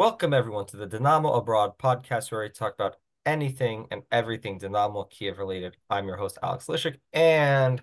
Welcome 0.00 0.32
everyone 0.32 0.64
to 0.68 0.78
the 0.78 0.86
Dynamo 0.86 1.30
Abroad 1.34 1.76
podcast 1.76 2.32
where 2.32 2.40
we 2.40 2.48
talk 2.48 2.72
about 2.72 2.96
anything 3.26 3.86
and 3.90 4.02
everything 4.10 4.56
Dynamo 4.56 5.04
Kiev 5.04 5.36
related. 5.36 5.76
I'm 5.90 6.06
your 6.06 6.16
host 6.16 6.38
Alex 6.42 6.68
Lishik, 6.68 6.96
and 7.12 7.82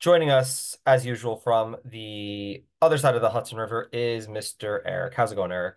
joining 0.00 0.30
us 0.30 0.76
as 0.86 1.06
usual 1.06 1.36
from 1.36 1.76
the 1.84 2.64
other 2.82 2.98
side 2.98 3.14
of 3.14 3.22
the 3.22 3.30
Hudson 3.30 3.58
River 3.58 3.88
is 3.92 4.26
Mr. 4.26 4.80
Erik. 4.84 5.14
How's 5.14 5.30
it 5.30 5.36
going, 5.36 5.52
Erik? 5.52 5.76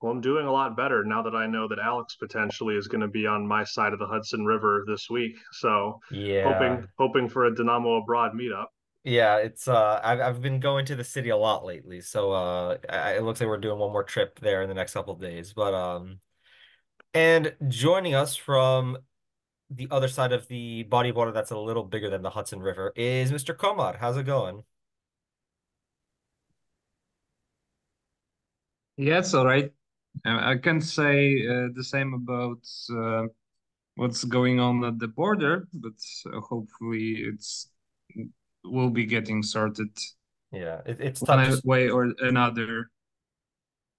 Well, 0.00 0.12
I'm 0.12 0.22
doing 0.22 0.46
a 0.46 0.50
lot 0.50 0.78
better 0.78 1.04
now 1.04 1.22
that 1.24 1.34
I 1.34 1.46
know 1.46 1.68
that 1.68 1.78
Alex 1.78 2.16
potentially 2.16 2.76
is 2.76 2.88
going 2.88 3.02
to 3.02 3.08
be 3.08 3.26
on 3.26 3.46
my 3.46 3.64
side 3.64 3.92
of 3.92 3.98
the 3.98 4.06
Hudson 4.06 4.46
River 4.46 4.84
this 4.86 5.10
week. 5.10 5.36
So, 5.50 6.00
Yeah. 6.10 6.50
hoping 6.50 6.88
hoping 6.96 7.28
for 7.28 7.44
a 7.44 7.54
Dynamo 7.54 7.96
Abroad 7.96 8.32
meetup. 8.32 8.68
Yeah, 9.04 9.38
it's 9.38 9.66
uh 9.66 10.00
I've 10.02 10.20
I've 10.20 10.42
been 10.42 10.60
going 10.60 10.86
to 10.86 10.94
the 10.96 11.02
city 11.04 11.30
a 11.30 11.36
lot 11.36 11.64
lately, 11.64 12.00
so 12.00 12.32
uh 12.32 12.78
I, 12.88 13.14
it 13.16 13.22
looks 13.24 13.40
like 13.40 13.48
we're 13.48 13.56
doing 13.58 13.78
one 13.78 13.90
more 13.92 14.04
trip 14.04 14.38
there 14.40 14.62
in 14.62 14.68
the 14.68 14.74
next 14.74 14.92
couple 14.94 15.12
of 15.14 15.20
days. 15.20 15.52
But 15.52 15.74
um 15.74 16.20
and 17.14 17.56
joining 17.68 18.14
us 18.14 18.36
from 18.36 18.98
the 19.70 19.88
other 19.90 20.08
side 20.08 20.32
of 20.32 20.48
the 20.48 20.84
body 20.84 21.10
of 21.10 21.16
water 21.16 21.32
that's 21.32 21.50
a 21.52 21.58
little 21.58 21.84
bigger 21.84 22.10
than 22.10 22.22
the 22.22 22.30
Hudson 22.30 22.60
River 22.62 22.92
is 22.96 23.32
Mr. 23.32 23.54
Komar. 23.54 23.98
How's 23.98 24.16
it 24.18 24.24
going? 24.26 24.64
Yeah, 28.96 29.18
it's 29.18 29.34
all 29.34 29.46
right. 29.46 29.72
I 30.24 30.56
can't 30.58 30.84
say 30.84 31.46
uh, 31.48 31.68
the 31.74 31.84
same 31.84 32.14
about 32.14 32.60
uh, 32.96 33.28
what's 33.96 34.24
going 34.24 34.60
on 34.60 34.84
at 34.84 35.00
the 35.00 35.08
border, 35.08 35.68
but 35.74 35.94
uh, 36.34 36.40
hopefully 36.42 37.16
it's 37.26 37.71
will 38.64 38.90
be 38.90 39.04
getting 39.06 39.42
sorted 39.42 39.90
Yeah, 40.52 40.80
it, 40.86 40.98
it's 41.00 41.20
one 41.22 41.38
tough. 41.38 41.48
Just, 41.50 41.64
way 41.64 41.88
or 41.88 42.12
another. 42.20 42.90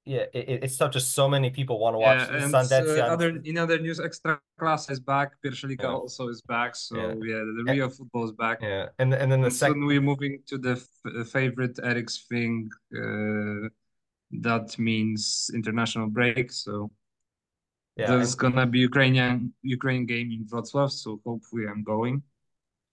yeah, 0.05 0.25
it, 0.33 0.63
it's 0.65 0.77
tough. 0.77 0.91
Just 0.91 1.13
so 1.13 1.27
many 1.29 1.49
people 1.49 1.79
want 1.79 1.93
to 1.95 1.99
watch 1.99 2.19
Yeah, 2.29 2.43
and 2.43 2.53
uh, 2.55 3.13
other 3.15 3.29
in 3.43 3.57
other 3.57 3.79
news, 3.79 3.99
Extra 3.99 4.39
Class 4.59 4.89
is 4.89 4.99
back. 4.99 5.29
Pierwsza 5.43 5.67
Liga 5.69 5.83
Yeah. 5.87 5.93
also 5.99 6.27
is 6.29 6.41
back. 6.41 6.75
So 6.75 6.95
Yeah. 6.97 7.13
yeah, 7.31 7.41
the 7.57 7.63
real 7.67 7.89
football 7.89 8.25
is 8.25 8.31
back. 8.45 8.57
Yeah, 8.61 8.89
and 8.99 9.13
and 9.21 9.31
then 9.31 9.41
the 9.41 9.47
And 9.47 9.55
second. 9.55 9.75
soon 9.75 9.85
we're 9.91 10.01
moving 10.11 10.33
to 10.49 10.57
the 10.65 10.75
f 10.81 11.27
favorite 11.35 11.79
Erik's 11.91 12.17
thing. 12.29 12.69
Uh, 13.01 13.69
that 14.47 14.67
means 14.89 15.49
international 15.59 16.07
break. 16.19 16.51
So 16.51 16.73
Yeah, 17.97 18.07
there's 18.09 18.33
and- 18.33 18.41
gonna 18.41 18.65
be 18.75 18.79
Ukrainian 18.89 19.53
Ukraine 19.77 20.05
game 20.13 20.29
in 20.35 20.41
Wrocław, 20.51 20.89
so 21.01 21.09
hopefully 21.29 21.65
I'm 21.71 21.83
going. 21.95 22.17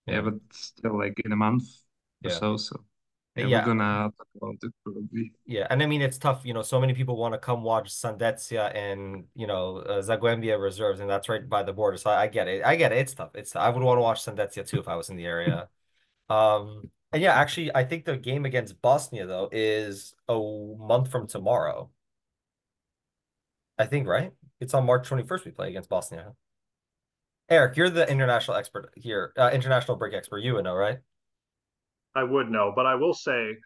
Yeah, 0.07 0.15
Yeah. 0.15 0.21
but 0.21 0.35
still 0.51 0.97
like 0.97 1.19
in 1.25 1.31
a 1.31 1.35
month 1.35 1.63
or 2.23 2.29
so. 2.29 2.57
So 2.57 2.83
yeah, 3.35 3.47
Yeah. 3.47 3.61
we're 3.65 3.73
gonna 3.73 4.11
talk 4.17 4.27
about 4.35 4.55
it 4.63 4.73
probably. 4.83 5.31
Yeah, 5.45 5.67
and 5.69 5.81
I 5.81 5.85
mean 5.85 6.01
it's 6.01 6.17
tough, 6.17 6.45
you 6.45 6.53
know, 6.53 6.61
so 6.61 6.79
many 6.79 6.93
people 6.93 7.17
want 7.17 7.33
to 7.33 7.37
come 7.39 7.63
watch 7.63 7.89
Sandecja 7.89 8.73
and, 8.75 9.25
you 9.35 9.47
know, 9.47 9.77
uh, 9.77 10.57
reserves 10.57 10.99
and 10.99 11.09
that's 11.09 11.29
right 11.29 11.47
by 11.47 11.63
the 11.63 11.73
border. 11.73 11.97
So 11.97 12.09
I, 12.09 12.23
I 12.23 12.27
get 12.27 12.47
it. 12.47 12.63
I 12.65 12.75
get 12.75 12.91
it. 12.91 12.97
It's 12.99 13.13
tough. 13.13 13.31
It's 13.35 13.55
I 13.55 13.69
would 13.69 13.83
want 13.83 13.97
to 13.97 14.01
watch 14.01 14.23
Sandecja 14.25 14.65
too 14.67 14.79
if 14.79 14.87
I 14.87 14.95
was 14.95 15.09
in 15.09 15.17
the 15.17 15.25
area. 15.25 15.69
Um 16.29 16.91
and 17.13 17.21
yeah, 17.21 17.33
actually 17.33 17.75
I 17.75 17.83
think 17.85 18.05
the 18.05 18.17
game 18.17 18.45
against 18.45 18.81
Bosnia 18.81 19.27
though 19.27 19.49
is 19.51 20.15
a 20.29 20.35
month 20.79 21.11
from 21.11 21.27
tomorrow. 21.27 21.91
I 23.77 23.85
think, 23.85 24.07
right? 24.07 24.33
It's 24.59 24.73
on 24.73 24.85
March 24.85 25.07
21st 25.07 25.45
we 25.45 25.51
play 25.51 25.69
against 25.69 25.89
Bosnia. 25.89 26.35
Erik, 27.51 27.75
you're 27.75 27.89
the 27.89 28.09
international 28.09 28.55
expert 28.55 28.91
here, 28.95 29.33
uh, 29.37 29.51
international 29.53 29.97
break 29.97 30.13
expert. 30.13 30.39
You 30.39 30.53
would 30.53 30.63
know, 30.63 30.73
right? 30.73 30.99
I 32.15 32.23
would 32.23 32.49
know, 32.49 32.71
but 32.73 32.85
I 32.85 32.95
will 32.95 33.13
say 33.13 33.57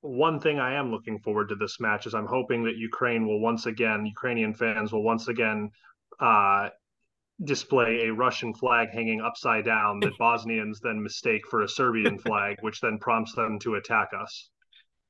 one 0.00 0.40
thing 0.40 0.58
I 0.58 0.74
am 0.74 0.90
looking 0.90 1.18
forward 1.18 1.50
to 1.50 1.56
this 1.56 1.78
match 1.78 2.06
is 2.06 2.14
I'm 2.14 2.26
hoping 2.26 2.64
that 2.64 2.76
Ukraine 2.76 3.26
will 3.26 3.38
once 3.38 3.66
again, 3.66 4.06
Ukrainian 4.06 4.54
fans 4.54 4.92
will 4.92 5.02
once 5.02 5.28
again 5.28 5.70
uh, 6.20 6.70
display 7.44 8.06
a 8.06 8.14
Russian 8.14 8.54
flag 8.54 8.88
hanging 8.90 9.20
upside 9.20 9.66
down 9.66 10.00
that 10.00 10.16
Bosnians 10.18 10.80
then 10.80 11.02
mistake 11.02 11.46
for 11.50 11.62
a 11.62 11.68
Serbian 11.68 12.18
flag, 12.26 12.56
which 12.62 12.80
then 12.80 12.98
prompts 12.98 13.34
them 13.34 13.58
to 13.58 13.74
attack 13.74 14.08
us. 14.18 14.48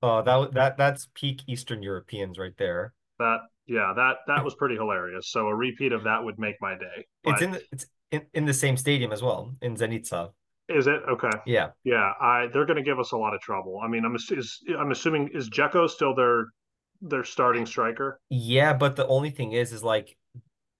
Oh, 0.03 0.23
that 0.23 0.53
that 0.55 0.77
that's 0.77 1.09
peak 1.15 1.43
Eastern 1.47 1.85
Europeans 1.85 2.37
right 2.37 2.57
there. 2.59 2.95
That 3.19 3.38
yeah, 3.66 3.93
that 3.97 4.16
that 4.27 4.44
was 4.44 4.54
pretty 4.54 4.77
hilarious. 4.77 5.31
So 5.31 5.49
a 5.49 5.54
repeat 5.54 5.93
of 5.93 6.04
that 6.04 6.22
would 6.22 6.38
make 6.38 6.56
my 6.60 6.75
day. 6.75 7.06
It's 7.25 7.43
in 7.43 7.50
the, 7.53 7.62
it's 7.72 7.87
in, 8.10 8.22
in 8.34 8.44
the 8.44 8.54
same 8.54 8.77
stadium 8.77 9.12
as 9.12 9.22
well 9.22 9.54
in 9.62 9.77
Zenica. 9.77 10.31
is 10.69 10.87
it 10.87 11.00
okay? 11.09 11.31
Yeah. 11.47 11.69
Yeah, 11.84 12.12
I 12.21 12.49
they're 12.53 12.66
going 12.66 12.76
to 12.76 12.82
give 12.82 12.99
us 12.99 13.12
a 13.12 13.16
lot 13.16 13.34
of 13.34 13.41
trouble. 13.41 13.81
I 13.82 13.88
mean, 13.88 14.05
I'm 14.05 14.16
is, 14.16 14.62
I'm 14.78 14.91
assuming 14.91 15.31
is 15.32 15.49
Dzeko 15.50 15.88
still 15.88 16.15
their 16.15 16.47
their 17.00 17.25
starting 17.25 17.66
striker? 17.66 18.21
Yeah, 18.28 18.72
but 18.72 18.97
the 18.97 19.06
only 19.06 19.31
thing 19.31 19.53
is 19.53 19.72
is 19.72 19.82
like 19.82 20.16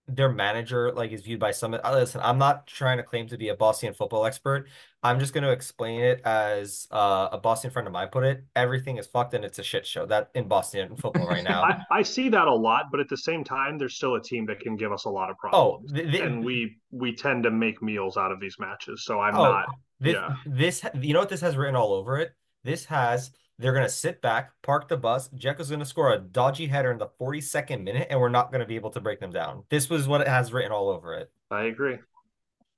their 0.09 0.29
manager 0.31 0.93
like 0.93 1.11
is 1.11 1.23
viewed 1.23 1.41
by 1.41 1.51
some 1.51 1.75
uh, 1.75 1.81
listen, 1.93 2.21
I'm 2.23 2.39
not 2.39 2.67
trying 2.67 2.99
to 2.99 3.03
claim 3.03 3.27
to 3.29 3.37
be 3.37 3.49
a 3.49 3.55
Bosnian 3.57 3.93
football 3.93 4.25
expert. 4.25 4.69
I'm 5.03 5.19
just 5.21 5.33
going 5.33 5.45
to 5.45 5.51
explain 5.53 6.01
it 6.01 6.21
as 6.25 6.87
uh, 6.91 7.29
a 7.33 7.39
Bosnian 7.39 7.73
friend 7.73 7.87
of 7.87 7.93
mine 7.93 8.09
put 8.09 8.25
it. 8.25 8.45
Everything 8.55 8.99
is 8.99 9.07
fucked 9.07 9.35
and 9.35 9.45
it's 9.45 9.59
a 9.59 9.63
shit 9.63 9.87
show. 9.87 10.07
That 10.07 10.31
in 10.35 10.49
Bosnian 10.49 10.97
football 10.97 11.27
right 11.27 11.45
now. 11.45 11.63
I, 11.65 11.83
I 11.91 12.03
see 12.03 12.29
that 12.29 12.47
a 12.47 12.55
lot, 12.55 12.87
but 12.91 13.01
at 13.01 13.09
the 13.09 13.17
same 13.17 13.43
time, 13.45 13.79
there's 13.79 13.95
still 13.97 14.15
a 14.15 14.23
team 14.23 14.47
that 14.47 14.61
can 14.61 14.77
give 14.77 14.93
us 14.93 15.05
a 15.05 15.11
lot 15.11 15.29
of 15.31 15.37
oh, 15.53 15.81
problems. 15.81 15.93
th- 15.93 16.23
and 16.23 16.45
we 16.45 16.77
we 16.91 17.15
tend 17.15 17.43
to 17.45 17.51
make 17.51 17.83
meals 17.83 18.17
out 18.17 18.33
of 18.33 18.41
these 18.41 18.57
matches. 18.59 19.05
So 19.05 19.21
I'm 19.21 19.35
Oh, 19.37 19.43
not. 19.45 19.67
this 20.01 20.15
yeah. 20.15 20.35
this 20.47 20.85
you 21.01 21.15
know 21.15 21.21
what 21.21 21.29
this 21.29 21.41
has 21.41 21.57
written 21.57 21.77
all 21.77 21.93
over 21.93 22.19
it? 22.19 22.33
This 22.65 22.85
has 22.87 23.31
they're 23.59 23.73
gonna 23.73 23.89
sit 23.89 24.21
back, 24.21 24.51
park 24.63 24.89
the 24.89 24.97
bus. 24.97 25.29
Dzeko's 25.31 25.71
gonna 25.71 25.85
score 25.85 26.13
a 26.13 26.19
dodgy 26.19 26.67
header 26.67 26.93
in 26.93 26.99
the 26.99 27.09
42nd 27.21 27.83
minute, 27.83 28.09
and 28.11 28.21
we're 28.21 28.29
not 28.29 28.53
gonna 28.53 28.67
be 28.67 28.77
able 28.77 28.91
to 28.91 29.01
break 29.01 29.21
them 29.21 29.31
down. 29.31 29.65
This 29.71 29.89
was 29.89 30.07
what 30.07 30.21
it 30.21 30.29
has 30.29 30.53
written 30.53 30.73
all 30.73 30.89
over 30.91 31.15
it. 31.15 31.31
I 31.51 31.65
agree. 31.65 31.99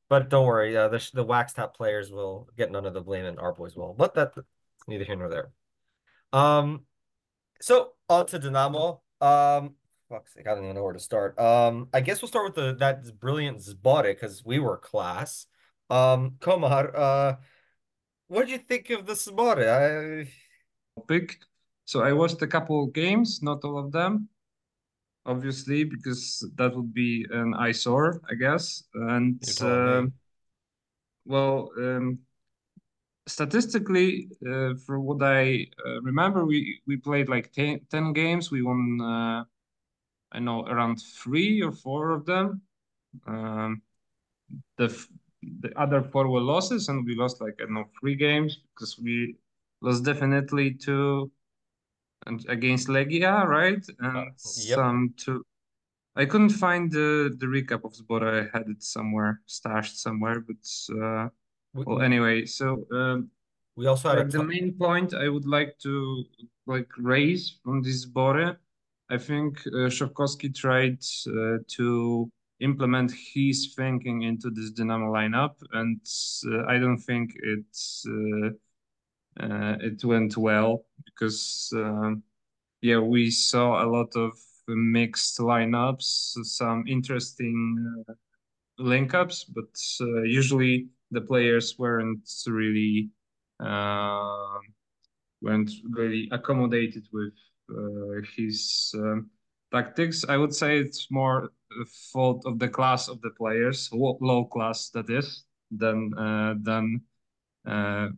But 0.08 0.30
don't 0.30 0.46
worry, 0.46 0.76
uh, 0.76 0.88
the 0.88 1.10
the 1.12 1.24
wax 1.24 1.52
top 1.52 1.76
players 1.76 2.10
will 2.10 2.48
get 2.56 2.70
none 2.70 2.86
of 2.86 2.94
the 2.94 3.00
blame, 3.00 3.24
and 3.24 3.38
our 3.38 3.52
boys 3.52 3.76
will. 3.76 3.94
But 3.94 4.14
that 4.14 4.32
neither 4.86 5.04
here 5.04 5.16
nor 5.16 5.28
there. 5.28 5.50
Um, 6.32 6.84
so 7.60 7.92
on 8.08 8.26
to 8.26 8.38
Dynamo. 8.38 9.02
Um, 9.20 9.74
fuck's 10.08 10.34
sake, 10.34 10.46
I 10.46 10.54
don't 10.54 10.64
even 10.64 10.76
know 10.76 10.84
where 10.84 10.92
to 10.92 11.00
start. 11.00 11.38
Um, 11.38 11.88
I 11.92 12.00
guess 12.00 12.22
we'll 12.22 12.28
start 12.28 12.46
with 12.46 12.54
the 12.54 12.74
that 12.78 13.20
brilliant 13.20 13.58
Zbory 13.58 14.14
because 14.14 14.44
we 14.44 14.58
were 14.58 14.76
class. 14.76 15.46
Um, 15.90 16.36
Komar, 16.40 16.92
uh, 16.94 17.36
what 18.28 18.46
did 18.46 18.50
you 18.50 18.58
think 18.58 18.90
of 18.90 19.06
the 19.06 19.14
Zbory? 19.14 19.68
I 19.68 20.30
Topic. 20.98 21.38
So 21.84 22.02
I 22.02 22.12
watched 22.12 22.42
a 22.42 22.46
couple 22.46 22.84
of 22.84 22.92
games, 22.92 23.40
not 23.40 23.62
all 23.64 23.78
of 23.78 23.92
them, 23.92 24.28
obviously, 25.24 25.84
because 25.84 26.44
that 26.56 26.74
would 26.74 26.92
be 26.92 27.24
an 27.30 27.54
eyesore, 27.54 28.20
I 28.28 28.34
guess. 28.34 28.82
And 28.94 29.40
You 29.46 29.54
told 29.54 29.84
me. 29.84 29.90
um, 29.90 30.12
well, 31.24 31.70
um, 31.78 32.18
statistically, 33.28 34.28
uh, 34.44 34.74
from 34.86 35.04
what 35.04 35.22
I 35.22 35.66
uh, 35.86 36.00
remember, 36.02 36.44
we 36.44 36.80
we 36.86 36.96
played 36.96 37.28
like 37.28 37.52
10, 37.52 37.80
10 37.90 38.12
games. 38.12 38.50
We 38.50 38.62
won, 38.62 39.00
uh, 39.00 39.44
I 40.32 40.40
know, 40.40 40.66
around 40.66 40.96
three 40.96 41.62
or 41.62 41.70
four 41.72 42.10
of 42.10 42.26
them. 42.26 42.62
Um, 43.26 43.82
the 44.76 44.88
the 45.62 45.70
other 45.78 46.02
four 46.02 46.28
were 46.28 46.40
losses, 46.40 46.88
and 46.88 47.06
we 47.06 47.14
lost 47.14 47.40
like 47.40 47.54
I 47.60 47.64
don't 47.64 47.74
know 47.74 47.88
three 48.00 48.16
games 48.16 48.58
because 48.74 48.98
we 48.98 49.36
lost 49.80 50.04
definitely 50.04 50.74
two 50.74 51.30
and 52.26 52.44
against 52.48 52.88
Legia, 52.88 53.46
right? 53.46 53.84
And 54.00 54.16
Uh, 54.16 54.24
yep. 54.24 54.78
some 54.78 55.14
two. 55.16 55.44
I 56.16 56.26
couldn't 56.26 56.50
find 56.50 56.90
the 56.90 57.36
the 57.38 57.46
recap 57.46 57.84
of 57.84 57.92
Zbora. 57.94 58.46
I 58.46 58.58
had 58.58 58.68
it 58.68 58.82
somewhere 58.82 59.40
stashed 59.46 60.00
somewhere, 60.00 60.40
but 60.40 60.64
uh, 60.90 61.28
we, 61.74 61.84
well, 61.84 62.02
anyway. 62.02 62.44
So 62.46 62.84
um, 62.92 63.30
we 63.76 63.86
also 63.86 64.08
had 64.08 64.18
like 64.18 64.30
the 64.30 64.42
main 64.42 64.74
point 64.74 65.14
I 65.14 65.28
would 65.28 65.46
like 65.46 65.78
to 65.84 66.24
like 66.66 66.88
raise 66.98 67.58
from 67.62 67.82
this 67.82 68.04
Bore, 68.04 68.58
I 69.10 69.18
think 69.18 69.60
uh, 69.74 69.88
tried 70.54 70.98
uh, 71.28 71.58
to 71.76 72.30
implement 72.60 73.12
his 73.12 73.74
thinking 73.76 74.22
into 74.22 74.50
this 74.50 74.70
Dynamo 74.72 75.12
lineup, 75.12 75.54
and 75.72 76.00
uh, 76.46 76.64
I 76.66 76.78
don't 76.78 76.98
think 76.98 77.30
it's 77.42 78.04
uh, 78.08 78.46
uh, 78.46 78.50
it 79.40 80.04
went 80.04 80.36
well 80.36 80.84
because 81.04 81.70
um, 81.74 82.22
yeah, 82.80 82.98
we 82.98 83.30
saw 83.30 83.84
a 83.84 83.86
lot 83.86 84.14
of 84.16 84.32
mixed 84.68 85.38
lineups, 85.38 86.44
some 86.44 86.84
interesting 86.86 88.04
uh, 88.08 88.12
link 88.78 89.14
ups, 89.14 89.44
but 89.44 89.74
uh, 90.00 90.22
usually 90.22 90.88
the 91.10 91.20
players 91.20 91.76
weren't 91.78 92.28
really 92.46 93.10
um 93.60 94.60
weren't 95.42 95.70
really 95.90 96.28
accommodated 96.32 97.06
with 97.12 97.32
uh, 97.70 98.20
his 98.36 98.92
um, 98.96 99.30
tactics. 99.72 100.24
I 100.28 100.36
would 100.36 100.54
say 100.54 100.78
it's 100.78 101.10
more 101.10 101.50
fault 102.12 102.44
of 102.46 102.58
the 102.58 102.68
class 102.68 103.08
of 103.08 103.20
the 103.20 103.30
players, 103.30 103.88
low, 103.92 104.18
low 104.20 104.44
class 104.44 104.90
that 104.90 105.10
is, 105.10 105.44
than 105.70 106.12
uh, 106.16 106.54
than 106.62 107.02
uh, 107.66 108.08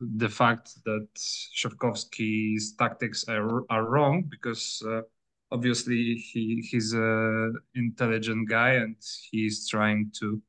the 0.00 0.28
fact 0.28 0.70
that 0.84 1.08
Shovkovskyi's 1.14 2.74
tactics 2.76 3.24
are 3.28 3.64
are 3.70 3.84
wrong 3.84 4.24
because 4.30 4.82
uh, 4.86 5.02
obviously 5.50 6.14
he 6.14 6.66
he's 6.70 6.94
a 6.94 7.50
intelligent 7.74 8.48
guy 8.48 8.74
and 8.74 8.96
he's 9.30 9.68
trying 9.68 10.10
to 10.20 10.42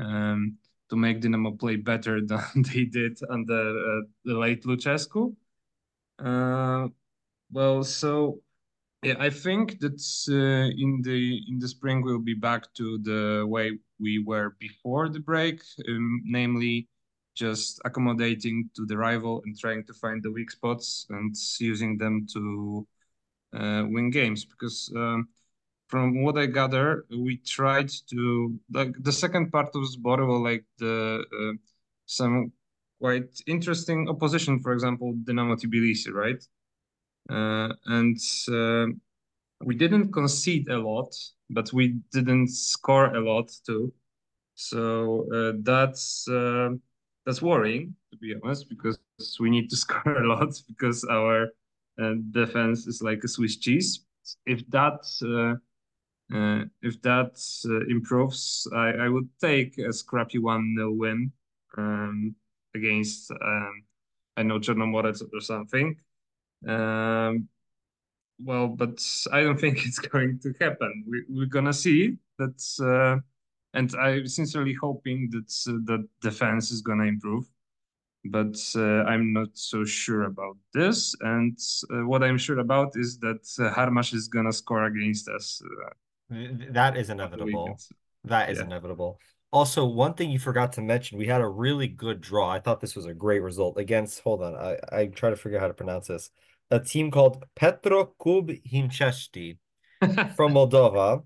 um, 0.00 0.56
to 0.90 0.96
make 0.96 1.20
Dynamo 1.20 1.52
play 1.52 1.76
better 1.76 2.20
than 2.26 2.62
they 2.72 2.84
did 2.84 3.18
under 3.30 3.70
uh, 3.70 4.02
the 4.24 4.34
late 4.38 4.64
Lucescu. 4.64 5.34
Uh, 6.18 6.88
well, 7.50 7.84
so 7.84 8.40
yeah, 9.02 9.16
I 9.18 9.30
think 9.30 9.80
that 9.80 10.00
uh, 10.28 10.70
in 10.76 11.02
the 11.02 11.42
in 11.48 11.58
the 11.58 11.68
spring 11.68 12.02
we'll 12.02 12.18
be 12.18 12.34
back 12.34 12.72
to 12.74 12.98
the 12.98 13.44
way 13.46 13.78
we 13.98 14.22
were 14.24 14.56
before 14.58 15.08
the 15.08 15.20
break, 15.20 15.60
um, 15.88 16.22
namely 16.24 16.88
just 17.34 17.80
accommodating 17.84 18.68
to 18.76 18.84
the 18.86 18.96
rival 18.96 19.42
and 19.44 19.58
trying 19.58 19.84
to 19.84 19.94
find 19.94 20.22
the 20.22 20.30
weak 20.30 20.50
spots 20.50 21.06
and 21.10 21.34
using 21.58 21.96
them 21.98 22.26
to 22.32 22.86
uh, 23.54 23.84
win 23.88 24.10
games. 24.10 24.44
Because 24.44 24.92
um, 24.96 25.28
from 25.88 26.22
what 26.22 26.38
I 26.38 26.46
gather, 26.46 27.04
we 27.10 27.36
tried 27.38 27.90
to 28.10 28.58
like 28.72 28.94
the 29.02 29.12
second 29.12 29.50
part 29.50 29.74
of 29.74 29.82
Zbory 29.82 30.26
was 30.26 30.40
like 30.40 30.64
the 30.78 31.24
uh, 31.38 31.56
some 32.06 32.52
quite 33.00 33.40
interesting 33.46 34.08
opposition. 34.08 34.60
For 34.60 34.72
example, 34.72 35.14
Dynamo 35.24 35.56
Tbilisi, 35.56 36.12
right? 36.12 36.42
Uh, 37.30 37.74
and 37.86 38.18
uh, 38.48 38.86
we 39.64 39.74
didn't 39.74 40.12
concede 40.12 40.68
a 40.68 40.78
lot, 40.78 41.14
but 41.50 41.72
we 41.72 42.00
didn't 42.12 42.48
score 42.48 43.14
a 43.14 43.20
lot 43.20 43.50
too. 43.66 43.92
So 44.54 45.26
uh, 45.32 45.52
that's 45.62 46.26
that's 47.24 47.42
worrying 47.42 47.94
to 48.12 48.18
be 48.18 48.34
honest, 48.42 48.68
because 48.68 48.98
we 49.40 49.50
need 49.50 49.68
to 49.70 49.76
score 49.84 50.22
a 50.22 50.26
lot 50.26 50.52
because 50.68 51.04
our 51.04 51.48
defense 52.30 52.86
is 52.86 53.02
like 53.02 53.22
a 53.24 53.28
Swiss 53.28 53.56
cheese. 53.56 54.04
If 54.46 54.68
that 54.70 55.00
uh, 56.32 56.64
if 56.80 57.00
that 57.02 57.36
uh, 57.66 57.86
improves, 57.90 58.66
I, 58.74 58.92
I 58.92 59.08
would 59.08 59.28
take 59.40 59.76
a 59.78 59.92
scrappy 59.92 60.38
1 60.38 60.76
0 60.78 60.92
win 60.92 61.32
um, 61.76 62.34
against, 62.74 63.30
um, 63.30 63.82
I 64.36 64.42
know 64.42 64.58
Chernomorets 64.58 65.22
or 65.32 65.40
something. 65.40 65.96
Um, 66.66 67.48
well, 68.42 68.68
but 68.68 69.04
I 69.30 69.42
don't 69.42 69.60
think 69.60 69.84
it's 69.84 69.98
going 69.98 70.38
to 70.40 70.54
happen. 70.60 71.04
We, 71.06 71.24
we're 71.28 71.46
gonna 71.46 71.72
see 71.72 72.16
that, 72.38 72.62
uh, 72.80 73.20
and 73.74 73.94
I'm 73.96 74.26
sincerely 74.26 74.74
hoping 74.74 75.30
that 75.30 75.50
uh, 75.68 75.78
the 75.84 76.06
defense 76.20 76.70
is 76.70 76.82
gonna 76.82 77.04
improve. 77.04 77.44
But 78.24 78.56
uh, 78.76 79.02
I'm 79.02 79.32
not 79.32 79.48
so 79.54 79.84
sure 79.84 80.24
about 80.24 80.56
this. 80.72 81.14
And 81.22 81.58
uh, 81.92 82.06
what 82.06 82.22
I'm 82.22 82.38
sure 82.38 82.60
about 82.60 82.92
is 82.94 83.18
that 83.18 83.42
uh, 83.58 83.74
Harmash 83.74 84.14
is 84.14 84.28
gonna 84.28 84.52
score 84.52 84.84
against 84.84 85.28
us. 85.28 85.60
Uh, 86.30 86.36
that 86.70 86.96
is 86.96 87.10
inevitable. 87.10 87.76
That 88.24 88.50
is 88.50 88.58
yeah. 88.58 88.64
inevitable. 88.64 89.18
Also, 89.50 89.84
one 89.84 90.14
thing 90.14 90.30
you 90.30 90.38
forgot 90.38 90.72
to 90.74 90.80
mention, 90.80 91.18
we 91.18 91.26
had 91.26 91.42
a 91.42 91.48
really 91.48 91.88
good 91.88 92.20
draw. 92.20 92.48
I 92.48 92.60
thought 92.60 92.80
this 92.80 92.96
was 92.96 93.06
a 93.06 93.12
great 93.12 93.42
result 93.42 93.76
against. 93.76 94.20
Hold 94.20 94.42
on, 94.42 94.54
I 94.54 94.78
I 94.90 95.06
try 95.06 95.30
to 95.30 95.36
figure 95.36 95.58
out 95.58 95.62
how 95.62 95.68
to 95.68 95.74
pronounce 95.74 96.06
this 96.06 96.30
a 96.72 96.80
team 96.80 97.10
called 97.10 97.44
Petrocub 97.54 98.50
Hinchesti 98.66 99.58
from 100.36 100.54
Moldova. 100.54 101.22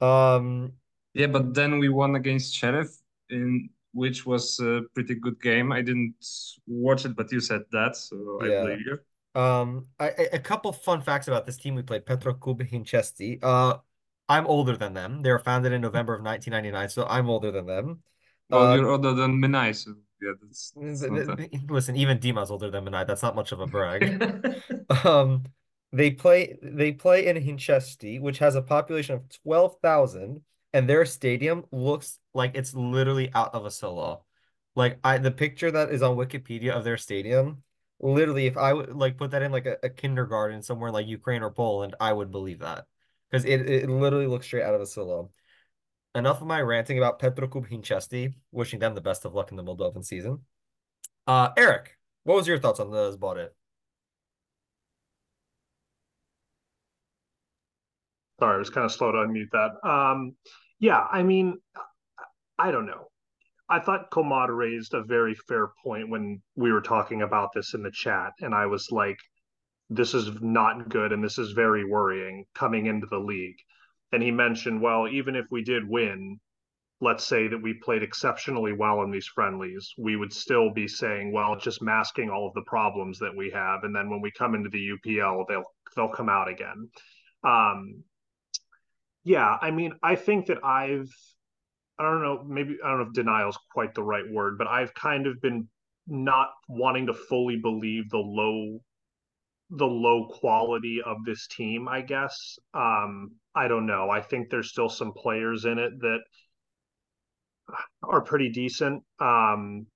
Um, 0.00 0.74
yeah, 1.18 1.26
but 1.26 1.52
then 1.52 1.78
we 1.80 1.88
won 1.88 2.14
against 2.14 2.54
Sheriff, 2.54 2.96
in 3.28 3.68
which 3.92 4.24
was 4.24 4.60
a 4.60 4.82
pretty 4.94 5.16
good 5.16 5.42
game. 5.42 5.72
I 5.72 5.82
didn't 5.82 6.14
watch 6.68 7.04
it, 7.04 7.16
but 7.16 7.32
you 7.32 7.40
said 7.40 7.62
that, 7.72 7.96
so 7.96 8.38
yeah. 8.42 8.60
I 8.60 8.62
believe 8.62 8.86
you. 8.86 9.40
Um, 9.40 9.86
I, 9.98 10.10
a 10.32 10.38
couple 10.38 10.72
fun 10.72 11.02
facts 11.02 11.26
about 11.26 11.44
this 11.44 11.58
team 11.58 11.74
we 11.74 11.82
played, 11.82 12.06
Petrocub 12.06 12.62
Hinchesti. 12.62 13.40
Uh, 13.42 13.78
I'm 14.28 14.46
older 14.46 14.76
than 14.76 14.94
them. 14.94 15.22
They 15.22 15.32
were 15.32 15.40
founded 15.40 15.72
in 15.72 15.80
November 15.80 16.14
of 16.14 16.22
1999, 16.22 16.88
so 16.88 17.06
I'm 17.06 17.28
older 17.28 17.50
than 17.50 17.66
them. 17.66 18.02
Well, 18.48 18.68
uh, 18.68 18.76
you're 18.76 18.90
older 18.90 19.12
than 19.12 19.42
Minai, 19.42 19.74
so 19.74 19.94
yeah, 20.22 20.32
that's, 20.40 20.72
that's 20.76 21.50
listen. 21.68 21.96
Even 21.96 22.18
Dima's 22.18 22.50
older 22.50 22.70
than 22.70 22.84
Minai. 22.84 23.06
That's 23.06 23.22
not 23.22 23.34
much 23.34 23.50
of 23.50 23.60
a 23.60 23.66
brag. 23.66 24.62
um, 25.04 25.44
they 25.92 26.10
play 26.12 26.58
they 26.62 26.92
play 26.92 27.26
in 27.26 27.36
Hinchesti, 27.36 28.20
which 28.20 28.38
has 28.38 28.54
a 28.54 28.62
population 28.62 29.16
of 29.16 29.22
twelve 29.42 29.76
thousand, 29.82 30.42
and 30.72 30.88
their 30.88 31.04
stadium 31.04 31.64
looks 31.72 32.18
like 32.34 32.52
it's 32.54 32.74
literally 32.74 33.30
out 33.34 33.54
of 33.54 33.64
a 33.64 33.70
solo. 33.70 34.24
Like 34.76 34.98
I, 35.02 35.18
the 35.18 35.30
picture 35.30 35.70
that 35.70 35.90
is 35.90 36.02
on 36.02 36.16
Wikipedia 36.16 36.72
of 36.72 36.84
their 36.84 36.96
stadium, 36.96 37.62
literally, 38.00 38.46
if 38.46 38.56
I 38.56 38.72
would 38.72 38.94
like 38.94 39.16
put 39.16 39.32
that 39.32 39.42
in 39.42 39.52
like 39.52 39.66
a, 39.66 39.76
a 39.82 39.88
kindergarten 39.88 40.62
somewhere 40.62 40.90
like 40.90 41.06
Ukraine 41.06 41.42
or 41.42 41.50
Poland, 41.50 41.96
I 42.00 42.12
would 42.12 42.30
believe 42.30 42.60
that 42.60 42.86
because 43.30 43.44
it, 43.44 43.68
it 43.68 43.90
literally 43.90 44.26
looks 44.26 44.46
straight 44.46 44.62
out 44.62 44.74
of 44.74 44.80
a 44.80 44.86
solo 44.86 45.30
enough 46.14 46.40
of 46.40 46.46
my 46.46 46.60
ranting 46.60 46.98
about 46.98 47.18
Petrocub 47.18 47.68
Hinchesti, 47.68 48.34
wishing 48.50 48.78
them 48.78 48.94
the 48.94 49.00
best 49.00 49.24
of 49.24 49.34
luck 49.34 49.50
in 49.50 49.56
the 49.56 49.62
Moldovan 49.62 50.04
season. 50.04 50.40
Uh, 51.26 51.50
Erik, 51.56 51.96
what 52.24 52.36
was 52.36 52.46
your 52.46 52.58
thoughts 52.58 52.80
on 52.80 52.90
the 52.90 53.16
Zbory? 53.16 53.48
Sorry, 58.40 58.54
I 58.54 58.58
was 58.58 58.70
kind 58.70 58.84
of 58.84 58.92
slow 58.92 59.12
to 59.12 59.18
unmute 59.18 59.50
that. 59.52 59.88
Um, 59.88 60.36
yeah, 60.78 61.04
I 61.10 61.22
mean, 61.22 61.58
I 62.58 62.70
don't 62.70 62.86
know. 62.86 63.08
I 63.68 63.80
thought 63.80 64.10
Komar 64.10 64.56
raised 64.56 64.94
a 64.94 65.02
very 65.04 65.34
fair 65.34 65.68
point 65.84 66.08
when 66.08 66.40
we 66.56 66.72
were 66.72 66.80
talking 66.80 67.22
about 67.22 67.50
this 67.54 67.74
in 67.74 67.82
the 67.82 67.90
chat, 67.90 68.32
and 68.40 68.54
I 68.54 68.66
was 68.66 68.88
like, 68.90 69.18
this 69.90 70.14
is 70.14 70.30
not 70.40 70.88
good 70.88 71.12
and 71.12 71.24
this 71.24 71.38
is 71.38 71.52
very 71.52 71.84
worrying 71.84 72.44
coming 72.54 72.86
into 72.86 73.06
the 73.06 73.18
league 73.18 73.56
and 74.12 74.22
he 74.22 74.30
mentioned, 74.30 74.80
well, 74.80 75.06
even 75.08 75.36
if 75.36 75.46
we 75.50 75.62
did 75.62 75.88
win, 75.88 76.40
let's 77.00 77.24
say 77.24 77.46
that 77.48 77.62
we 77.62 77.74
played 77.74 78.02
exceptionally 78.02 78.72
well 78.72 79.02
in 79.02 79.10
these 79.10 79.26
friendlies, 79.26 79.92
we 79.98 80.16
would 80.16 80.32
still 80.32 80.70
be 80.72 80.88
saying, 80.88 81.32
well, 81.32 81.56
just 81.56 81.82
masking 81.82 82.30
all 82.30 82.48
of 82.48 82.54
the 82.54 82.64
problems 82.66 83.18
that 83.18 83.36
we 83.36 83.50
have, 83.50 83.84
and 83.84 83.94
then 83.94 84.10
when 84.10 84.20
we 84.20 84.30
come 84.32 84.54
into 84.54 84.70
the 84.70 84.90
UPL, 84.96 85.44
they'll 85.48 85.64
they'll 85.94 86.08
come 86.08 86.28
out 86.28 86.48
again. 86.48 86.88
Um, 87.44 88.02
yeah, 89.28 89.58
I 89.60 89.70
mean, 89.70 89.92
I 90.02 90.16
think 90.16 90.46
that 90.46 90.64
I've, 90.64 91.12
I 91.98 92.04
don't 92.04 92.22
know, 92.22 92.42
maybe 92.48 92.78
I 92.82 92.88
don't 92.88 93.00
know 93.00 93.06
if 93.08 93.12
denial 93.12 93.50
is 93.50 93.58
quite 93.74 93.94
the 93.94 94.02
right 94.02 94.24
word, 94.32 94.56
but 94.56 94.66
I've 94.66 94.94
kind 94.94 95.26
of 95.26 95.38
been 95.42 95.68
not 96.06 96.48
wanting 96.66 97.08
to 97.08 97.12
fully 97.12 97.56
believe 97.56 98.08
the 98.08 98.16
low 98.16 98.78
the 99.70 99.86
low 99.86 100.28
quality 100.28 101.00
of 101.04 101.18
this 101.26 101.46
team, 101.48 101.88
I 101.88 102.00
guess. 102.00 102.58
Um, 102.72 103.32
I 103.54 103.68
don't 103.68 103.84
know. 103.84 104.08
I 104.08 104.22
think 104.22 104.48
there's 104.48 104.70
still 104.70 104.88
some 104.88 105.12
players 105.12 105.66
in 105.66 105.78
it 105.78 105.92
that 106.00 106.20
are 108.02 108.22
pretty 108.22 108.48
decent. 108.48 109.02
Um, 109.20 109.88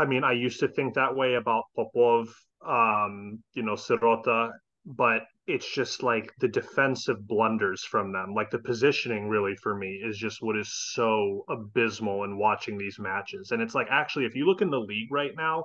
I 0.00 0.06
mean, 0.06 0.24
I 0.24 0.32
used 0.32 0.58
to 0.60 0.68
think 0.68 0.94
that 0.94 1.14
way 1.14 1.34
about 1.34 1.62
Popov, 1.76 2.26
um, 2.66 3.38
you 3.54 3.62
know, 3.62 3.74
Sirota, 3.74 4.50
but 4.84 5.22
it's 5.52 5.72
just 5.72 6.02
like 6.02 6.32
the 6.38 6.48
defensive 6.48 7.26
blunders 7.26 7.84
from 7.84 8.12
them. 8.12 8.34
Like 8.34 8.50
the 8.50 8.58
positioning, 8.58 9.28
really, 9.28 9.54
for 9.56 9.76
me, 9.76 10.00
is 10.02 10.16
just 10.16 10.42
what 10.42 10.56
is 10.56 10.72
so 10.94 11.44
abysmal 11.48 12.24
in 12.24 12.38
watching 12.38 12.78
these 12.78 12.98
matches. 12.98 13.50
And 13.50 13.62
it's 13.62 13.74
like, 13.74 13.88
actually, 13.90 14.26
if 14.26 14.34
you 14.34 14.46
look 14.46 14.62
in 14.62 14.70
the 14.70 14.80
league 14.80 15.12
right 15.12 15.32
now, 15.36 15.64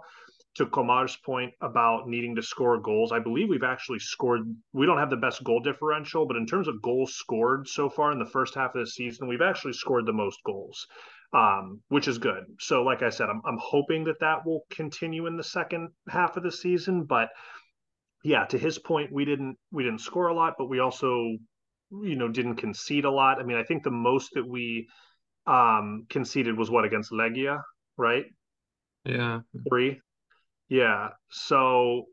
to 0.56 0.66
Komar's 0.66 1.18
point 1.18 1.54
about 1.62 2.08
needing 2.08 2.36
to 2.36 2.42
score 2.42 2.80
goals, 2.80 3.12
I 3.12 3.20
believe 3.20 3.50
we've 3.50 3.64
actually 3.64 4.00
scored. 4.00 4.42
We 4.72 4.86
don't 4.86 4.98
have 4.98 5.10
the 5.10 5.18
best 5.18 5.44
goal 5.44 5.60
differential, 5.60 6.26
but 6.26 6.38
in 6.38 6.46
terms 6.48 6.68
of 6.68 6.82
goals 6.82 7.16
scored 7.16 7.68
so 7.68 7.90
far 7.90 8.12
in 8.12 8.20
the 8.20 8.26
first 8.26 8.56
half 8.56 8.74
of 8.74 8.80
the 8.80 8.90
season, 8.90 9.28
we've 9.28 9.42
actually 9.42 9.74
scored 9.74 10.06
the 10.06 10.14
most 10.14 10.40
goals, 10.46 10.88
um, 11.34 11.82
which 11.90 12.08
is 12.08 12.18
good. 12.18 12.44
So, 12.60 12.84
like 12.84 13.04
I 13.04 13.10
said, 13.10 13.30
I'm, 13.30 13.42
I'm 13.46 13.60
hoping 13.60 14.06
that 14.06 14.22
that 14.22 14.46
will 14.46 14.66
continue 14.70 15.28
in 15.28 15.36
the 15.36 15.44
second 15.44 15.90
half 16.08 16.38
of 16.38 16.44
the 16.44 16.52
season. 16.52 17.04
But 17.04 17.30
yeah, 18.26 18.46
to 18.46 18.58
his 18.58 18.80
point, 18.80 19.12
we 19.12 19.24
didn't 19.24 19.56
we 19.72 19.84
didn't 19.84 20.02
score 20.02 20.30
a 20.30 20.34
lot, 20.34 20.56
but 20.58 20.66
we 20.66 20.80
also 20.80 21.38
you 21.92 22.16
know 22.16 22.28
didn't 22.28 22.56
concede 22.56 23.06
a 23.06 23.12
lot. 23.12 23.40
I 23.40 23.44
mean, 23.44 23.56
I 23.56 23.64
think 23.64 23.84
the 23.84 23.92
most 23.92 24.32
that 24.34 24.48
we 24.48 24.88
um 25.46 26.08
conceded 26.10 26.58
was 26.58 26.72
what 26.72 26.86
against 26.86 27.12
Legia, 27.12 27.62
right? 27.98 28.26
Yeah, 29.06 29.42
three. 29.70 30.02
Yeah. 30.70 31.10
So, 31.30 32.06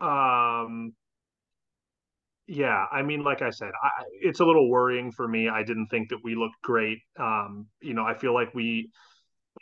um, 0.00 0.92
yeah, 2.46 2.86
I 2.92 3.02
mean, 3.02 3.24
like 3.24 3.42
I 3.42 3.50
said, 3.50 3.70
I, 3.82 4.04
it's 4.22 4.38
a 4.38 4.44
little 4.44 4.70
worrying 4.70 5.10
for 5.10 5.26
me. 5.26 5.48
I 5.48 5.64
didn't 5.64 5.88
think 5.88 6.10
that 6.10 6.18
we 6.22 6.36
looked 6.36 6.62
great. 6.62 6.98
Um, 7.18 7.66
you 7.80 7.94
know, 7.94 8.04
I 8.04 8.14
feel 8.14 8.34
like 8.34 8.54
we, 8.54 8.90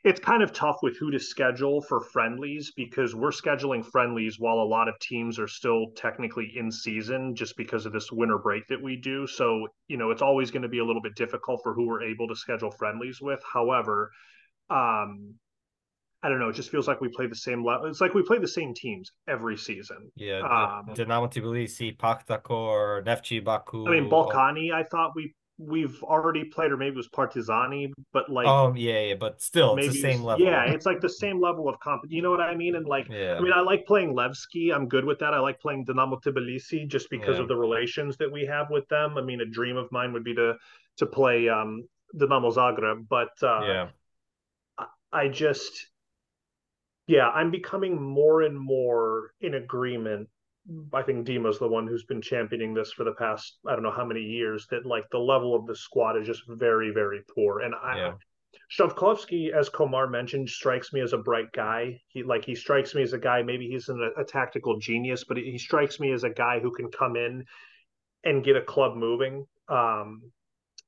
it's 0.04 0.21
kind 0.21 0.42
of 0.42 0.52
tough 0.52 0.78
with 0.83 0.97
who 0.97 1.11
to 1.11 1.18
schedule 1.18 1.80
for 1.80 2.00
friendlies 2.00 2.73
because 2.76 3.14
we're 3.14 3.30
scheduling 3.30 3.85
friendlies 3.85 4.38
while 4.38 4.59
a 4.59 4.64
lot 4.64 4.88
of 4.88 4.99
teams 5.00 5.38
are 5.38 5.49
still 5.49 5.87
technically 5.97 6.52
in 6.57 6.71
season 6.71 7.35
just 7.35 7.57
because 7.57 7.85
of 7.85 7.92
this 7.92 8.12
winter 8.12 8.38
break 8.38 8.66
that 8.68 8.80
we 8.80 8.97
do. 8.97 9.26
So, 9.26 9.66
you 9.88 9.97
know, 9.97 10.11
it's 10.11 10.23
always 10.23 10.50
going 10.50 10.62
to 10.62 10.68
be 10.68 10.78
a 10.78 10.85
little 10.85 11.02
bit 11.02 11.16
difficult 11.16 11.61
for 11.62 11.75
who 11.75 11.87
we're 11.87 12.02
able 12.02 12.28
to 12.28 12.37
schedule 12.37 12.71
friendlies 12.71 13.21
with. 13.21 13.40
However, 13.52 14.11
um, 14.71 15.35
I 16.23 16.28
don't 16.28 16.40
know. 16.40 16.49
It 16.49 16.54
just 16.57 16.71
feels 16.71 16.88
like 16.88 17.00
we 17.00 17.09
play 17.09 17.26
the 17.26 17.37
same 17.37 17.64
level. 17.64 17.87
It's 17.87 18.00
like 18.00 18.14
we 18.14 18.23
play 18.23 18.38
the 18.38 18.49
same 18.49 18.75
teams 18.75 19.11
every 19.28 19.57
season. 19.57 20.11
Yeah, 20.16 20.40
Um, 20.40 20.95
Dinamo 20.95 21.30
Tbilisi, 21.30 21.97
Pakhtakor, 21.97 23.04
Neftchi 23.04 23.42
Baku. 23.42 23.87
I 23.87 24.00
mean, 24.00 24.11
Ballkani. 24.11 24.73
I 24.73 24.83
thought 24.83 25.12
we 25.14 25.33
we've 25.59 26.03
already 26.05 26.45
played, 26.45 26.71
or 26.71 26.77
maybe 26.77 26.95
it 26.95 26.97
was 26.97 27.09
Partizani, 27.09 27.93
but 28.12 28.31
like, 28.31 28.47
Oh, 28.47 28.73
yeah, 28.77 29.00
yeah, 29.00 29.15
but 29.15 29.43
still, 29.43 29.77
it's 29.77 29.87
the 29.88 29.93
maybe 29.93 30.00
same 30.15 30.25
level. 30.25 30.47
Yeah, 30.47 30.65
it's 30.65 30.87
like 30.87 31.00
the 31.00 31.09
same 31.09 31.41
level 31.41 31.69
of 31.69 31.79
comp. 31.81 32.03
You 32.09 32.23
know 32.23 32.31
what 32.31 32.41
I 32.41 32.55
mean? 32.55 32.77
And 32.77 32.87
like, 32.87 33.09
Yeah. 33.11 33.37
I 33.37 33.41
mean, 33.41 33.53
I 33.53 33.61
like 33.61 33.85
playing 33.87 34.15
Levski. 34.15 34.73
I'm 34.75 34.88
good 34.88 35.05
with 35.05 35.19
that. 35.19 35.35
I 35.35 35.41
like 35.41 35.61
playing 35.61 35.85
Dinamo 35.87 36.23
Tbilisi 36.23 36.87
just 36.87 37.11
because 37.11 37.37
Yeah. 37.37 37.43
of 37.43 37.49
the 37.49 37.57
relations 37.57 38.17
that 38.19 38.31
we 38.31 38.47
have 38.47 38.71
with 38.71 38.88
them. 38.88 39.19
I 39.19 39.23
mean, 39.23 39.41
a 39.41 39.47
dream 39.47 39.77
of 39.77 39.91
mine 39.91 40.12
would 40.12 40.25
be 40.25 40.35
to 40.35 40.55
to 40.99 41.07
play 41.07 41.49
um, 41.49 41.88
Dinamo 42.17 42.55
Zagreb, 42.55 43.09
but 43.09 43.31
uh, 43.43 43.61
Yeah. 43.62 43.88
I 45.12 45.29
just, 45.29 45.87
yeah, 47.07 47.29
I'm 47.29 47.50
becoming 47.50 48.00
more 48.00 48.43
and 48.43 48.59
more 48.59 49.33
in 49.41 49.55
agreement. 49.55 50.29
I 50.93 51.03
think 51.03 51.25
Dima's 51.25 51.59
the 51.59 51.69
one 51.69 51.87
who's 51.87 52.05
been 52.05 52.21
championing 52.21 52.75
this 52.75 52.93
for 52.93 53.05
the 53.05 53.13
past, 53.13 53.59
I 53.67 53.73
don't 53.73 53.83
know 53.83 53.91
how 53.91 54.05
many 54.05 54.21
years, 54.21 54.67
that 54.71 54.85
like 54.85 55.09
the 55.11 55.19
level 55.19 55.55
of 55.55 55.67
the 55.67 55.75
squad 55.75 56.17
is 56.17 56.27
just 56.27 56.43
very, 56.47 56.91
very 56.91 57.23
poor. 57.35 57.61
And 57.61 57.75
I, 57.75 57.97
Yeah. 57.97 58.15
Shovkovskyi, 58.71 59.53
as 59.53 59.71
Komar 59.71 60.11
mentioned, 60.11 60.51
strikes 60.51 60.93
me 60.93 61.01
as 61.01 61.13
a 61.15 61.19
bright 61.19 61.53
guy. 61.53 62.01
He 62.09 62.23
like 62.23 62.45
he 62.45 62.55
strikes 62.55 62.95
me 62.95 63.03
as 63.03 63.15
a 63.15 63.19
guy. 63.19 63.43
Maybe 63.43 63.69
he's 63.69 63.89
an, 63.89 64.13
a 64.17 64.25
tactical 64.25 64.79
genius, 64.79 65.25
but 65.25 65.39
he 65.39 65.57
strikes 65.57 66.01
me 66.01 66.13
as 66.13 66.25
a 66.25 66.31
guy 66.31 66.61
who 66.61 66.71
can 66.71 66.91
come 66.91 67.17
in 67.17 67.45
and 68.25 68.45
get 68.45 68.57
a 68.57 68.63
club 68.63 68.97
moving. 68.97 69.47
Um, 69.69 70.33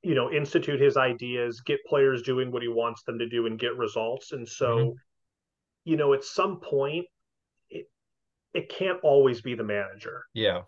you 0.02 0.14
know, 0.14 0.30
institute 0.30 0.80
his 0.80 0.96
ideas, 0.96 1.60
get 1.60 1.84
players 1.86 2.22
doing 2.22 2.50
what 2.50 2.62
he 2.62 2.68
wants 2.68 3.02
them 3.02 3.18
to 3.18 3.28
do, 3.28 3.46
and 3.46 3.58
get 3.58 3.76
results. 3.76 4.32
And 4.32 4.48
so, 4.48 4.78
Mhm. 4.78 4.96
you 5.84 5.96
know, 5.96 6.12
at 6.12 6.24
some 6.24 6.60
point, 6.60 7.04
it 7.04 7.10
it 8.54 8.68
can't 8.68 8.98
always 9.02 9.40
be 9.40 9.54
the 9.54 9.64
manager. 9.64 10.24
Yeah. 10.34 10.62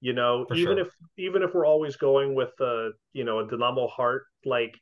You 0.00 0.12
know, 0.12 0.46
even 0.54 0.76
sure. 0.76 0.78
if 0.80 0.88
even 1.16 1.42
if 1.42 1.54
we're 1.54 1.66
always 1.66 1.96
going 1.96 2.34
with 2.34 2.52
a 2.60 2.90
you 3.12 3.24
know 3.24 3.40
a 3.40 3.46
Dynamo 3.48 3.88
heart, 3.88 4.24
like 4.44 4.78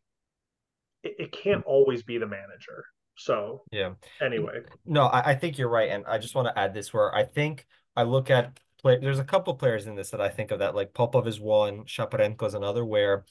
it, 1.03 1.15
it 1.19 1.33
can't 1.33 1.63
mm. 1.63 1.69
always 1.69 2.03
be 2.03 2.19
the 2.19 2.27
manager. 2.27 2.85
So 3.17 3.63
Yeah. 3.71 3.95
anyway, 4.21 4.61
No, 4.85 5.05
I, 5.05 5.31
I 5.31 5.35
think 5.37 5.57
you're 5.57 5.69
right. 5.69 5.89
And 5.89 6.05
I 6.07 6.19
just 6.19 6.35
want 6.35 6.49
to 6.49 6.59
add 6.59 6.75
this 6.75 6.93
where 6.93 7.15
I 7.15 7.23
think 7.23 7.65
I 7.95 8.03
look 8.03 8.29
at 8.29 8.59
play 8.83 8.99
there's 8.99 9.21
a 9.21 9.25
couple 9.25 9.55
players 9.55 9.87
in 9.87 9.95
this 9.95 10.11
that 10.11 10.21
I 10.21 10.29
think 10.29 10.51
of 10.51 10.59
that 10.59 10.75
like 10.75 10.93
Popov 10.95 11.29
is 11.29 11.41
one, 11.41 11.85
Shaparenko 11.85 12.47
is 12.47 12.55
another, 12.55 12.85
where 12.85 13.25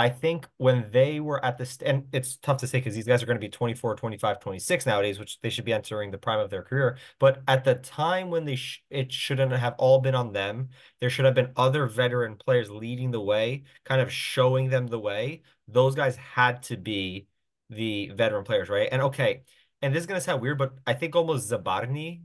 I 0.00 0.08
think 0.08 0.48
when 0.56 0.90
they 0.92 1.20
were 1.20 1.44
at 1.44 1.58
this 1.58 1.76
and 1.84 2.06
it's 2.10 2.36
tough 2.36 2.56
to 2.58 2.66
say 2.66 2.78
because 2.78 2.94
these 2.94 3.06
guys 3.06 3.22
are 3.22 3.26
going 3.26 3.36
to 3.36 3.38
be 3.38 3.50
24, 3.50 3.96
25, 3.96 4.40
26 4.40 4.86
nowadays, 4.86 5.18
which 5.18 5.38
they 5.42 5.50
should 5.50 5.66
be 5.66 5.74
entering 5.74 6.10
the 6.10 6.16
prime 6.16 6.40
of 6.40 6.48
their 6.48 6.62
career. 6.62 6.96
But 7.18 7.42
at 7.46 7.64
the 7.64 7.74
time 7.74 8.30
when 8.30 8.46
they 8.46 8.56
sh 8.56 8.82
it 8.88 9.12
shouldn't 9.12 9.52
have 9.52 9.74
all 9.76 10.00
been 10.00 10.14
on 10.14 10.32
them. 10.32 10.70
There 11.00 11.10
should 11.10 11.26
have 11.26 11.34
been 11.34 11.52
other 11.54 11.84
veteran 11.84 12.36
players 12.36 12.70
leading 12.70 13.10
the 13.10 13.20
way, 13.20 13.64
kind 13.84 14.00
of 14.00 14.10
showing 14.10 14.70
them 14.70 14.86
the 14.86 14.98
way. 14.98 15.42
Those 15.68 15.94
guys 15.94 16.16
had 16.16 16.62
to 16.64 16.78
be 16.78 17.26
the 17.68 18.08
veteran 18.14 18.44
players, 18.44 18.70
right? 18.70 18.88
And 18.90 19.02
okay, 19.02 19.42
and 19.82 19.94
this 19.94 20.00
is 20.00 20.06
gonna 20.06 20.22
sound 20.22 20.40
weird, 20.40 20.56
but 20.56 20.72
I 20.86 20.94
think 20.94 21.14
almost 21.14 21.50
Zabarny 21.50 22.22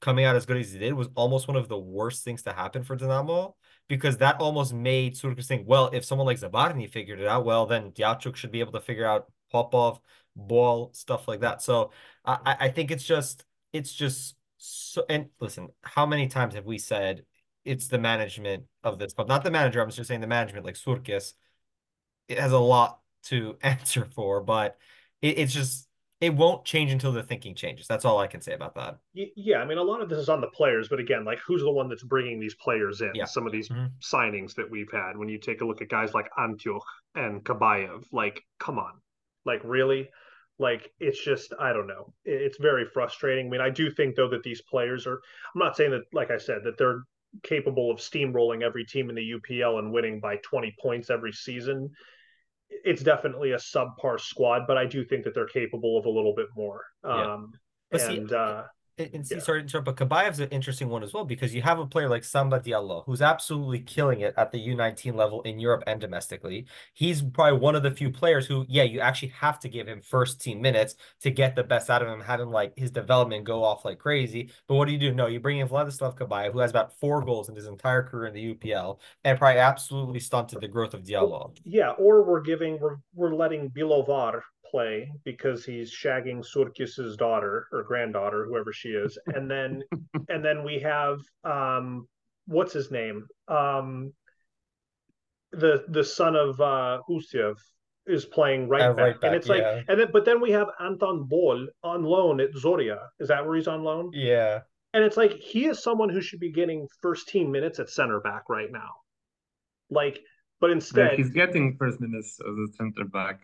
coming 0.00 0.24
out 0.24 0.36
as 0.36 0.46
good 0.46 0.56
as 0.56 0.70
he 0.72 0.78
did 0.78 0.94
was 0.94 1.08
almost 1.16 1.48
one 1.48 1.56
of 1.56 1.68
the 1.68 1.78
worst 1.78 2.22
things 2.22 2.42
to 2.44 2.52
happen 2.52 2.84
for 2.84 2.96
Dinamo 2.96 3.54
because 3.88 4.18
that 4.18 4.40
almost 4.40 4.72
made 4.72 5.14
Surkis 5.14 5.46
think, 5.46 5.66
well, 5.66 5.90
if 5.92 6.04
someone 6.04 6.26
like 6.26 6.38
Zabarny 6.40 6.88
figured 6.90 7.20
it 7.20 7.26
out, 7.28 7.44
well, 7.44 7.66
then 7.66 7.92
Diachuk 7.92 8.36
should 8.36 8.52
be 8.52 8.60
able 8.60 8.72
to 8.72 8.80
figure 8.80 9.06
out 9.06 9.30
Popov, 9.50 10.00
Bol, 10.36 10.90
stuff 10.94 11.28
like 11.28 11.40
that. 11.40 11.62
So 11.62 11.90
I, 12.24 12.56
I 12.60 12.68
think 12.70 12.90
it's 12.90 13.04
just 13.04 13.44
it's 13.72 13.92
just 13.92 14.36
so 14.58 15.04
and 15.08 15.28
listen, 15.40 15.68
how 15.82 16.06
many 16.06 16.28
times 16.28 16.54
have 16.54 16.66
we 16.66 16.78
said 16.78 17.24
it's 17.64 17.88
the 17.88 17.98
management 17.98 18.64
of 18.82 18.98
this 18.98 19.12
club, 19.12 19.28
not 19.28 19.44
the 19.44 19.50
manager, 19.50 19.80
I'm 19.80 19.90
just 19.90 20.08
saying 20.08 20.20
the 20.20 20.26
management, 20.26 20.64
like 20.64 20.74
Surkis, 20.74 21.34
it 22.28 22.38
has 22.38 22.52
a 22.52 22.58
lot 22.58 23.00
to 23.24 23.56
answer 23.62 24.04
for, 24.04 24.40
but 24.40 24.76
it, 25.20 25.38
it's 25.38 25.52
just 25.52 25.88
it 26.22 26.32
won't 26.34 26.64
change 26.64 26.92
until 26.92 27.10
the 27.12 27.22
thinking 27.22 27.54
changes. 27.54 27.86
That's 27.88 28.04
all 28.04 28.18
I 28.18 28.28
can 28.28 28.40
say 28.40 28.52
about 28.54 28.74
that. 28.76 28.98
yeah, 29.12 29.58
I 29.58 29.64
mean, 29.66 29.78
a 29.78 29.82
lot 29.82 30.00
of 30.00 30.08
this 30.08 30.18
is 30.20 30.28
on 30.28 30.40
the 30.40 30.46
players, 30.46 30.88
but 30.88 31.00
again, 31.00 31.24
like 31.24 31.40
who's 31.40 31.62
the 31.62 31.70
one 31.70 31.88
that's 31.88 32.04
bringing 32.04 32.38
these 32.38 32.54
players 32.54 33.00
in? 33.00 33.10
Yeah. 33.14 33.24
Some 33.24 33.44
of 33.46 33.52
these 33.52 33.68
Mhm. 33.68 33.90
signings 34.00 34.54
that 34.54 34.70
we've 34.70 34.90
had. 34.92 35.16
When 35.16 35.28
you 35.28 35.38
take 35.38 35.60
a 35.60 35.64
look 35.64 35.82
at 35.82 35.88
guys 35.88 36.14
like 36.14 36.30
Antyukh 36.38 36.80
and 37.16 37.44
Kabayev, 37.44 38.04
like, 38.12 38.40
come 38.60 38.78
on, 38.78 39.00
like 39.44 39.60
really, 39.64 40.08
like 40.60 40.92
it's 41.00 41.22
just 41.22 41.52
I 41.58 41.72
don't 41.72 41.88
know. 41.88 42.14
It's 42.24 42.58
very 42.58 42.84
frustrating. 42.84 43.46
I 43.46 43.50
mean, 43.50 43.60
I 43.60 43.70
do 43.70 43.90
think 43.90 44.14
though 44.14 44.28
that 44.28 44.44
these 44.44 44.62
players 44.62 45.06
are. 45.08 45.20
I'm 45.54 45.58
not 45.58 45.76
saying 45.76 45.90
that, 45.90 46.04
like 46.12 46.30
I 46.30 46.38
said, 46.38 46.62
that 46.64 46.78
they're 46.78 47.02
capable 47.42 47.90
of 47.90 47.98
steamrolling 47.98 48.62
every 48.62 48.84
team 48.84 49.08
in 49.08 49.16
the 49.16 49.22
UPL 49.32 49.78
and 49.80 49.92
winning 49.92 50.20
by 50.20 50.36
20 50.36 50.72
points 50.80 51.10
every 51.10 51.32
season. 51.32 51.90
It's 52.84 53.02
definitely 53.02 53.52
a 53.52 53.56
subpar 53.56 54.20
squad, 54.20 54.62
but 54.66 54.76
I 54.76 54.86
do 54.86 55.04
think 55.04 55.24
that 55.24 55.34
they're 55.34 55.46
capable 55.46 55.98
of 55.98 56.06
a 56.06 56.10
little 56.10 56.34
bit 56.34 56.46
more. 56.56 56.84
Yeah. 57.04 57.34
Um, 57.34 57.52
But 57.90 58.00
see, 58.00 58.16
and 58.16 58.32
uh, 58.32 58.64
And, 59.12 59.26
see, 59.26 59.34
Yeah. 59.36 59.40
sorry 59.40 59.60
to 59.60 59.64
interrupt, 59.64 59.86
but 59.86 59.96
Kabayev's 59.96 60.40
an 60.40 60.48
interesting 60.50 60.88
one 60.88 61.02
as 61.02 61.12
well 61.12 61.24
because 61.24 61.54
you 61.54 61.62
have 61.62 61.78
a 61.78 61.86
player 61.86 62.08
like 62.08 62.24
Samba 62.24 62.60
Diallo 62.60 63.04
who's 63.06 63.22
absolutely 63.22 63.80
killing 63.80 64.20
it 64.20 64.34
at 64.36 64.50
the 64.52 64.58
U19 64.58 65.14
level 65.14 65.42
in 65.42 65.58
Europe 65.58 65.82
and 65.86 66.00
domestically. 66.00 66.66
He's 66.94 67.22
probably 67.22 67.58
one 67.58 67.74
of 67.74 67.82
the 67.82 67.90
few 67.90 68.10
players 68.10 68.46
who, 68.46 68.64
yeah, 68.68 68.82
you 68.82 69.00
actually 69.00 69.28
have 69.28 69.58
to 69.60 69.68
give 69.68 69.86
him 69.88 70.00
first 70.02 70.40
team 70.40 70.60
minutes 70.60 70.94
to 71.20 71.30
get 71.30 71.56
the 71.56 71.64
best 71.64 71.90
out 71.90 72.02
of 72.02 72.08
him, 72.08 72.20
have 72.20 72.40
him 72.40 72.50
like 72.50 72.72
his 72.76 72.90
development 72.90 73.44
go 73.44 73.64
off 73.64 73.84
like 73.84 73.98
crazy. 73.98 74.50
But 74.66 74.74
what 74.76 74.86
do 74.86 74.92
you 74.92 74.98
do? 74.98 75.12
No, 75.14 75.26
you 75.26 75.40
bring 75.40 75.58
in 75.58 75.68
Vladislav 75.68 76.16
Kabayev, 76.16 76.52
who 76.52 76.58
has 76.60 76.70
about 76.70 76.98
four 76.98 77.22
goals 77.24 77.48
in 77.48 77.54
his 77.56 77.66
entire 77.66 78.02
career 78.02 78.26
in 78.26 78.34
the 78.34 78.54
UPL 78.54 78.98
and 79.24 79.38
probably 79.38 79.58
absolutely 79.60 80.20
stunted 80.20 80.60
the 80.60 80.68
growth 80.68 80.94
of 80.94 81.02
Diallo. 81.02 81.56
yeah, 81.64 81.90
or 81.90 82.22
we're 82.24 82.40
giving 82.40 82.78
we're 82.80 82.96
we're 83.14 83.34
letting 83.34 83.70
Bilovar 83.70 84.42
play 84.72 85.12
because 85.24 85.64
he's 85.64 85.90
shagging 85.92 86.40
Surkis's 86.44 87.16
daughter 87.16 87.68
or 87.72 87.84
granddaughter, 87.84 88.46
whoever 88.46 88.72
she 88.72 88.88
is, 88.88 89.18
and 89.36 89.48
then 89.50 89.82
and 90.28 90.44
then 90.44 90.64
we 90.64 90.80
have 90.80 91.18
um 91.44 92.08
what's 92.46 92.72
his 92.72 92.90
name 92.90 93.18
um 93.48 94.12
the 95.52 95.84
the 95.88 96.02
son 96.02 96.34
of 96.34 96.60
uh 96.60 96.98
Usiev 97.08 97.56
is 98.06 98.24
playing 98.24 98.68
right, 98.68 98.82
Uh, 98.82 98.94
back. 98.94 99.04
right 99.04 99.20
back, 99.20 99.28
and 99.28 99.36
it's 99.36 99.48
like 99.48 99.64
and 99.88 100.00
then 100.00 100.08
but 100.12 100.24
then 100.24 100.40
we 100.40 100.50
have 100.50 100.68
Anton 100.80 101.24
Bol 101.24 101.68
on 101.84 102.02
loan 102.02 102.40
at 102.40 102.50
Zoria. 102.54 102.98
Is 103.20 103.28
that 103.28 103.46
where 103.46 103.54
he's 103.56 103.68
on 103.68 103.84
loan? 103.84 104.10
Yeah. 104.12 104.60
And 104.94 105.04
it's 105.04 105.16
like 105.16 105.32
he 105.52 105.66
is 105.66 105.82
someone 105.82 106.10
who 106.10 106.20
should 106.20 106.40
be 106.40 106.52
getting 106.52 106.86
first 107.00 107.28
team 107.28 107.50
minutes 107.50 107.78
at 107.78 107.88
center 107.88 108.20
back 108.20 108.44
right 108.48 108.70
now. 108.70 108.90
Like, 109.88 110.20
but 110.60 110.68
Yeah, 110.68 110.74
instead 110.74 111.14
he's 111.18 111.30
getting 111.30 111.76
first 111.76 112.00
minutes 112.00 112.40
as 112.40 112.56
a 112.58 112.68
center 112.78 113.04
back. 113.04 113.40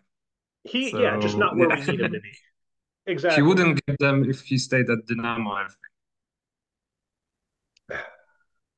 He 0.63 0.91
yeah, 0.91 1.17
just 1.19 1.37
not 1.37 1.55
where 1.55 1.69
we 1.69 1.75
yeah. 1.79 1.85
need 1.85 2.01
him 2.01 2.11
to 2.13 2.19
be. 2.19 2.31
Exactly. 3.05 3.37
He 3.37 3.47
wouldn't 3.47 3.83
get 3.87 3.97
them 3.97 4.29
if 4.29 4.41
he 4.41 4.59
stayed 4.59 4.87
at 4.87 4.99
Dynamo, 5.07 5.49
I 5.51 5.65
think. 7.89 8.03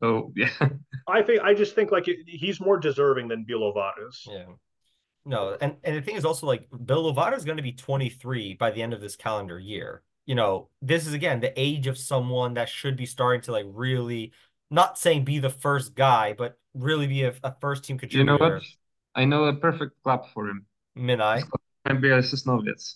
So 0.02 0.08
oh, 0.08 0.34
yeah, 0.38 0.70
I 1.06 1.22
think 1.22 1.42
I 1.42 1.54
just 1.54 1.76
think 1.76 1.92
like 1.92 2.08
he's 2.28 2.62
more 2.62 2.78
deserving 2.78 3.28
than 3.28 3.46
Bilovar 3.46 3.92
is. 4.08 4.26
Yeah. 4.30 4.46
No, 5.26 5.58
and 5.60 5.76
and 5.84 5.98
the 5.98 6.02
thing 6.02 6.16
is 6.16 6.24
also 6.24 6.48
like 6.48 6.70
Bilovar 6.70 7.36
is 7.36 7.44
going 7.44 7.58
to 7.58 7.64
be 7.64 7.74
23 7.74 8.54
by 8.56 8.72
the 8.72 8.82
end 8.82 8.94
of 8.94 9.02
this 9.02 9.18
calendar 9.18 9.60
year. 9.60 10.02
You 10.26 10.36
know, 10.36 10.70
this 10.82 11.08
is 11.08 11.14
again 11.14 11.42
the 11.42 11.52
age 11.60 11.88
of 11.88 11.98
someone 11.98 12.54
that 12.54 12.70
should 12.70 12.96
be 12.96 13.06
starting 13.06 13.42
to 13.42 13.52
like 13.52 13.66
really 13.68 14.32
not 14.70 14.98
saying 14.98 15.26
be 15.26 15.40
the 15.40 15.50
first 15.50 15.94
guy, 15.94 16.34
but 16.34 16.58
really 16.74 17.06
be 17.06 17.24
a, 17.24 17.34
a 17.44 17.54
first 17.60 17.84
team 17.84 17.98
contributor. 17.98 18.32
you 18.32 18.40
know 18.40 18.56
what? 18.56 18.64
I 19.14 19.26
know 19.26 19.44
a 19.44 19.54
perfect 19.54 20.02
club 20.04 20.26
for 20.34 20.48
him. 20.48 20.66
Minai. 20.98 21.44
NBA 21.88 22.20
Sosnowiec. 22.24 22.96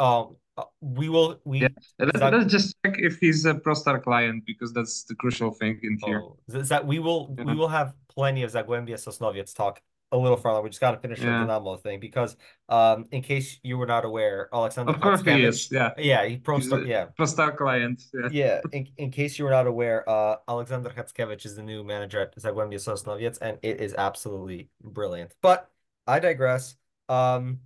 Um, 0.00 0.36
uh, 0.56 0.64
we 0.80 1.08
will 1.08 1.40
we 1.44 1.60
Yeah. 1.62 1.68
Let's, 1.98 2.18
Zag- 2.18 2.32
let's 2.34 2.50
just 2.52 2.76
check 2.84 2.96
if 2.98 3.18
he's 3.18 3.44
a 3.46 3.54
ProStar 3.54 4.02
client 4.02 4.44
because 4.46 4.72
that's 4.72 5.04
the 5.04 5.14
crucial 5.14 5.50
thing 5.52 5.78
in 5.82 5.98
here. 6.04 6.20
oh, 6.24 6.38
is 6.48 6.68
that 6.68 6.86
we 6.86 6.98
will 6.98 7.34
we 7.44 7.54
will 7.54 7.68
have 7.68 7.94
plenty 8.08 8.42
of 8.42 8.50
Zagłębia 8.52 8.94
Sosnowiec 8.96 9.54
talk 9.54 9.80
a 10.10 10.16
little 10.16 10.38
further. 10.38 10.62
We 10.62 10.70
just 10.70 10.80
got 10.80 10.92
to 10.92 10.98
finish 10.98 11.18
Yeah. 11.20 11.26
the 11.40 11.46
Dynamo 11.46 11.76
thing 11.76 12.00
because 12.00 12.36
um 12.68 13.06
in 13.12 13.22
case 13.22 13.60
you 13.62 13.76
were 13.78 13.86
not 13.86 14.04
aware, 14.04 14.48
Alexander 14.52 14.92
Of 14.92 15.00
course 15.00 15.22
he 15.22 15.44
is. 15.44 15.70
Yeah, 15.70 15.90
Yeah, 15.98 16.24
he 16.26 16.38
pro 16.38 16.56
He's 16.56 16.72
a- 16.72 16.84
yeah. 16.86 17.06
ProStar 17.18 17.56
client. 17.56 18.02
Yeah. 18.14 18.28
Yeah, 18.32 18.60
in, 18.72 18.88
in 18.96 19.10
case 19.10 19.38
you 19.38 19.44
were 19.44 19.50
not 19.52 19.66
aware, 19.66 20.08
uh, 20.08 20.36
Alexander 20.48 20.90
Hatskevich 20.90 21.44
is 21.44 21.54
the 21.56 21.62
new 21.62 21.84
manager 21.84 22.20
at 22.20 22.34
Zagłębia 22.36 22.78
Sosnowiec, 22.80 23.38
and 23.42 23.58
it 23.62 23.80
is 23.80 23.94
absolutely 23.94 24.70
brilliant. 24.82 25.34
But 25.42 25.68
I 26.06 26.18
digress. 26.20 26.74
Um, 27.08 27.58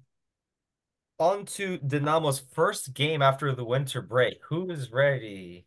on 1.23 1.47
to 1.47 1.79
Dynamo's 1.79 2.41
first 2.41 2.95
game 2.95 3.23
after 3.23 3.55
the 3.55 3.65
winter 3.65 4.03
break. 4.03 4.39
Who 4.49 4.71
is 4.71 4.91
ready? 4.91 5.67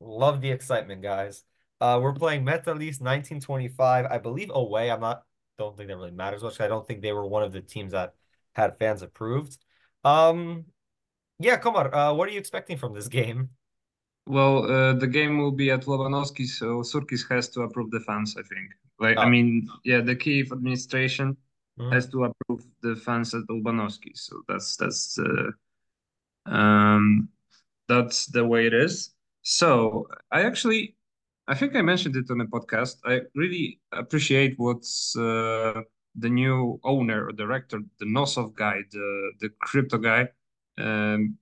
Love 0.00 0.40
the 0.40 0.50
excitement, 0.50 1.02
guys. 1.02 1.44
Uh, 1.80 1.98
we're 2.02 2.12
playing 2.14 2.44
Metalist 2.44 3.00
1925, 3.00 4.06
I 4.06 4.18
believe 4.18 4.50
away. 4.52 4.90
I'm 4.90 5.00
not, 5.00 5.22
don't 5.58 5.76
think 5.76 5.88
that 5.88 5.96
really 5.96 6.10
matters 6.10 6.42
much. 6.42 6.60
I 6.60 6.68
don't 6.68 6.86
think 6.86 7.02
they 7.02 7.12
were 7.12 7.26
one 7.26 7.42
of 7.42 7.52
the 7.52 7.60
teams 7.60 7.92
that 7.92 8.14
had 8.54 8.78
fans 8.78 9.02
approved. 9.02 9.56
Um, 10.04 10.66
Yeah, 11.40 11.56
come 11.58 11.76
on. 11.76 11.94
Uh, 11.94 12.14
what 12.14 12.28
are 12.28 12.32
you 12.32 12.38
expecting 12.40 12.78
from 12.78 12.94
this 12.94 13.08
game? 13.08 13.50
Well, 14.26 14.70
uh, 14.70 14.92
the 14.94 15.06
game 15.06 15.38
will 15.38 15.52
be 15.52 15.70
at 15.70 15.86
Lobanovsky, 15.86 16.46
so 16.46 16.82
Surkis 16.82 17.28
has 17.30 17.48
to 17.50 17.62
approve 17.62 17.90
the 17.90 18.00
fans, 18.00 18.36
I 18.38 18.42
think. 18.42 18.72
Like, 19.00 19.18
I 19.18 19.24
Oh. 19.24 19.30
mean, 19.30 19.68
yeah, 19.84 20.00
the 20.00 20.14
Kiev 20.16 20.52
administration 20.52 21.36
Mhm. 21.78 21.92
has 21.92 22.08
to 22.10 22.24
approve 22.24 22.64
the 22.82 22.96
fans 22.96 23.34
at 23.34 23.44
Lobanovsky, 23.48 24.16
so 24.16 24.42
that's 24.48 24.76
that's 24.76 25.18
uh, 25.18 25.50
um, 26.46 27.28
that's 27.88 28.26
the 28.26 28.44
way 28.46 28.66
it 28.66 28.74
is. 28.74 29.14
So 29.42 30.08
I 30.30 30.42
actually, 30.42 30.96
I 31.48 31.54
think 31.54 31.76
I 31.76 31.82
mentioned 31.82 32.16
it 32.16 32.30
on 32.30 32.40
a 32.40 32.46
podcast. 32.46 32.96
I 33.04 33.22
really 33.34 33.80
appreciate 33.92 34.54
what's 34.58 35.16
uh, 35.16 35.82
the 36.16 36.28
new 36.30 36.80
owner 36.84 37.26
or 37.28 37.32
director, 37.32 37.80
the 37.98 38.06
Nosov 38.06 38.54
guy, 38.54 38.82
the 38.92 39.32
the 39.40 39.50
crypto 39.60 39.98
guy, 39.98 40.28
um, 40.78 41.38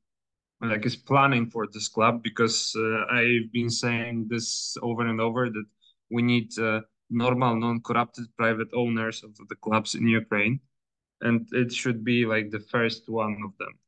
like 0.60 0.86
is 0.86 0.96
planning 0.96 1.50
for 1.50 1.66
this 1.66 1.88
club 1.88 2.22
because 2.22 2.74
uh, 2.78 3.04
I've 3.10 3.52
been 3.52 3.70
saying 3.70 4.28
this 4.28 4.76
over 4.82 5.06
and 5.06 5.20
over 5.20 5.50
that 5.50 5.66
we 6.10 6.22
need 6.22 6.58
uh, 6.58 6.80
normal, 7.10 7.56
non-corrupted 7.56 8.26
private 8.36 8.68
owners 8.72 9.22
of 9.22 9.36
the 9.48 9.56
clubs 9.56 9.94
in 9.94 10.06
Ukraine, 10.08 10.60
and 11.20 11.46
it 11.52 11.72
should 11.72 12.04
be 12.04 12.26
like 12.26 12.50
the 12.50 12.60
first 12.60 13.08
one 13.08 13.42
of 13.44 13.56
them 13.58 13.78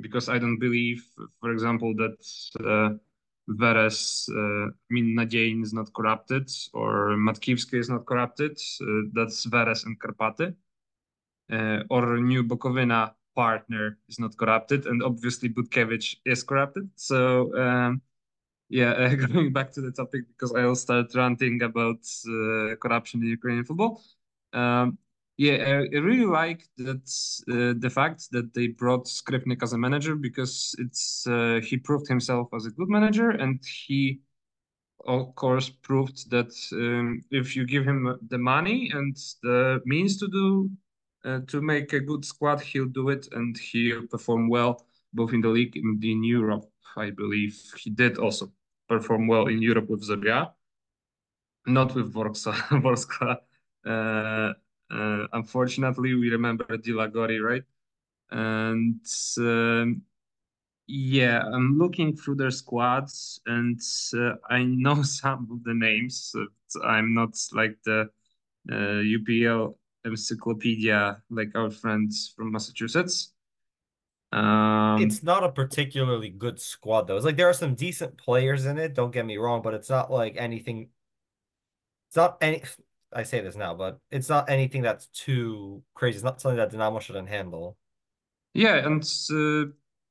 because 0.00 0.28
I 0.28 0.38
don't 0.38 0.58
believe, 0.58 1.04
for 1.40 1.52
example, 1.52 1.94
that 1.96 2.16
uh, 2.64 2.96
Veres, 3.48 4.28
uh, 4.30 4.66
I 4.68 4.90
mean, 4.90 5.18
is 5.62 5.72
not 5.72 5.92
corrupted 5.92 6.50
or 6.72 7.16
Matkivsky 7.16 7.78
is 7.78 7.90
not 7.90 8.06
corrupted. 8.06 8.58
Uh, 8.80 9.08
that's 9.12 9.44
Veres 9.44 9.84
and 9.84 9.98
Karpaty. 9.98 10.54
Uh, 11.52 11.82
or 11.90 12.18
New 12.18 12.44
Bukovina 12.44 13.12
partner 13.34 13.98
is 14.08 14.20
not 14.20 14.36
corrupted. 14.36 14.86
And 14.86 15.02
obviously, 15.02 15.48
Butkevich 15.48 16.16
is 16.24 16.44
corrupted. 16.44 16.88
So, 16.94 17.56
um, 17.58 18.02
yeah, 18.70 18.90
uh, 18.92 19.14
going 19.14 19.52
back 19.52 19.72
to 19.72 19.80
the 19.80 19.90
topic 19.90 20.22
because 20.28 20.54
I'll 20.54 20.76
start 20.76 21.14
ranting 21.14 21.62
about 21.62 22.06
uh, 22.26 22.76
corruption 22.76 23.20
in 23.22 23.28
Ukrainian 23.28 23.64
football. 23.64 24.02
Um, 24.52 24.96
yeah, 25.36 25.54
I, 25.54 25.96
I 25.96 25.98
really 26.00 26.26
like 26.26 26.68
that 26.78 27.06
uh, 27.50 27.74
the 27.78 27.90
fact 27.90 28.30
that 28.30 28.54
they 28.54 28.68
brought 28.68 29.06
Skripnik 29.06 29.62
as 29.62 29.72
a 29.72 29.78
manager 29.78 30.14
because 30.14 30.74
it's 30.78 31.26
uh, 31.26 31.60
he 31.64 31.76
proved 31.78 32.08
himself 32.08 32.48
as 32.54 32.66
a 32.66 32.70
good 32.70 32.88
manager 32.88 33.30
and 33.30 33.60
he 33.86 34.20
of 35.06 35.34
course 35.34 35.70
proved 35.70 36.30
that 36.30 36.52
um, 36.72 37.22
if 37.30 37.56
you 37.56 37.64
give 37.66 37.84
him 37.86 38.18
the 38.28 38.38
money 38.38 38.90
and 38.92 39.16
the 39.42 39.80
means 39.86 40.18
to 40.18 40.28
do 40.28 40.70
uh, 41.24 41.40
to 41.48 41.60
make 41.60 41.92
a 41.92 42.00
good 42.00 42.24
squad, 42.24 42.60
he'll 42.60 42.86
do 43.00 43.08
it 43.08 43.26
and 43.32 43.56
he'll 43.58 44.06
perform 44.06 44.48
well 44.48 44.86
both 45.12 45.32
in 45.32 45.40
the 45.40 45.48
league 45.48 45.76
and 45.76 46.04
in 46.04 46.22
Europe. 46.22 46.66
I 46.96 47.10
believe 47.10 47.58
he 47.82 47.90
did 47.90 48.18
also 48.18 48.52
perform 48.90 49.28
well 49.28 49.46
in 49.46 49.62
Europe 49.62 49.88
with 49.88 50.02
Zoria, 50.02 50.52
not 51.66 51.94
with. 51.94 52.12
Vorskla. 52.12 53.38
Uh, 53.82 54.52
uh, 54.90 55.26
unfortunately, 55.32 56.12
we 56.12 56.28
remember 56.28 56.64
Dila 56.66 57.10
Gori, 57.10 57.40
right? 57.40 57.62
And 58.30 59.00
um, 59.38 60.02
yeah, 60.86 61.42
I'm 61.42 61.78
looking 61.78 62.16
through 62.16 62.36
their 62.36 62.50
squads, 62.50 63.40
and 63.46 63.80
uh, 64.14 64.34
I 64.50 64.64
know 64.64 65.02
some 65.20 65.48
of 65.50 65.64
the 65.64 65.74
names. 65.74 66.34
I'm 66.84 67.14
not 67.14 67.38
like 67.52 67.78
the 67.86 68.10
uh, 68.70 69.00
UPL 69.00 69.78
encyclopedia 70.04 71.22
like 71.30 71.52
our 71.54 71.70
friends 71.70 72.34
from 72.36 72.52
Massachusetts. 72.52 73.32
Um, 74.32 75.02
It's 75.02 75.22
not 75.22 75.42
a 75.44 75.50
particularly 75.50 76.30
good 76.30 76.60
squad 76.60 77.02
though. 77.08 77.16
It's 77.16 77.24
like 77.24 77.36
there 77.36 77.48
are 77.48 77.52
some 77.54 77.74
decent 77.74 78.16
players 78.16 78.66
in 78.66 78.78
it, 78.78 78.94
don't 78.94 79.10
get 79.10 79.26
me 79.26 79.36
wrong, 79.38 79.62
but 79.62 79.74
it's 79.74 79.90
not 79.90 80.10
like 80.10 80.36
anything. 80.36 80.88
It's 82.08 82.16
not 82.16 82.38
any. 82.40 82.62
I 83.12 83.24
say 83.24 83.40
this 83.40 83.56
now, 83.56 83.74
but 83.74 83.98
it's 84.12 84.28
not 84.28 84.48
anything 84.48 84.82
that's 84.82 85.06
too 85.08 85.82
crazy. 85.94 86.14
It's 86.16 86.24
not 86.24 86.40
something 86.40 86.58
that 86.58 86.70
Dynamo 86.70 87.00
shouldn't 87.00 87.28
handle. 87.28 87.76
yeah, 88.54 88.86
and 88.86 89.02
uh, 89.32 89.70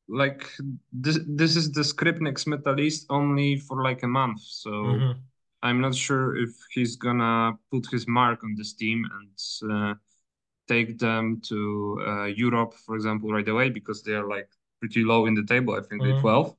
like 0.10 0.50
this, 0.92 1.20
this 1.26 1.56
is 1.56 1.72
the 1.72 1.82
Skripnik's 1.82 2.44
Metalist 2.44 3.06
only 3.10 3.56
for 3.58 3.84
like 3.84 4.04
a 4.04 4.08
month, 4.08 4.42
so 4.42 4.72
Mhm. 4.72 5.22
I'm 5.62 5.80
not 5.82 5.96
sure 5.96 6.36
if 6.38 6.50
he's 6.74 6.98
gonna 6.98 7.58
put 7.72 7.88
his 7.92 8.06
mark 8.08 8.44
on 8.44 8.56
this 8.56 8.74
team 8.74 9.06
and 9.18 9.72
uh, 9.72 9.94
take 10.70 11.00
them 11.00 11.42
to 11.50 12.02
uh, 12.08 12.26
Europe, 12.26 12.74
for 12.86 12.96
example, 12.96 13.34
right 13.34 13.50
away 13.50 13.70
because 13.70 14.04
they 14.04 14.14
are 14.14 14.30
like 14.30 14.50
pretty 14.80 15.04
low 15.04 15.26
in 15.28 15.36
the 15.36 15.46
table. 15.46 15.74
I 15.76 15.82
think 15.82 16.04
they're 16.04 16.14
Mhm. 16.14 16.22
12. 16.22 16.58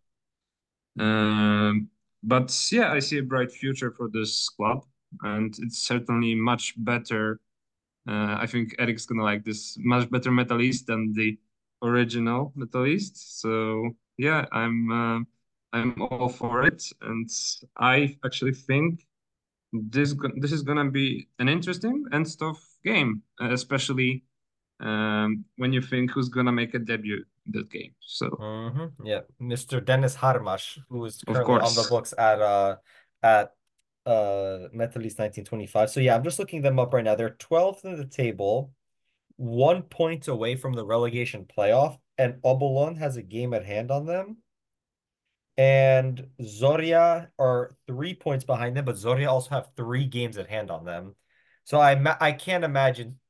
Um, 0.99 1.91
but 2.23 2.51
yeah, 2.73 2.93
I 2.93 3.01
see 3.01 3.19
a 3.19 3.23
bright 3.23 3.53
future 3.53 3.91
for 3.93 4.09
this 4.11 4.49
club, 4.51 4.85
and 5.23 5.55
it's 5.61 5.79
certainly 5.79 6.35
much 6.35 6.75
better. 6.77 7.41
Uh, 8.09 8.37
I 8.41 8.47
think 8.47 8.75
Erik's 8.79 9.07
gonna 9.07 9.23
like 9.25 9.45
this 9.45 9.77
much 9.79 10.11
better 10.11 10.31
Metalist 10.31 10.87
than 10.87 11.13
the 11.13 11.39
original 11.83 12.53
Metalist. 12.57 13.17
So 13.41 13.97
yeah, 14.19 14.47
I'm 14.53 14.91
uh, 14.93 15.21
I'm 15.73 16.03
all 16.03 16.29
for 16.29 16.65
it, 16.65 16.93
and 17.03 17.29
I 17.79 18.19
actually 18.25 18.55
think 18.55 19.07
this 19.73 20.15
this 20.37 20.53
is 20.53 20.63
gonna 20.63 20.91
be 20.91 21.29
an 21.39 21.49
interesting 21.49 22.07
and 22.13 22.27
tough 22.39 22.63
game, 22.85 23.23
uh, 23.41 23.53
especially 23.53 24.25
um, 24.81 25.45
when 25.57 25.73
you 25.73 25.83
think 25.83 26.11
who's 26.11 26.29
gonna 26.29 26.53
make 26.53 26.75
a 26.75 26.79
debut 26.79 27.25
in 27.47 27.53
that 27.53 27.71
game. 27.71 27.95
So 28.01 28.31
Mhm. 28.31 28.93
Yeah, 29.05 29.21
Mr. 29.41 29.85
Dennis 29.85 30.17
Harmash, 30.17 30.79
who 30.89 31.05
is 31.05 31.23
currently 31.27 31.55
on 31.55 31.75
the 31.75 31.87
books 31.91 32.15
at 32.17 32.41
uh 32.41 32.77
at 33.23 33.55
uh 34.07 34.69
Metalist 34.75 35.19
1925. 35.19 35.91
So 35.91 36.01
yeah, 36.01 36.15
I'm 36.17 36.25
just 36.25 36.39
looking 36.39 36.63
them 36.63 36.79
up 36.79 36.95
right 36.95 37.05
now. 37.05 37.15
They're 37.15 37.31
12th 37.37 37.85
in 37.85 37.97
the 37.97 38.07
table, 38.07 38.73
one 39.37 39.83
point 39.83 40.29
away 40.29 40.57
from 40.57 40.73
the 40.73 40.85
relegation 40.85 41.45
playoff, 41.45 41.99
and 42.17 42.35
Obolon 42.43 42.97
has 42.99 43.17
a 43.17 43.23
game 43.23 43.53
at 43.55 43.65
hand 43.67 43.91
on 43.91 44.07
them. 44.07 44.39
And 45.57 46.29
Zoria 46.41 47.29
are 47.39 47.77
three 47.87 48.15
points 48.15 48.45
behind 48.45 48.77
them, 48.77 48.87
but 48.87 48.97
Zoria 48.97 49.29
also 49.29 49.51
have 49.51 49.69
three 49.77 50.07
games 50.07 50.39
at 50.39 50.49
hand 50.49 50.71
on 50.71 50.85
them. 50.87 51.17
So 51.71 51.81
I 51.81 52.17
I 52.21 52.33
can't 52.33 52.65
imagine 52.65 53.21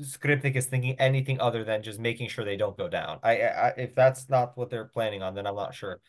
Skripnik 0.00 0.56
is 0.56 0.66
thinking 0.66 0.98
anything 0.98 1.40
other 1.40 1.62
than 1.62 1.80
just 1.80 2.00
making 2.00 2.28
sure 2.28 2.44
they 2.44 2.56
don't 2.56 2.76
go 2.76 2.88
down. 2.88 3.20
I, 3.22 3.42
I 3.42 3.68
if 3.76 3.94
that's 3.94 4.28
not 4.28 4.58
what 4.58 4.68
they're 4.68 4.86
planning 4.86 5.22
on, 5.22 5.36
then 5.36 5.46
I'm 5.46 5.54
not 5.54 5.76
sure 5.76 6.00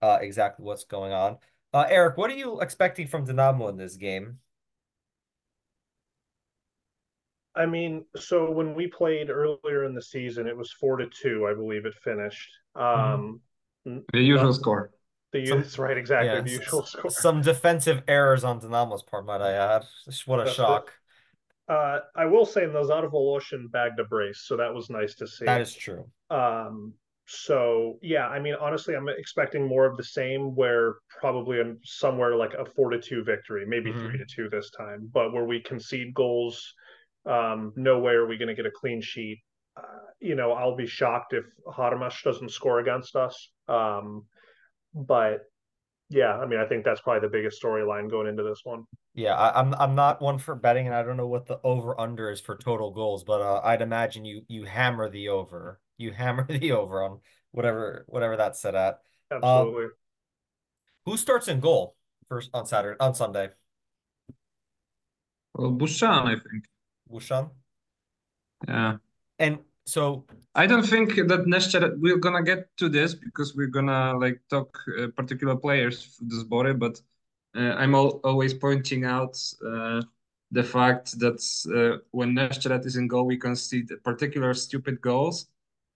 uh, 0.00 0.16
exactly 0.22 0.64
what's 0.64 0.84
going 0.84 1.12
on. 1.12 1.36
Uh, 1.74 1.84
Erik, 1.90 2.16
what 2.16 2.30
are 2.30 2.36
you 2.36 2.62
expecting 2.62 3.06
from 3.06 3.26
Dynamo 3.26 3.68
in 3.68 3.76
this 3.76 3.96
game? 3.96 4.38
I 7.54 7.66
mean, 7.66 8.06
so 8.16 8.50
when 8.50 8.74
we 8.74 8.86
played 8.86 9.28
earlier 9.28 9.84
in 9.84 9.94
the 9.94 10.00
season, 10.00 10.46
it 10.46 10.56
was 10.56 10.72
four 10.72 10.96
to 10.96 11.06
two, 11.06 11.46
I 11.46 11.52
believe 11.52 11.84
it 11.84 11.92
finished. 12.02 12.48
Um, 12.74 13.42
The 13.84 14.22
usual 14.22 14.44
not- 14.44 14.54
score. 14.54 14.90
the 15.32 15.44
Some- 15.44 15.60
that's 15.60 15.78
right, 15.78 15.98
exactly 15.98 16.28
Yeah, 16.28 16.40
the 16.40 16.50
s- 16.50 16.60
usual 16.60 16.86
score. 16.86 17.10
Some 17.10 17.42
defensive 17.42 18.02
errors 18.08 18.42
on 18.42 18.58
Dynamo's 18.58 19.02
part, 19.02 19.26
might 19.26 19.42
I 19.42 19.52
add. 19.52 19.84
What 20.24 20.40
a 20.40 20.44
That's 20.44 20.58
it. 20.58 20.64
Uh, 21.68 21.98
I 22.14 22.26
will 22.26 22.46
say 22.46 22.66
Nazar 22.66 23.08
Voloshin 23.08 23.70
bagged 23.70 23.98
a 23.98 24.04
brace, 24.04 24.44
so 24.46 24.56
that 24.56 24.72
was 24.72 24.88
nice 24.88 25.14
to 25.16 25.26
see. 25.26 25.44
That 25.46 25.60
is 25.60 25.74
true. 25.74 26.04
Um, 26.30 26.94
so 27.26 27.98
yeah, 28.02 28.28
I 28.28 28.38
mean, 28.38 28.54
honestly, 28.60 28.94
I'm 28.94 29.08
expecting 29.08 29.66
more 29.66 29.84
of 29.84 29.96
the 29.96 30.04
same. 30.04 30.54
Where 30.54 30.96
probably 31.20 31.60
somewhere 31.82 32.36
like 32.36 32.54
a 32.54 32.64
four 32.64 32.90
to 32.90 33.00
two 33.00 33.24
victory, 33.24 33.66
maybe 33.66 33.92
Mhm. 33.92 34.00
three 34.00 34.18
to 34.18 34.26
two 34.26 34.48
this 34.48 34.70
time, 34.70 35.10
but 35.12 35.32
where 35.32 35.44
we 35.44 35.60
concede 35.60 36.14
goals. 36.14 36.74
Um, 37.24 37.72
no 37.74 37.98
way 37.98 38.12
are 38.12 38.26
we 38.26 38.36
going 38.36 38.48
to 38.48 38.54
get 38.54 38.66
a 38.66 38.70
clean 38.70 39.00
sheet. 39.00 39.42
Uh, 39.76 39.82
you 40.20 40.36
know, 40.36 40.52
I'll 40.52 40.76
be 40.76 40.86
shocked 40.86 41.32
if 41.32 41.44
Harmash 41.66 42.22
doesn't 42.22 42.52
score 42.52 42.78
against 42.78 43.16
us. 43.16 43.50
Um, 43.66 44.26
but 44.94 45.40
yeah, 46.08 46.36
I 46.36 46.46
mean, 46.46 46.60
I 46.60 46.66
think 46.66 46.84
that's 46.84 47.00
probably 47.00 47.20
the 47.20 47.32
biggest 47.32 47.60
storyline 47.60 48.08
going 48.10 48.28
into 48.28 48.42
this 48.42 48.60
one. 48.64 48.84
Yeah, 49.14 49.34
I, 49.34 49.58
I'm 49.58 49.74
I'm 49.74 49.94
not 49.94 50.22
one 50.22 50.38
for 50.38 50.54
betting, 50.54 50.86
and 50.86 50.94
I 50.94 51.02
don't 51.02 51.16
know 51.16 51.26
what 51.26 51.46
the 51.46 51.58
over 51.64 51.98
under 52.00 52.30
is 52.30 52.40
for 52.40 52.56
total 52.56 52.92
goals, 52.92 53.24
but 53.24 53.40
uh, 53.40 53.60
I'd 53.64 53.82
imagine 53.82 54.24
you 54.24 54.42
you 54.48 54.64
hammer 54.64 55.08
the 55.08 55.30
over. 55.30 55.80
You 55.98 56.12
hammer 56.12 56.46
the 56.46 56.72
over 56.72 57.02
on 57.02 57.20
whatever 57.50 58.04
whatever 58.08 58.36
that's 58.36 58.60
set 58.60 58.74
at. 58.74 59.00
Absolutely. 59.30 59.86
Who 61.06 61.16
starts 61.16 61.48
in 61.48 61.60
goal 61.60 61.96
first 62.28 62.50
on 62.54 62.66
Saturday 62.66 62.96
on 63.00 63.14
Sunday? 63.14 63.50
Well, 65.54 65.72
Bushchan, 65.72 66.26
I 66.26 66.34
think. 66.34 66.64
Bushchan. 67.10 67.50
Yeah. 68.68 68.96
And 69.38 69.58
so 69.86 70.24
I 70.54 70.66
don't 70.66 70.86
think 70.86 71.14
that 71.14 71.46
Neshcheret 71.46 71.98
we're 71.98 72.18
gonna 72.18 72.42
get 72.42 72.76
to 72.78 72.88
this 72.88 73.14
because 73.14 73.54
we're 73.54 73.68
gonna 73.68 74.18
like 74.18 74.40
talk 74.50 74.78
uh, 74.98 75.08
particular 75.16 75.56
players 75.56 76.18
this 76.20 76.42
body, 76.42 76.72
but 76.72 77.00
uh, 77.56 77.74
I'm 77.78 77.94
al 77.94 78.20
always 78.24 78.52
pointing 78.54 79.04
out 79.04 79.36
uh, 79.66 80.02
the 80.50 80.62
fact 80.62 81.18
that 81.20 81.40
uh, 81.74 82.02
when 82.10 82.34
Neshcheret 82.34 82.84
is 82.84 82.96
in 82.96 83.08
goal, 83.08 83.26
we 83.26 83.36
concede 83.36 83.90
particular 84.04 84.54
stupid 84.54 85.00
goals, 85.00 85.46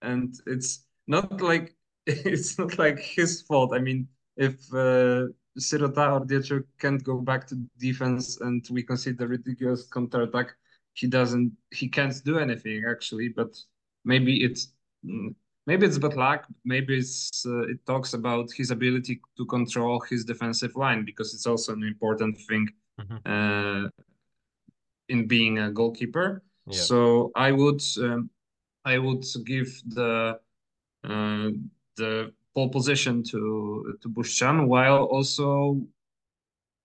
and 0.02 0.34
it's 0.46 0.84
not 1.06 1.40
like 1.40 1.74
it's 2.06 2.58
not 2.58 2.78
like 2.78 2.98
his 2.98 3.42
fault. 3.42 3.74
I 3.74 3.78
mean, 3.78 4.08
if 4.36 4.54
uh, 4.72 5.28
Sirota 5.58 6.12
or 6.12 6.26
Diachuk 6.26 6.64
can't 6.78 7.02
go 7.02 7.18
back 7.18 7.46
to 7.48 7.56
defense 7.78 8.40
and 8.40 8.66
we 8.70 8.82
consider 8.82 9.26
ridiculous 9.26 9.86
counter 9.88 10.22
attack, 10.22 10.54
he 10.94 11.06
doesn't, 11.06 11.52
he 11.72 11.88
can't 11.88 12.14
do 12.24 12.38
anything 12.38 12.84
actually. 12.88 13.28
But 13.28 13.56
maybe 14.04 14.44
it's 14.44 14.72
mm, 15.04 15.34
maybe 15.66 15.86
it's 15.86 15.98
bad 15.98 16.16
luck. 16.16 16.46
Maybe 16.64 16.98
it's 16.98 17.44
uh, 17.46 17.68
it 17.68 17.84
talks 17.86 18.14
about 18.14 18.52
his 18.52 18.70
ability 18.70 19.20
to 19.36 19.46
control 19.46 20.00
his 20.00 20.24
defensive 20.24 20.76
line 20.76 21.04
because 21.04 21.34
it's 21.34 21.46
also 21.46 21.72
an 21.72 21.82
important 21.84 22.38
thing 22.48 22.68
uh, 23.26 23.88
in 25.08 25.26
being 25.26 25.58
a 25.58 25.70
goalkeeper. 25.70 26.42
Yeah. 26.66 26.80
So 26.80 27.32
I 27.34 27.52
would 27.52 27.82
um, 27.98 28.30
I 28.84 28.98
would 28.98 29.24
give 29.44 29.68
the 29.86 30.38
uh, 31.04 31.50
the 31.96 32.32
pole 32.54 32.68
position 32.68 33.22
to 33.24 33.98
to 34.02 34.08
Bushchan, 34.08 34.66
while 34.66 35.04
also 35.04 35.80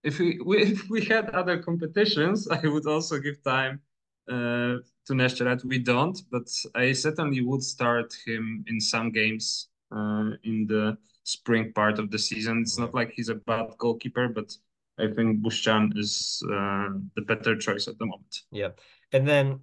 if 0.03 0.19
we, 0.19 0.39
we 0.45 0.57
if 0.73 0.89
we 0.89 1.03
had 1.03 1.29
other 1.31 1.61
competitions, 1.61 2.47
I 2.47 2.67
would 2.67 2.87
also 2.87 3.19
give 3.19 3.43
time 3.43 3.81
uh, 4.29 4.77
to 5.05 5.13
Neshcheret. 5.13 5.63
We 5.65 5.79
don't, 5.79 6.21
but 6.31 6.49
I 6.73 6.91
certainly 6.91 7.41
would 7.41 7.63
start 7.63 8.15
him 8.25 8.65
in 8.67 8.79
some 8.79 9.11
games 9.11 9.69
uh, 9.91 10.31
in 10.43 10.65
the 10.67 10.97
spring 11.23 11.73
part 11.73 11.99
of 11.99 12.11
the 12.11 12.19
season. 12.19 12.61
It's 12.61 12.77
not 12.77 12.93
like 12.93 13.11
he's 13.11 13.29
a 13.29 13.35
bad 13.35 13.71
goalkeeper, 13.77 14.27
but 14.27 14.55
I 14.97 15.07
think 15.07 15.41
Bushchan 15.41 15.93
is 15.97 16.41
uh, 16.45 16.89
the 17.15 17.21
better 17.25 17.55
choice 17.55 17.87
at 17.87 17.97
the 17.99 18.05
moment. 18.05 18.41
Yeah. 18.51 18.69
And 19.11 19.27
then 19.27 19.61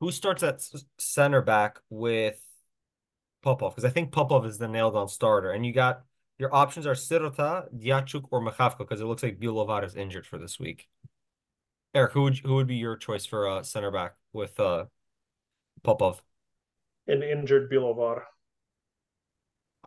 who 0.00 0.10
starts 0.10 0.42
at 0.42 0.62
center 0.98 1.42
back 1.42 1.80
with 1.90 2.40
Popov? 3.42 3.74
Because 3.74 3.88
I 3.88 3.92
think 3.92 4.12
Popov 4.12 4.46
is 4.46 4.58
the 4.58 4.68
nailed 4.68 4.96
on 4.96 5.08
starter. 5.08 5.50
And 5.50 5.66
you 5.66 5.72
got 5.72 6.02
your 6.38 6.54
options 6.54 6.86
are 6.86 6.94
Sirota, 6.94 7.66
Diachuk, 7.76 8.26
or 8.30 8.40
Mikhavko, 8.40 8.78
because 8.78 9.00
it 9.00 9.06
looks 9.06 9.24
like 9.24 9.40
Bilovar 9.40 9.84
is 9.84 9.96
injured 9.96 10.26
for 10.26 10.38
this 10.38 10.60
week. 10.60 10.88
Erik, 11.94 12.12
who 12.12 12.22
would 12.22 12.38
who 12.38 12.54
would 12.54 12.66
be 12.66 12.76
your 12.76 12.96
choice 12.96 13.26
for 13.26 13.48
uh 13.48 13.62
center 13.62 13.90
back 13.90 14.14
with 14.32 14.58
uh 14.60 14.84
Popov? 15.82 16.22
An 17.06 17.22
injured 17.22 17.70
Bilovar. 17.70 18.22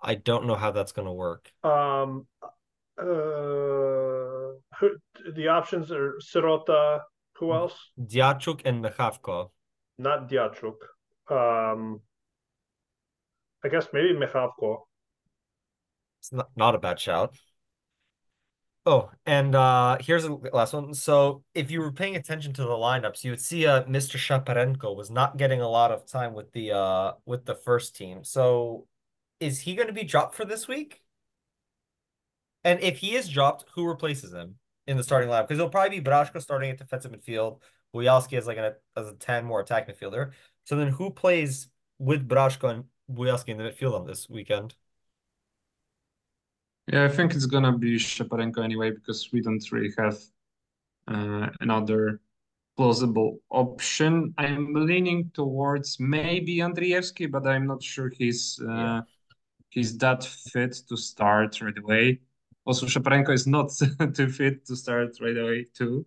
I 0.02 0.16
don't 0.16 0.48
know 0.48 0.56
how 0.56 0.72
that's 0.72 0.92
gonna 0.92 1.14
work. 1.14 1.52
Um 1.64 2.28
uh 2.98 3.04
who, 4.80 4.90
the 5.36 5.48
options 5.50 5.92
are 5.92 6.16
Sirota, 6.22 7.02
who 7.38 7.54
else? 7.54 7.78
Diachuk 8.00 8.62
and 8.66 8.84
Mikhavko. 8.84 9.52
Not 9.98 10.30
Diachuk. 10.30 10.78
Um 11.30 12.02
I 13.64 13.70
guess 13.70 13.88
maybe 13.94 14.14
Mikhavko. 14.14 14.80
It's 16.20 16.32
not, 16.32 16.50
not 16.56 16.76
a 16.76 16.80
bad 16.80 17.00
shout. 17.00 17.36
Oh, 18.86 19.12
and 19.28 19.54
uh 19.54 19.98
here's 20.00 20.24
the 20.24 20.32
last 20.54 20.74
one. 20.74 20.94
So 20.96 21.44
if 21.54 21.70
you 21.70 21.82
were 21.82 21.92
paying 21.92 22.16
attention 22.16 22.52
to 22.54 22.64
the 22.64 22.70
lineups, 22.70 23.24
you 23.24 23.32
would 23.32 23.42
see 23.42 23.68
uh 23.68 23.84
Mr. 23.84 24.18
Shaparenko 24.18 24.96
was 24.96 25.12
not 25.12 25.38
getting 25.38 25.62
a 25.62 25.68
lot 25.70 25.92
of 25.92 26.06
time 26.08 26.34
with 26.34 26.52
the 26.52 26.72
uh 26.72 27.14
with 27.26 27.46
the 27.46 27.54
first 27.56 27.96
team. 27.96 28.24
So 28.24 28.88
is 29.40 29.60
he 29.62 29.76
going 29.76 29.88
to 29.88 29.94
be 29.94 30.04
dropped 30.04 30.36
for 30.36 30.46
this 30.46 30.68
week? 30.68 31.02
And 32.64 32.80
if 32.82 32.98
he 33.00 33.16
is 33.16 33.30
dropped, 33.30 33.66
who 33.76 33.88
replaces 33.88 34.34
him 34.34 34.56
in 34.88 34.98
the 34.98 35.04
starting 35.04 35.30
lineup? 35.30 35.48
Because 35.48 35.60
it'll 35.60 35.70
probably 35.70 36.00
be 36.00 36.10
Brazhko 36.10 36.42
starting 36.42 36.72
at 36.72 36.78
defensive 36.78 37.12
midfield. 37.12 37.62
Buyalskyi 37.94 38.38
as 38.38 38.48
like 38.48 38.58
an 38.58 38.74
as 38.96 39.10
a 39.10 39.14
10 39.16 39.46
more 39.46 39.60
attack 39.60 39.88
midfielder. 39.88 40.32
So 40.66 40.76
then 40.76 40.88
who 40.88 41.12
plays 41.12 41.68
with 42.00 42.28
Brazhko 42.28 42.70
and 42.70 42.84
Buyalskyi 43.12 43.50
in 43.50 43.58
the 43.58 43.64
midfield 43.66 44.00
on 44.00 44.08
this 44.08 44.30
weekend? 44.30 44.76
Yeah, 46.92 47.06
I 47.06 47.08
think 47.08 47.34
it's 47.34 47.46
gonna 47.46 47.78
be 47.78 47.96
Shaparenko 47.96 48.64
anyway 48.64 48.92
because 48.92 49.30
we 49.32 49.42
don't 49.42 49.64
really 49.72 49.94
have 49.98 50.20
uh, 51.08 51.48
another 51.62 52.20
plausible 52.76 53.40
option. 53.50 54.34
I'm 54.38 54.74
leaning 54.74 55.32
towards 55.34 56.00
maybe 56.00 56.58
Andrievsky, 56.58 57.32
but 57.32 57.48
I'm 57.48 57.66
not 57.66 57.82
sure 57.82 58.10
he's 58.10 58.60
uh, 58.62 58.74
yeah. 58.74 59.02
he's 59.70 59.98
that 60.00 60.26
fit 60.26 60.82
to 60.90 60.98
start 60.98 61.62
right 61.62 61.78
away. 61.78 62.20
Also, 62.66 62.86
Shaparenko 62.86 63.34
is 63.34 63.48
not 63.48 63.72
too 64.14 64.28
fit 64.28 64.66
to 64.66 64.76
start 64.76 65.18
right 65.22 65.38
away 65.38 65.68
too. 65.74 66.06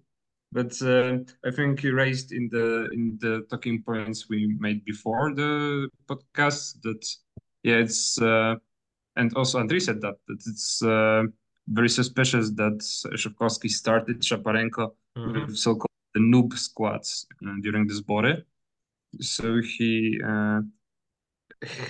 But 0.53 0.81
uh, 0.83 1.19
I 1.45 1.51
think 1.51 1.83
you 1.83 1.95
raised 1.95 2.33
in 2.33 2.49
the 2.53 2.91
in 2.93 3.19
the 3.21 3.47
talking 3.49 3.83
points 3.83 4.29
we 4.29 4.55
made 4.61 4.85
before 4.85 5.35
the 5.35 5.89
podcast 6.07 6.83
that 6.83 7.03
yeah, 7.63 7.77
it's 7.77 8.21
uh, 8.21 8.57
and 9.17 9.33
also 9.35 9.59
Andriy 9.61 9.81
said 9.81 10.01
that, 10.01 10.15
that 10.29 10.43
it's 10.47 10.83
uh, 10.83 11.23
very 11.69 11.89
suspicious 11.89 12.51
that 12.51 12.79
Shovkovskyi 13.17 13.71
started 13.71 14.21
Shaparenko 14.21 14.95
Mhm. 15.17 15.47
with 15.47 15.57
so-called 15.57 15.91
the 16.15 16.21
noob 16.21 16.53
squads 16.55 17.27
uh, 17.47 17.55
during 17.63 17.87
this 17.87 18.01
body. 18.01 18.35
So 19.21 19.61
he 19.63 20.21
uh, 20.25 20.61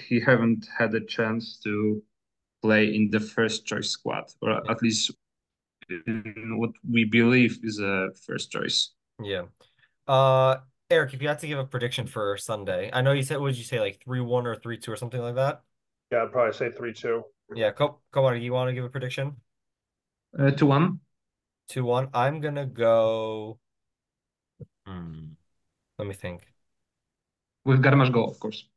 he 0.09 0.21
haven't 0.21 0.69
had 0.79 0.95
a 0.95 1.01
chance 1.01 1.59
to 1.65 2.03
play 2.63 2.95
in 2.95 3.11
the 3.11 3.21
first 3.21 3.67
choice 3.67 3.91
squad, 3.91 4.31
or 4.41 4.51
at 4.71 4.83
least 4.83 5.11
in 6.07 6.59
what 6.59 6.71
we 6.89 7.05
believe 7.05 7.59
is 7.63 7.79
a 7.81 8.11
first 8.27 8.51
choice. 8.51 8.93
Yeah. 9.23 9.45
Uh, 10.07 10.57
Erik, 10.91 11.15
if 11.15 11.23
you 11.23 11.29
had 11.29 11.39
to 11.41 11.47
give 11.47 11.59
a 11.59 11.65
prediction 11.65 12.07
for 12.07 12.37
Sunday, 12.37 12.91
I 12.93 13.01
know 13.01 13.13
you 13.13 13.23
said, 13.23 13.41
what 13.41 13.49
did 13.49 13.59
you 13.59 13.65
say, 13.65 13.81
like 13.81 14.03
3-1 14.07 14.47
or 14.47 14.55
3-2 14.57 14.89
or 14.89 14.97
something 14.97 15.21
like 15.21 15.35
that? 15.35 15.63
Yeah, 16.11 16.25
I'd 16.25 16.33
probably 16.33 16.53
say 16.53 16.71
three 16.71 16.93
two. 16.93 17.25
Yeah, 17.55 17.73
come, 17.73 17.97
come 18.13 18.25
on, 18.25 18.41
you 18.41 18.53
want 18.53 18.69
to 18.69 18.75
give 18.75 18.85
a 18.85 18.89
prediction? 18.89 19.37
Uh, 20.39 20.51
to 20.51 20.67
one. 20.67 21.01
2-1. 21.71 22.11
I'm 22.13 22.41
gonna 22.41 22.67
go. 22.67 23.59
Hmm. 24.87 25.33
Let 25.99 26.09
me 26.09 26.15
think. 26.15 26.43
With 27.65 27.83
Garmash 27.83 28.13
goal, 28.13 28.31
of 28.31 28.39
course. 28.39 28.69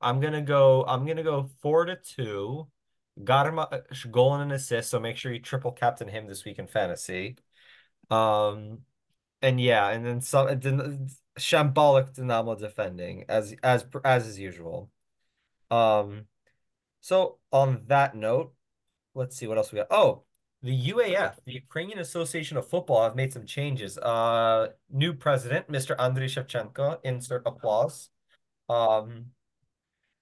I'm 0.00 0.20
gonna 0.20 0.42
go. 0.42 0.84
I'm 0.84 1.06
gonna 1.06 1.22
go 1.22 1.50
four 1.60 1.84
to 1.84 1.96
two. 1.96 2.66
Garma 3.20 3.82
goal 4.10 4.34
and 4.34 4.42
an 4.42 4.52
assist. 4.52 4.90
So 4.90 4.98
make 4.98 5.16
sure 5.16 5.32
you 5.32 5.38
triple 5.40 5.70
captain 5.70 6.08
him 6.08 6.26
this 6.26 6.44
week 6.44 6.58
in 6.58 6.66
fantasy. 6.66 7.36
Um, 8.10 8.80
and 9.40 9.60
yeah, 9.60 9.90
and 9.90 10.04
then 10.04 10.20
some 10.20 10.58
then 10.58 11.08
shambolic 11.38 12.14
Dynamo 12.14 12.56
defending 12.56 13.24
as 13.28 13.54
as 13.62 13.86
as 14.04 14.26
is 14.26 14.38
usual. 14.38 14.90
Um, 15.74 16.26
so 17.00 17.38
on 17.52 17.82
that 17.86 18.14
note, 18.14 18.54
let's 19.14 19.36
see 19.36 19.46
what 19.46 19.58
else 19.58 19.72
we 19.72 19.78
got. 19.78 19.88
Oh, 19.90 20.24
the 20.62 20.90
UAF, 20.92 21.34
the 21.44 21.52
Ukrainian 21.52 21.98
Association 21.98 22.56
of 22.56 22.68
Football, 22.68 23.02
have 23.02 23.16
made 23.16 23.32
some 23.32 23.44
changes. 23.44 23.98
Uh, 23.98 24.68
new 24.90 25.12
president, 25.12 25.68
Mr. 25.70 25.96
Andriy 25.96 26.30
Shevchenko, 26.34 26.98
insert 27.04 27.42
applause. 27.44 28.08
Um, 28.68 29.26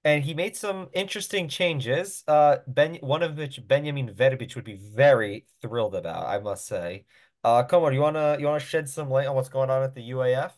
and 0.04 0.24
he 0.24 0.34
made 0.34 0.56
some 0.56 0.88
interesting 0.92 1.48
changes. 1.48 2.24
Uh, 2.26 2.56
Ben, 2.66 2.96
one 2.96 3.22
of 3.22 3.36
which 3.36 3.60
Benjamin 3.68 4.12
Verbic 4.12 4.56
would 4.56 4.64
be 4.64 4.80
very 4.94 5.46
thrilled 5.60 5.94
about, 5.94 6.26
I 6.26 6.40
must 6.40 6.66
say. 6.66 7.04
Uh, 7.44 7.62
come 7.62 7.84
on, 7.84 7.92
you 7.92 8.00
wanna 8.00 8.36
you 8.38 8.46
wanna 8.46 8.60
shed 8.60 8.88
some 8.88 9.10
light 9.10 9.26
on 9.26 9.36
what's 9.36 9.48
going 9.48 9.70
on 9.70 9.82
at 9.82 9.94
the 9.94 10.10
UAF? 10.10 10.52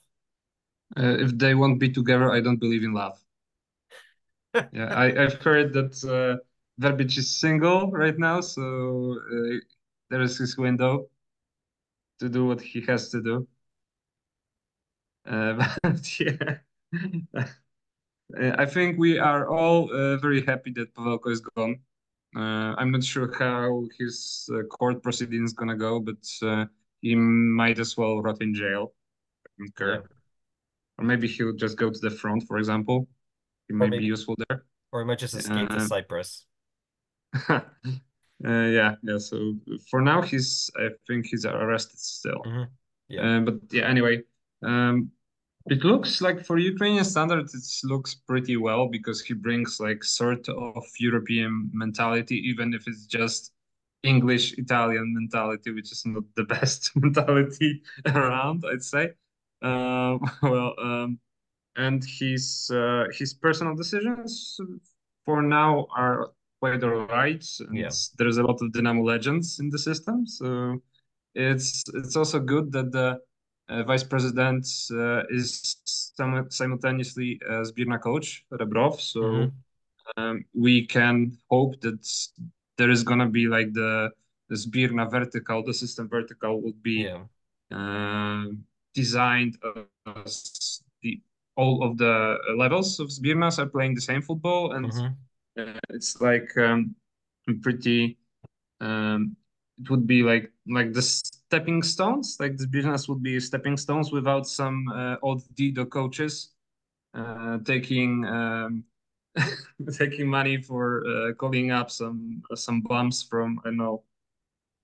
Uh, 0.97 1.17
if 1.19 1.37
they 1.37 1.55
won't 1.55 1.79
be 1.81 1.91
together, 1.91 2.31
I 2.31 2.41
don't 2.41 2.61
believe 2.61 2.85
in 2.85 2.95
love. 2.95 3.24
Yeah, 4.73 4.87
I, 4.95 5.25
I've 5.25 5.35
heard 5.43 5.73
that 5.75 6.05
uh, 6.05 6.38
Verbic 6.81 7.17
is 7.19 7.37
single 7.40 7.90
right 7.90 8.19
now, 8.19 8.40
so 8.40 9.19
uh, 9.33 9.59
there 10.11 10.23
is 10.23 10.37
his 10.38 10.57
window 10.57 11.09
to 12.19 12.29
do 12.29 12.47
what 12.47 12.61
he 12.61 12.81
has 12.83 13.09
to 13.11 13.23
do. 13.23 13.47
Uh, 15.27 15.55
but 15.83 16.21
yeah, 16.21 16.59
I 18.59 18.67
think 18.67 18.99
we 18.99 19.19
are 19.19 19.49
all 19.49 19.93
uh, 19.93 20.17
very 20.19 20.45
happy 20.45 20.73
that 20.73 20.95
Pavelko 20.95 21.31
is 21.31 21.40
gone. 21.40 21.81
Uh, 22.37 22.75
I'm 22.79 22.90
not 22.90 23.05
sure 23.05 23.33
how 23.38 23.87
his 23.99 24.49
uh, 24.53 24.62
court 24.64 25.03
proceedings 25.03 25.53
gonna 25.53 25.77
go, 25.77 26.01
but 26.01 26.27
uh, 26.43 26.67
he 27.01 27.14
might 27.14 27.79
as 27.79 27.97
well 27.97 28.23
rot 28.23 28.43
in 28.43 28.55
jail. 28.55 28.93
I 29.47 29.51
don't 29.59 29.77
care. 29.77 29.95
Yeah. 29.95 30.01
Or 30.99 31.05
maybe 31.05 31.29
he'll 31.29 31.55
just 31.55 31.77
go 31.77 31.90
to 31.90 31.99
the 31.99 32.11
front, 32.11 32.45
for 32.47 32.59
example. 32.59 33.09
He 33.68 33.74
might 33.74 33.90
maybe- 33.90 34.03
be 34.03 34.07
useful 34.07 34.37
there. 34.48 34.64
Or 34.92 35.00
he 35.00 35.07
might 35.07 35.18
just 35.18 35.35
escape 35.35 35.68
to 35.70 35.77
Uh, 35.77 35.87
Cyprus. 35.88 36.46
uh, 37.48 37.61
yeah, 38.40 38.94
yeah. 39.03 39.18
So 39.18 39.57
for 39.90 40.00
now, 40.00 40.22
he's 40.22 40.70
I 40.77 40.90
think 41.07 41.27
he's 41.27 41.44
arrested 41.46 41.98
still. 41.98 42.42
Mhm. 42.46 42.68
Yeah. 43.09 43.22
Uh, 43.37 43.40
but 43.40 43.55
yeah, 43.72 43.87
anyway, 43.88 44.22
um, 44.62 45.11
it 45.70 45.83
looks 45.85 46.20
like 46.20 46.44
for 46.44 46.59
Ukrainian 46.59 47.05
standards, 47.05 47.55
it 47.55 47.87
looks 47.88 48.14
pretty 48.14 48.57
well 48.57 48.87
because 48.88 49.20
he 49.22 49.35
brings 49.35 49.81
like 49.81 50.05
sort 50.05 50.48
of 50.48 50.85
European 50.98 51.70
mentality, 51.72 52.37
even 52.50 52.72
if 52.74 52.87
it's 52.87 53.07
just 53.07 53.53
English 54.03 54.59
Italian 54.59 55.14
mentality, 55.14 55.70
which 55.72 55.90
is 55.90 56.05
not 56.07 56.24
the 56.37 56.44
best 56.55 56.92
mentality 57.05 57.83
around, 58.07 58.64
I'd 58.70 58.83
say. 58.85 59.05
Uh, 59.62 60.18
well, 60.42 60.74
um, 60.79 61.18
and 61.77 62.05
his 62.05 62.71
uh, 62.73 63.05
his 63.19 63.35
personal 63.35 63.75
decisions 63.75 64.59
for 65.25 65.43
now 65.43 65.87
are 65.97 66.33
quite 66.61 66.83
all 66.85 67.07
right, 67.07 67.45
and 67.69 67.77
Yeah. 67.79 67.91
there's 68.19 68.39
a 68.39 68.43
lot 68.43 68.61
of 68.63 68.73
Dynamo 68.73 69.03
legends 69.03 69.61
in 69.61 69.71
the 69.71 69.79
system. 69.79 70.27
So 70.27 70.83
it's 71.35 71.83
it's 71.95 72.17
also 72.17 72.41
good 72.41 72.73
that 72.73 72.93
the 72.93 73.19
uh, 73.69 73.83
vice 73.85 74.05
president 74.05 74.67
uh, 74.93 75.23
is 75.31 75.77
sim 75.85 76.47
simultaneously 76.51 77.41
a 77.49 77.63
Zbirna 77.65 78.01
coach, 78.01 78.45
Rebrov. 78.53 79.01
So 79.01 79.23
Mhm. 79.23 79.53
um, 80.17 80.45
we 80.55 80.87
can 80.87 81.39
hope 81.51 81.81
that 81.81 82.07
there 82.77 82.91
is 82.91 83.03
gonna 83.03 83.29
be 83.29 83.47
like 83.49 83.73
the 83.73 84.11
the 84.49 84.57
Zbirna 84.57 85.11
vertical, 85.11 85.65
the 85.65 85.75
system 85.75 86.09
vertical 86.09 86.61
would 86.61 86.83
be 86.83 87.03
Yeah. 87.05 87.25
um, 87.71 88.65
designed 88.93 89.57
as 90.25 90.83
all 91.57 91.83
of 91.85 91.99
the 91.99 92.38
levels 92.57 93.01
of 93.01 93.09
Zbirnas 93.09 93.59
are 93.59 93.67
playing 93.67 93.95
the 93.95 94.01
same 94.01 94.23
football, 94.23 94.73
and 94.73 94.87
Mhm. 94.87 95.17
uh, 95.59 95.79
it's 95.90 96.21
like 96.21 96.57
um, 96.59 96.95
pretty. 97.62 98.19
Um, 98.81 99.37
it 99.81 99.90
would 99.90 100.07
be 100.07 100.23
like 100.23 100.53
like 100.67 100.93
the 100.93 101.03
stepping 101.03 101.83
stones, 101.83 102.37
like 102.40 102.57
the 102.57 102.67
business 102.67 103.09
would 103.09 103.23
be 103.23 103.40
stepping 103.40 103.77
stones 103.77 104.12
without 104.12 104.47
some 104.47 104.88
uh, 104.88 105.17
old 105.23 105.43
Dido 105.55 105.85
coaches 105.85 106.51
uh, 107.14 107.59
taking 107.64 108.25
um, 108.27 108.85
taking 109.99 110.29
money 110.29 110.62
for 110.62 111.05
uh, 111.07 111.33
calling 111.35 111.71
up 111.71 111.90
some 111.90 112.43
some 112.55 112.81
bums 112.83 113.23
from 113.23 113.61
I 113.64 113.69
don't 113.69 113.77
know 113.79 114.03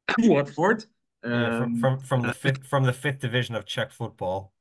Watford. 0.19 0.85
Yeah, 1.25 1.51
from 1.59 1.75
Um, 1.75 1.81
from 1.81 2.01
from 2.01 2.23
the 2.23 2.33
fifth 2.33 2.67
from 2.67 2.85
the 2.85 2.93
fifth 2.93 3.21
division 3.21 3.55
of 3.55 3.65
Czech 3.67 3.91
football. 3.93 4.53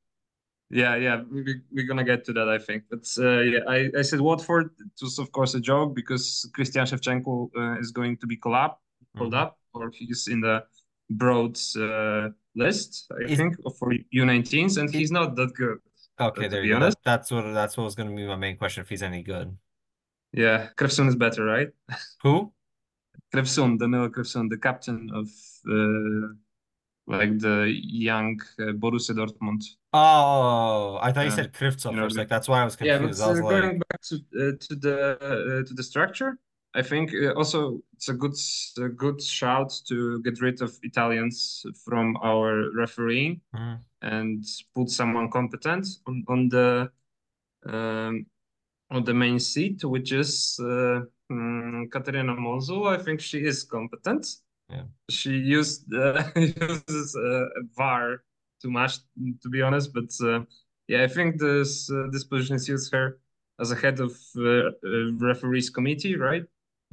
Yeah, 0.71 0.95
yeah, 0.95 1.23
we, 1.31 1.41
we- 1.43 1.61
we're 1.71 1.87
gonna 1.87 2.03
get 2.03 2.23
to 2.25 2.33
that, 2.33 2.47
I 2.47 2.59
think. 2.59 2.83
But 2.89 3.05
uh, 3.17 3.41
yeah, 3.41 3.59
I, 3.67 3.89
I 3.97 4.01
said 4.03 4.21
Watford. 4.21 4.71
It 4.79 5.01
was 5.01 5.17
of 5.19 5.31
course 5.31 5.55
a 5.55 5.59
joke 5.59 5.95
because 5.95 6.47
Christian 6.53 6.85
Shevchenko 6.85 7.49
uh, 7.57 7.79
is 7.79 7.91
going 7.91 8.17
to 8.17 8.27
be 8.27 8.37
called 8.37 8.55
up, 8.55 8.81
called 9.17 9.33
Mhm. 9.33 9.41
up, 9.41 9.57
or 9.73 9.89
he's 9.91 10.27
in 10.27 10.41
the 10.41 10.63
broad 11.09 11.57
uh, 11.75 12.29
list, 12.55 13.11
I 13.11 13.23
Is- 13.31 13.37
think, 13.37 13.55
for 13.79 13.93
U19s, 14.13 14.77
and 14.77 14.93
he's 14.93 15.11
not 15.11 15.35
that 15.37 15.53
good. 15.55 15.79
Okay, 16.21 16.47
there 16.49 16.63
you 16.63 16.71
go. 16.71 16.75
honest. 16.77 16.97
That, 17.05 17.21
that's 17.21 17.31
what 17.31 17.51
that's 17.53 17.75
what 17.77 17.85
was 17.85 17.95
going 17.95 18.09
to 18.09 18.15
be 18.15 18.27
my 18.27 18.35
main 18.35 18.57
question 18.57 18.81
if 18.81 18.89
he's 18.89 19.01
any 19.01 19.23
good. 19.23 19.57
Yeah, 20.33 20.67
Krevsun 20.77 21.07
is 21.07 21.15
better, 21.15 21.43
right? 21.45 21.69
Who? 22.23 22.51
Krevsun, 23.33 23.79
Danilo 23.79 24.09
Krevsun, 24.09 24.49
the 24.49 24.57
captain 24.57 25.09
of 25.13 25.27
uh, 25.67 26.33
like 27.09 27.39
the 27.39 27.73
young 27.83 28.39
uh, 28.59 28.71
Borussia 28.73 29.13
Dortmund. 29.15 29.63
Oh, 29.93 30.99
I 31.01 31.11
thought 31.11 31.25
you 31.25 31.31
said 31.31 31.53
Krivtsov 31.53 31.91
You 31.91 31.97
know 31.97 32.03
first. 32.03 32.17
Like 32.17 32.27
that's 32.29 32.47
why 32.47 32.61
I 32.61 32.65
was 32.65 32.75
confused. 32.75 33.01
Yeah, 33.01 33.07
but 33.07 33.15
confused. 33.15 33.21
I 33.23 33.29
was 33.29 33.41
like, 33.41 33.61
going 33.61 33.79
back 33.79 34.01
to 34.01 34.15
uh, 34.15 34.51
to 34.67 34.75
the 34.75 35.17
uh, 35.19 35.67
to 35.67 35.73
the 35.73 35.83
structure, 35.83 36.37
I 36.75 36.83
think 36.83 37.11
uh, 37.13 37.33
also 37.33 37.81
it's 37.93 38.09
a 38.09 38.13
good 38.13 38.33
s- 38.33 38.73
a 38.77 38.89
good 38.89 39.21
shout 39.21 39.73
to 39.87 40.21
get 40.21 40.39
rid 40.41 40.61
of 40.61 40.77
Italians 40.83 41.65
from 41.83 42.15
our 42.17 42.69
refereeing 42.75 43.41
mhm. 43.55 43.79
and 44.03 44.45
put 44.75 44.89
someone 44.89 45.29
competent 45.31 45.87
on 46.05 46.23
on 46.27 46.49
the 46.49 46.91
um, 47.65 48.25
on 48.91 49.03
the 49.03 49.13
main 49.13 49.39
seat, 49.39 49.83
which 49.83 50.11
is 50.11 50.59
uh, 50.59 51.01
mm, 51.31 51.91
Katerina 51.91 52.35
Monzul. 52.35 52.87
I 52.87 53.01
think 53.01 53.19
she 53.19 53.39
is 53.43 53.63
competent. 53.63 54.25
Yeah. 54.69 54.83
She 55.09 55.31
used 55.31 55.93
uh, 55.93 56.23
uses 56.35 57.15
uh, 57.15 57.45
VAR 57.75 58.23
too 58.61 58.69
much, 58.71 58.99
to 59.41 59.49
be 59.49 59.61
honest. 59.61 59.93
But 59.93 60.11
uh, 60.21 60.41
yeah, 60.87 61.03
I 61.03 61.07
think 61.07 61.39
this 61.39 61.89
uh, 61.91 62.07
this 62.11 62.23
position 62.23 62.59
suits 62.59 62.89
her 62.91 63.19
as 63.59 63.71
a 63.71 63.75
head 63.75 63.99
of 63.99 64.13
uh, 64.37 64.43
uh, 64.43 65.11
referees 65.19 65.69
committee, 65.69 66.15
right? 66.15 66.43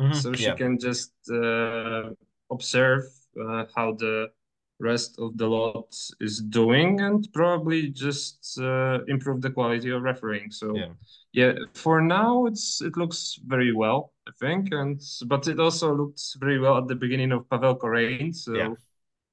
Mhm. 0.00 0.14
So 0.14 0.34
she 0.34 0.44
Yeah. 0.44 0.56
can 0.56 0.78
just 0.78 1.12
uh, 1.30 2.10
observe 2.50 3.04
uh, 3.40 3.64
how 3.74 3.92
the 3.94 4.30
rest 4.78 5.18
of 5.18 5.36
the 5.38 5.46
lot 5.46 5.94
is 6.20 6.40
doing 6.40 7.00
and 7.00 7.28
probably 7.32 7.88
just 7.88 8.58
uh, 8.60 8.98
improve 9.08 9.40
the 9.40 9.50
quality 9.50 9.90
of 9.90 10.02
refereeing. 10.02 10.50
So 10.50 10.76
Yeah. 10.76 10.92
yeah, 11.32 11.52
for 11.74 12.00
now 12.00 12.46
it's 12.46 12.80
it 12.82 12.96
looks 12.96 13.38
very 13.46 13.72
well, 13.72 14.12
I 14.28 14.32
think, 14.40 14.72
and 14.72 15.00
but 15.26 15.48
it 15.48 15.58
also 15.60 15.94
looked 15.94 16.22
very 16.38 16.58
well 16.58 16.76
at 16.78 16.88
the 16.88 16.94
beginning 16.94 17.32
of 17.32 17.48
Pavel 17.48 17.76
Korein. 17.76 18.34
So 18.34 18.54
Yeah. 18.54 18.74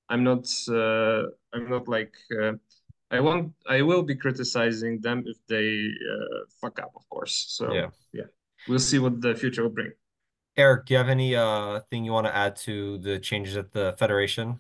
I'm 0.10 0.24
not 0.24 0.48
uh, 0.70 1.24
I'm 1.54 1.70
not 1.70 1.88
like 1.88 2.14
uh, 2.32 2.54
I 3.12 3.20
want 3.20 3.54
I 3.68 3.82
will 3.82 4.04
be 4.04 4.16
criticizing 4.16 5.02
them 5.02 5.24
if 5.26 5.38
they 5.48 5.90
uh, 6.14 6.40
fuck 6.62 6.80
up, 6.80 6.92
of 6.96 7.08
course. 7.10 7.46
So 7.50 7.74
Yeah. 7.74 7.90
yeah, 8.12 8.28
we'll 8.68 8.80
see 8.80 9.00
what 9.00 9.22
the 9.22 9.36
future 9.36 9.64
will 9.64 9.76
bring. 9.76 9.92
Erik, 10.56 10.86
do 10.86 10.94
you 10.94 10.98
have 11.00 11.10
any 11.10 11.36
uh 11.36 11.80
thing 11.90 12.06
you 12.06 12.12
want 12.12 12.28
to 12.28 12.36
add 12.36 12.56
to 12.68 12.98
the 13.00 13.20
changes 13.20 13.58
at 13.58 13.72
the 13.72 13.96
Federation? 13.98 14.60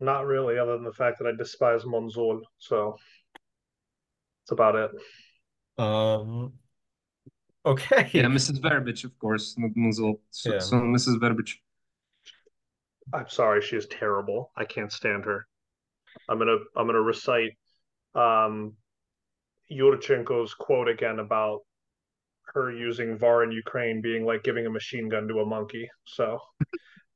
Not 0.00 0.26
really, 0.26 0.58
other 0.58 0.74
than 0.74 0.84
the 0.84 0.92
fact 0.92 1.18
that 1.18 1.26
I 1.26 1.32
despise 1.36 1.82
Monzul. 1.84 2.40
So 2.58 2.96
that's 4.42 4.52
about 4.52 4.76
it. 4.76 4.90
Um, 5.82 6.52
okay. 7.66 8.08
Yeah, 8.12 8.26
Mrs. 8.26 8.60
Verbic, 8.60 9.04
of 9.04 9.18
course, 9.18 9.56
not 9.58 9.72
Monzul. 9.72 10.20
So, 10.30 10.52
Yeah. 10.52 10.58
so 10.58 10.76
Mrs. 10.76 11.18
Verbic. 11.18 11.54
I'm 13.12 13.28
sorry, 13.28 13.62
she 13.62 13.76
is 13.76 13.86
terrible. 13.86 14.52
I 14.56 14.64
can't 14.64 14.92
stand 14.92 15.24
her. 15.24 15.46
I'm 16.28 16.38
gonna 16.38 16.58
I'm 16.76 16.86
gonna 16.86 17.00
recite 17.00 17.56
um 18.14 18.74
Yurchenko's 19.70 20.54
quote 20.54 20.88
again 20.88 21.18
about 21.18 21.60
her 22.54 22.70
using 22.70 23.18
VAR 23.18 23.44
in 23.44 23.50
Ukraine 23.52 24.00
being 24.00 24.24
like 24.24 24.42
giving 24.42 24.66
a 24.66 24.70
machine 24.70 25.08
gun 25.08 25.28
to 25.28 25.40
a 25.40 25.46
monkey. 25.46 25.88
So 26.04 26.38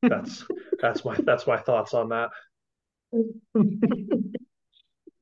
that's 0.03 0.45
that's 0.81 1.05
my 1.05 1.17
that's 1.25 1.47
my 1.47 1.59
thoughts 1.59 1.95
on 1.95 2.09
that. 2.11 2.31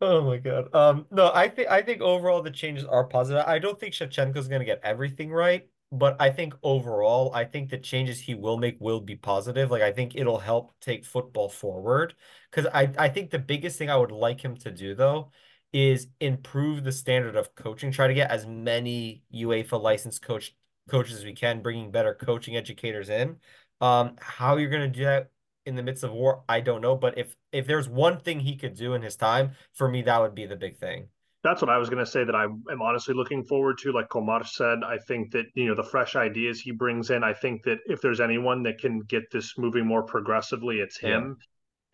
Oh 0.03 0.23
my 0.23 0.39
God. 0.39 0.75
Um, 0.75 1.07
no, 1.11 1.31
I 1.35 1.49
think 1.49 1.69
I 1.69 1.83
think 1.83 2.01
overall 2.01 2.41
the 2.43 2.51
changes 2.51 2.85
are 2.87 3.05
positive. 3.05 3.45
I 3.47 3.59
don't 3.59 3.79
think 3.79 3.95
Shevchenko's 3.95 4.49
gonna 4.49 4.65
get 4.65 4.81
everything 4.83 5.31
right, 5.31 5.69
but 5.93 6.17
I 6.21 6.31
think 6.31 6.55
overall, 6.63 7.35
I 7.35 7.45
think 7.45 7.69
the 7.71 7.77
changes 7.79 8.19
he 8.19 8.35
will 8.35 8.57
make 8.57 8.79
will 8.81 9.01
be 9.01 9.17
positive. 9.17 9.71
Like 9.71 9.83
I 9.83 9.93
think 9.93 10.17
it'll 10.17 10.39
help 10.39 10.73
take 10.81 11.05
football 11.05 11.51
forward. 11.51 12.15
Because 12.51 12.67
I, 12.73 12.91
I 12.99 13.09
think 13.11 13.31
the 13.31 13.39
biggest 13.39 13.79
thing 13.79 13.91
I 13.91 13.97
would 13.97 14.11
like 14.13 14.41
him 14.43 14.57
to 14.59 14.71
do 14.71 14.95
though 14.95 15.33
is 15.73 16.09
improve 16.21 16.83
the 16.83 16.93
standard 16.93 17.37
of 17.37 17.55
coaching, 17.55 17.93
try 17.93 18.09
to 18.09 18.15
get 18.15 18.31
as 18.31 18.47
many 18.47 19.23
UEFA 19.35 19.81
licensed 19.81 20.23
coach 20.23 20.57
coaches 20.89 21.19
as 21.19 21.25
we 21.25 21.35
can, 21.35 21.61
bringing 21.63 21.91
better 21.91 22.15
coaching 22.15 22.57
educators 22.57 23.11
in. 23.11 23.37
Um, 23.83 24.17
how 24.21 24.57
you're 24.57 24.71
gonna 24.71 24.89
do 24.89 25.05
that 25.05 25.31
in 25.67 25.75
the 25.77 25.83
midst 25.83 26.05
of 26.05 26.13
war, 26.13 26.43
I 26.49 26.61
don't 26.61 26.81
know. 26.81 26.97
But 26.97 27.19
if 27.19 27.35
if 27.53 27.67
there's 27.67 27.89
one 27.89 28.19
thing 28.21 28.41
he 28.41 28.57
could 28.57 28.75
do 28.75 28.95
in 28.95 29.03
his 29.03 29.17
time, 29.17 29.53
for 29.75 29.89
me, 29.89 30.03
that 30.03 30.21
would 30.21 30.35
be 30.35 30.47
the 30.47 30.57
big 30.57 30.77
thing. 30.77 31.09
That's 31.43 31.63
what 31.63 31.71
I 31.71 31.79
was 31.79 31.89
going 31.89 32.05
to 32.05 32.11
say 32.11 32.23
that 32.23 32.35
I 32.35 32.45
am 32.45 32.83
honestly 32.83 33.15
looking 33.15 33.45
forward 33.45 33.79
to. 33.79 33.93
Like 33.93 34.11
Komar 34.11 34.47
said, 34.47 34.81
I 34.85 34.99
think 34.99 35.31
that, 35.33 35.47
you 35.55 35.69
know, 35.69 35.75
the 35.75 35.83
fresh 35.89 36.15
ideas 36.15 36.61
he 36.61 36.71
brings 36.71 37.09
in, 37.09 37.25
I 37.25 37.33
think 37.33 37.63
that 37.65 37.79
if 37.87 38.03
there's 38.03 38.21
anyone 38.21 38.63
that 38.65 38.79
can 38.79 39.01
get 39.09 39.23
this 39.33 39.55
moving 39.57 39.87
more 39.87 40.03
progressively, 40.03 40.81
it's 40.81 40.99
him. 40.99 41.39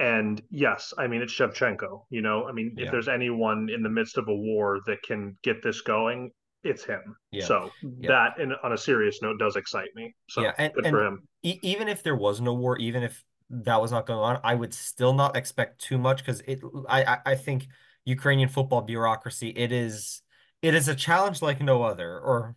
And 0.01 0.43
yes, 0.51 0.93
I 0.99 1.07
mean, 1.07 1.23
it's 1.23 1.33
Shevchenko, 1.33 2.07
you 2.11 2.23
know, 2.23 2.49
I 2.49 2.53
mean, 2.53 2.75
Yeah. 2.77 2.87
if 2.87 2.91
there's 2.91 3.07
anyone 3.09 3.69
in 3.71 3.85
the 3.85 3.89
midst 3.89 4.19
of 4.19 4.27
a 4.29 4.35
war 4.35 4.81
that 4.87 5.01
can 5.03 5.39
get 5.45 5.63
this 5.63 5.81
going, 5.81 6.33
it's 6.65 6.85
him. 6.85 7.17
Yeah. 7.31 7.45
So 7.45 7.71
Yeah. 8.01 8.09
that, 8.09 8.41
and 8.41 8.53
on 8.65 8.73
a 8.73 8.77
serious 8.77 9.23
note, 9.23 9.39
does 9.39 9.55
excite 9.55 9.91
me. 9.95 10.13
So 10.29 10.43
Yeah, 10.43 10.55
and- 10.59 10.75
good 10.75 10.87
and- 10.87 10.93
for 10.93 11.07
him. 11.07 11.29
E 11.45 11.61
even 11.63 11.87
if 11.87 12.03
there 12.03 12.17
was 12.17 12.41
no 12.41 12.53
war, 12.53 12.77
even 12.79 13.05
if 13.05 13.25
that 13.51 13.81
was 13.81 13.91
not 13.91 14.07
going 14.07 14.19
on, 14.19 14.41
I 14.43 14.55
would 14.55 14.75
still 14.75 15.13
not 15.13 15.37
expect 15.37 15.81
too 15.81 15.99
much 15.99 16.19
because 16.19 16.41
it. 16.41 16.61
I, 16.89 17.19
I 17.25 17.35
think 17.35 17.69
Ukrainian 18.05 18.49
football 18.49 18.83
bureaucracy 18.83 19.49
it 19.51 19.73
is 19.73 20.23
it 20.63 20.75
is 20.75 20.89
a 20.89 20.95
challenge 20.95 21.43
like 21.43 21.61
no 21.61 21.83
other, 21.83 22.19
or 22.19 22.57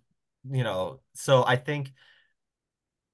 you 0.49 0.63
know. 0.63 1.01
So 1.13 1.43
I 1.45 1.57
think 1.57 1.91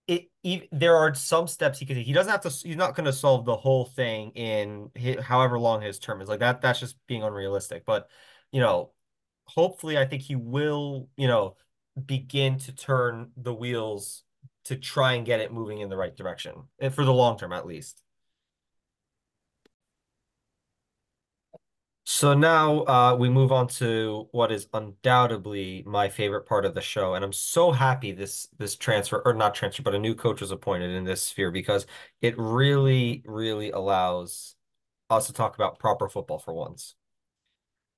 it. 0.07 0.29
ev 0.43 0.63
there 0.71 0.95
are 0.95 1.13
some 1.15 1.47
steps 1.47 1.79
he 1.79 1.85
could 1.85 1.95
take. 1.95 2.05
He 2.05 2.13
doesn't 2.13 2.31
have 2.31 2.41
to. 2.41 2.49
He's 2.49 2.75
not 2.75 2.95
going 2.95 3.05
to 3.05 3.13
solve 3.13 3.45
the 3.45 3.55
whole 3.55 3.85
thing 3.85 4.31
in 4.31 4.91
hi 4.97 5.17
however 5.21 5.59
long 5.59 5.81
his 5.81 5.99
term 5.99 6.21
is. 6.21 6.29
Like 6.29 6.39
that. 6.39 6.61
That's 6.61 6.79
just 6.79 6.95
being 7.07 7.23
unrealistic. 7.23 7.85
But 7.85 8.09
you 8.51 8.61
know, 8.61 8.91
hopefully, 9.45 9.97
I 9.97 10.05
think 10.05 10.21
he 10.21 10.35
will. 10.35 11.09
You 11.17 11.27
know, 11.27 11.55
begin 12.05 12.59
to 12.59 12.73
turn 12.73 13.31
the 13.37 13.53
wheels 13.53 14.24
to 14.65 14.75
try 14.75 15.13
and 15.13 15.25
get 15.25 15.39
it 15.39 15.53
moving 15.53 15.79
in 15.79 15.89
the 15.89 15.97
right 15.97 16.15
direction, 16.15 16.53
and 16.79 16.93
for 16.93 17.05
the 17.05 17.13
long 17.13 17.37
term 17.37 17.53
at 17.53 17.65
least. 17.65 18.01
So 22.07 22.35
now 22.35 22.83
uh, 22.85 23.15
we 23.19 23.29
move 23.29 23.51
on 23.51 23.67
to 23.79 24.27
what 24.31 24.51
is 24.51 24.67
undoubtedly 24.73 25.83
my 25.87 26.07
favorite 26.07 26.45
part 26.45 26.63
of 26.63 26.75
the 26.75 26.81
show, 26.81 27.15
and 27.15 27.25
I'm 27.25 27.33
so 27.33 27.71
happy 27.71 28.11
this 28.11 28.47
this 28.59 28.75
transfer 28.75 29.21
or 29.25 29.33
not 29.33 29.55
transfer, 29.55 29.81
but 29.81 29.95
a 29.95 29.99
new 29.99 30.13
coach 30.13 30.41
was 30.41 30.51
appointed 30.51 30.91
in 30.91 31.03
this 31.03 31.23
sphere 31.23 31.49
because 31.51 31.87
it 32.21 32.37
really, 32.37 33.23
really 33.25 33.71
allows 33.71 34.55
us 35.09 35.27
to 35.27 35.33
talk 35.33 35.55
about 35.55 35.79
proper 35.79 36.07
football 36.07 36.39
for 36.39 36.53
once. 36.53 36.95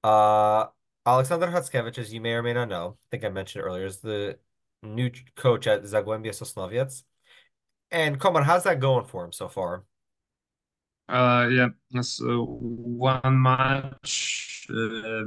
Uh, 0.04 0.68
Alexander 1.06 1.48
Hatskevich, 1.48 1.98
as 1.98 2.14
you 2.14 2.22
may 2.22 2.34
or 2.34 2.44
may 2.44 2.54
not 2.54 2.70
know, 2.70 2.98
I 3.00 3.06
think 3.12 3.26
I 3.26 3.30
mentioned 3.30 3.64
earlier, 3.66 3.86
is 3.86 4.00
the 4.00 4.38
new 4.96 5.12
coach 5.36 5.68
at 5.68 5.84
Zagłębie 5.84 6.34
Sosnowiec. 6.34 7.04
And 7.92 8.22
on, 8.24 8.44
how's 8.44 8.64
that 8.64 8.80
going 8.80 9.06
for 9.06 9.26
him 9.26 9.32
so 9.32 9.48
far? 9.48 9.84
Uh, 11.10 11.48
yeah, 11.50 11.70
so 12.02 12.44
one 12.60 13.42
match, 13.42 14.68
uh, 14.70 15.24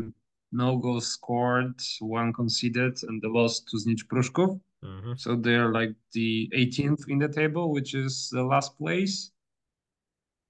no 0.52 0.76
goals 0.76 1.06
scored, 1.06 1.80
one 2.00 2.32
conceded, 2.34 3.02
and 3.04 3.22
the 3.22 3.28
loss 3.28 3.60
to 3.60 3.78
Znicz 3.78 4.04
Pruszków. 4.06 4.60
Mm-hmm. 4.84 5.12
So 5.16 5.36
they're 5.36 5.72
like 5.72 5.94
the 6.12 6.50
18th 6.54 7.08
in 7.08 7.18
the 7.18 7.28
table, 7.28 7.72
which 7.72 7.94
is 7.94 8.28
the 8.30 8.42
last 8.42 8.76
place. 8.76 9.32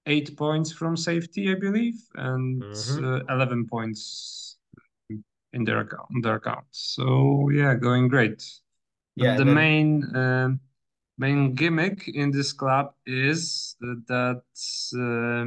Eight 0.06 0.36
points 0.36 0.72
from 0.72 0.96
safety, 0.96 1.52
I 1.52 1.54
believe, 1.54 2.00
and 2.14 2.62
Mhm. 2.62 3.20
uh, 3.20 3.24
11 3.32 3.66
points 3.68 4.56
in 5.52 5.64
their 5.64 5.80
account. 5.80 6.22
Their 6.22 6.36
account. 6.36 6.64
So 6.70 7.50
yeah, 7.50 7.74
going 7.74 8.08
great. 8.08 8.42
Yeah, 9.24 9.36
the 9.36 9.44
then- 9.44 9.54
main 9.54 10.16
um 10.16 10.60
main 11.18 11.54
gimmick 11.54 12.08
in 12.08 12.30
this 12.30 12.52
club 12.52 12.94
is 13.06 13.76
that 13.80 14.42
uh, 14.96 15.46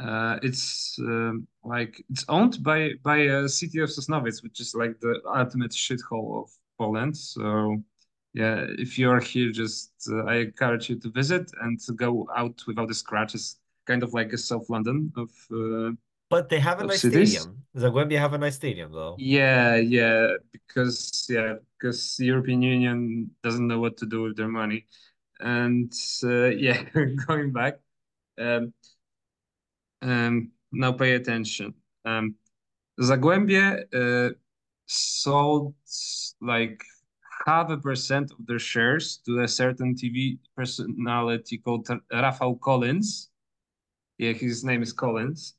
uh, 0.00 0.38
it's 0.42 0.96
um 0.98 1.46
like 1.64 2.04
it's 2.10 2.24
owned 2.28 2.62
by 2.62 2.90
by 3.02 3.18
a 3.18 3.48
city 3.48 3.80
of 3.80 3.88
Sosnowiec, 3.90 4.42
which 4.42 4.60
is 4.60 4.74
like 4.74 5.00
the 5.00 5.20
ultimate 5.26 5.72
shithole 5.72 6.42
of 6.44 6.50
Poland. 6.78 7.16
So 7.16 7.82
yeah, 8.32 8.66
if 8.78 8.98
you're 8.98 9.20
here, 9.20 9.50
just 9.52 9.92
uh, 10.10 10.24
I 10.24 10.36
encourage 10.36 10.90
you 10.90 10.98
to 11.00 11.10
visit 11.10 11.50
and 11.62 11.80
to 11.80 11.92
go 11.92 12.28
out 12.36 12.62
without 12.66 12.90
a 12.90 12.94
scratch. 12.94 13.34
It's 13.34 13.58
kind 13.86 14.02
of 14.02 14.12
like 14.14 14.32
a 14.32 14.38
South 14.38 14.68
London 14.68 15.12
of 15.16 15.30
uh, 15.52 15.92
But 16.30 16.48
they 16.48 16.58
have 16.58 16.80
a 16.80 16.84
nice 16.84 17.00
cities? 17.00 17.32
stadium. 17.32 17.64
Zagłębie 17.76 18.18
have 18.18 18.32
a 18.32 18.38
nice 18.38 18.56
stadium 18.56 18.92
though. 18.92 19.16
Yeah, 19.18 19.76
yeah, 19.76 20.36
because 20.52 21.26
yeah, 21.28 21.54
because 21.78 22.16
the 22.16 22.26
European 22.26 22.62
Union 22.62 23.30
doesn't 23.42 23.66
know 23.66 23.80
what 23.80 23.96
to 23.98 24.06
do 24.06 24.22
with 24.22 24.36
their 24.36 24.48
money, 24.48 24.86
and 25.40 25.92
uh, 26.24 26.46
yeah, 26.66 26.82
going 27.26 27.52
back, 27.52 27.80
um, 28.38 28.72
um, 30.02 30.50
now 30.72 30.92
pay 30.92 31.14
attention. 31.14 31.74
Um, 32.04 32.36
Zagłębie 33.00 33.84
uh, 33.92 34.34
sold 34.86 35.74
like 36.40 36.82
half 37.46 37.70
a 37.70 37.76
percent 37.76 38.30
of 38.30 38.46
their 38.46 38.60
shares 38.60 39.18
to 39.26 39.40
a 39.40 39.48
certain 39.48 39.94
TV 39.94 40.38
personality 40.56 41.58
called 41.58 41.88
Rafał 42.12 42.60
Collins. 42.60 43.30
Yeah, 44.18 44.32
his 44.32 44.64
name 44.64 44.82
is 44.82 44.92
Collins 44.92 45.54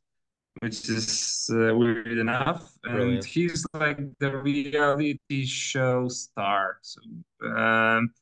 which 0.60 0.90
is 0.90 1.50
uh, 1.52 1.76
weird 1.76 2.18
enough. 2.18 2.72
And 2.84 2.94
Brilliant. 2.94 3.26
he's 3.26 3.66
like 3.74 4.00
the 4.20 4.38
reality 4.38 5.46
show 5.46 6.08
star. 6.08 6.80
So, 6.82 7.02
um, 7.46 8.14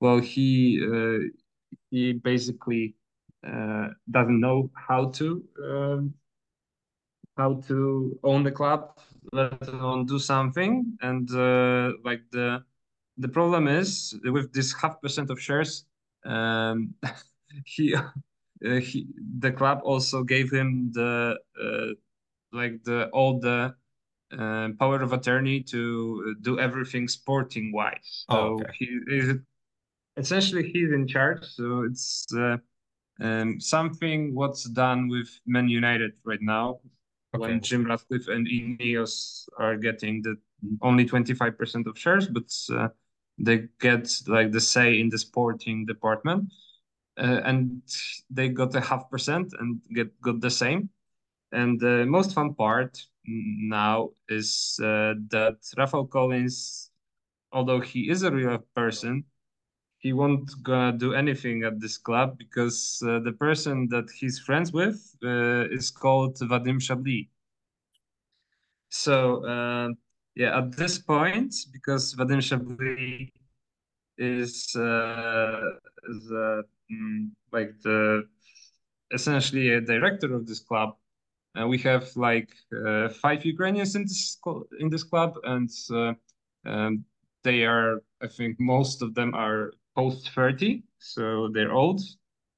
well, 0.00 0.18
he 0.18 0.80
uh, 0.82 1.28
he 1.90 2.12
basically 2.12 2.94
uh, 3.46 3.88
doesn't 4.10 4.40
know 4.40 4.70
how 4.74 5.10
to 5.10 5.44
um, 5.62 6.14
how 7.36 7.54
to 7.66 8.18
own 8.22 8.44
the 8.44 8.52
club, 8.52 8.98
let 9.32 9.66
alone 9.68 10.06
do 10.06 10.18
something. 10.18 10.96
And 11.02 11.30
uh, 11.30 11.92
like 12.04 12.22
the 12.30 12.64
the 13.18 13.28
problem 13.28 13.68
is 13.68 14.18
with 14.24 14.52
this 14.52 14.72
half 14.72 15.00
percent 15.00 15.30
of 15.30 15.40
shares, 15.40 15.86
um, 16.24 16.94
he 17.64 17.94
he, 18.62 19.06
the 19.38 19.52
club 19.52 19.80
also 19.84 20.22
gave 20.22 20.50
him 20.50 20.90
the 20.92 21.36
uh, 21.60 21.94
like 22.52 22.82
the 22.84 23.08
all 23.08 23.40
the 23.40 23.74
uh, 24.32 24.68
power 24.78 25.02
of 25.02 25.12
attorney 25.12 25.62
to 25.62 26.36
do 26.40 26.58
everything 26.58 27.08
sporting 27.08 27.72
wise. 27.72 28.24
So 28.28 28.36
Oh, 28.36 28.54
okay. 28.60 28.72
he 28.78 28.86
is 29.08 29.36
essentially 30.16 30.70
he's 30.70 30.92
in 30.92 31.06
charge. 31.06 31.44
So 31.44 31.82
it's 31.82 32.26
uh, 32.36 32.56
um, 33.20 33.60
something 33.60 34.34
what's 34.34 34.64
done 34.64 35.08
with 35.08 35.28
Man 35.46 35.68
United 35.68 36.12
right 36.24 36.42
now 36.42 36.80
when 37.32 37.60
Jim 37.60 37.84
Ratcliffe 37.84 38.28
and 38.28 38.46
Ineos 38.46 39.48
are 39.58 39.76
getting 39.76 40.22
the 40.22 40.36
only 40.82 41.04
25% 41.04 41.86
of 41.86 41.98
shares, 41.98 42.28
but 42.28 42.50
uh, 42.72 42.88
they 43.38 43.68
get 43.80 44.08
like 44.28 44.52
the 44.52 44.60
say 44.60 45.00
in 45.00 45.08
the 45.08 45.18
sporting 45.18 45.84
department 45.84 46.52
uh, 47.18 47.40
and 47.44 47.82
they 48.30 48.48
got 48.48 48.74
a 48.74 48.80
half 48.80 49.10
percent 49.10 49.52
and 49.58 49.80
get 49.94 50.20
got 50.20 50.40
the 50.40 50.50
same. 50.50 50.90
And 51.52 51.78
the 51.78 52.04
most 52.06 52.34
fun 52.34 52.54
part 52.54 52.98
now 53.26 54.10
is 54.28 54.78
uh, 54.82 55.14
that 55.30 55.58
Rafael 55.76 56.06
Collins, 56.06 56.90
although 57.52 57.80
he 57.80 58.10
is 58.10 58.22
a 58.22 58.30
real 58.30 58.58
person, 58.74 59.24
he 59.98 60.12
won't 60.12 60.50
gonna 60.62 60.92
do 60.92 61.14
anything 61.14 61.62
at 61.64 61.80
this 61.80 61.96
club 61.96 62.36
because 62.36 63.02
uh, 63.06 63.20
the 63.20 63.32
person 63.32 63.88
that 63.88 64.10
he's 64.10 64.38
friends 64.38 64.72
with 64.72 65.16
uh, 65.24 65.64
is 65.70 65.90
called 65.90 66.36
Vadim 66.38 66.78
Shabli. 66.78 67.28
So 68.90 69.44
uh, 69.46 69.88
yeah, 70.34 70.58
at 70.58 70.76
this 70.76 70.98
point, 70.98 71.54
because 71.72 72.14
Vadim 72.14 72.42
Shabli 72.42 73.30
is 74.18 74.76
uh, 74.76 75.60
is 76.10 76.30
uh, 76.32 76.62
mm, 76.92 77.30
like 77.52 77.72
the 77.82 78.28
essentially 79.14 79.70
a 79.70 79.80
director 79.80 80.34
of 80.34 80.46
this 80.46 80.60
club. 80.60 80.90
Uh, 81.56 81.66
we 81.68 81.78
have 81.78 82.04
like 82.16 82.50
uh, 82.86 83.08
five 83.08 83.44
Ukrainians 83.44 83.94
in 83.94 84.02
this 84.02 84.38
in 84.80 84.88
this 84.90 85.04
club, 85.04 85.32
and 85.44 85.70
uh, 85.92 86.12
um, 86.66 87.04
they 87.44 87.64
are, 87.64 88.02
I 88.20 88.28
think, 88.36 88.58
most 88.58 89.02
of 89.02 89.14
them 89.14 89.34
are 89.34 89.72
post 89.94 90.30
thirty, 90.30 90.82
so 90.98 91.48
they're 91.54 91.72
old, 91.72 92.00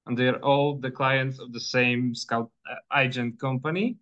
and 0.07 0.17
they're 0.19 0.43
all 0.51 0.79
the 0.79 0.91
clients 0.91 1.39
of 1.39 1.53
the 1.53 1.61
same 1.61 2.15
scout 2.15 2.51
uh, 2.71 2.99
agent 3.03 3.39
company, 3.39 3.99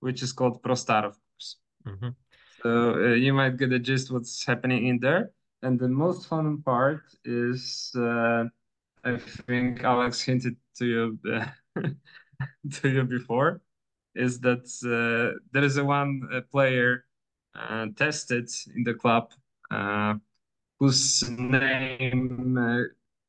which 0.00 0.22
is 0.22 0.32
called 0.32 0.62
ProStar, 0.62 1.04
of 1.04 1.16
course. 1.24 1.48
Mhm. 1.86 2.14
So 2.62 2.94
uh, 2.94 3.14
you 3.14 3.32
might 3.32 3.56
get 3.56 3.72
a 3.72 3.78
gist 3.78 4.10
what's 4.10 4.44
happening 4.44 4.86
in 4.86 4.98
there. 4.98 5.32
And 5.62 5.78
the 5.78 5.88
most 5.88 6.28
fun 6.28 6.62
part 6.62 7.02
is, 7.24 7.92
uh, 7.96 8.44
I 9.04 9.16
think 9.18 9.84
Alex 9.84 10.22
hinted 10.22 10.56
to 10.78 10.86
you 10.86 11.18
uh, 11.32 11.46
to 12.72 12.88
you 12.88 13.04
before, 13.04 13.60
is 14.14 14.40
that 14.40 14.66
uh, 14.84 15.38
there 15.52 15.64
is 15.64 15.76
a 15.76 15.84
one 15.84 16.28
uh, 16.32 16.40
player 16.50 17.04
uh, 17.54 17.86
tested 17.96 18.48
in 18.74 18.84
the 18.84 18.94
club 18.94 19.32
uh, 19.70 20.14
whose 20.78 21.28
name 21.30 22.56
uh, 22.58 22.82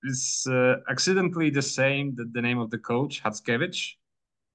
is 0.04 0.48
accidentally 0.90 1.50
the 1.50 1.62
same 1.62 2.16
that 2.16 2.34
the 2.34 2.42
name 2.42 2.60
of 2.60 2.70
the 2.70 2.78
coach, 2.78 3.22
Hatskevich. 3.24 3.96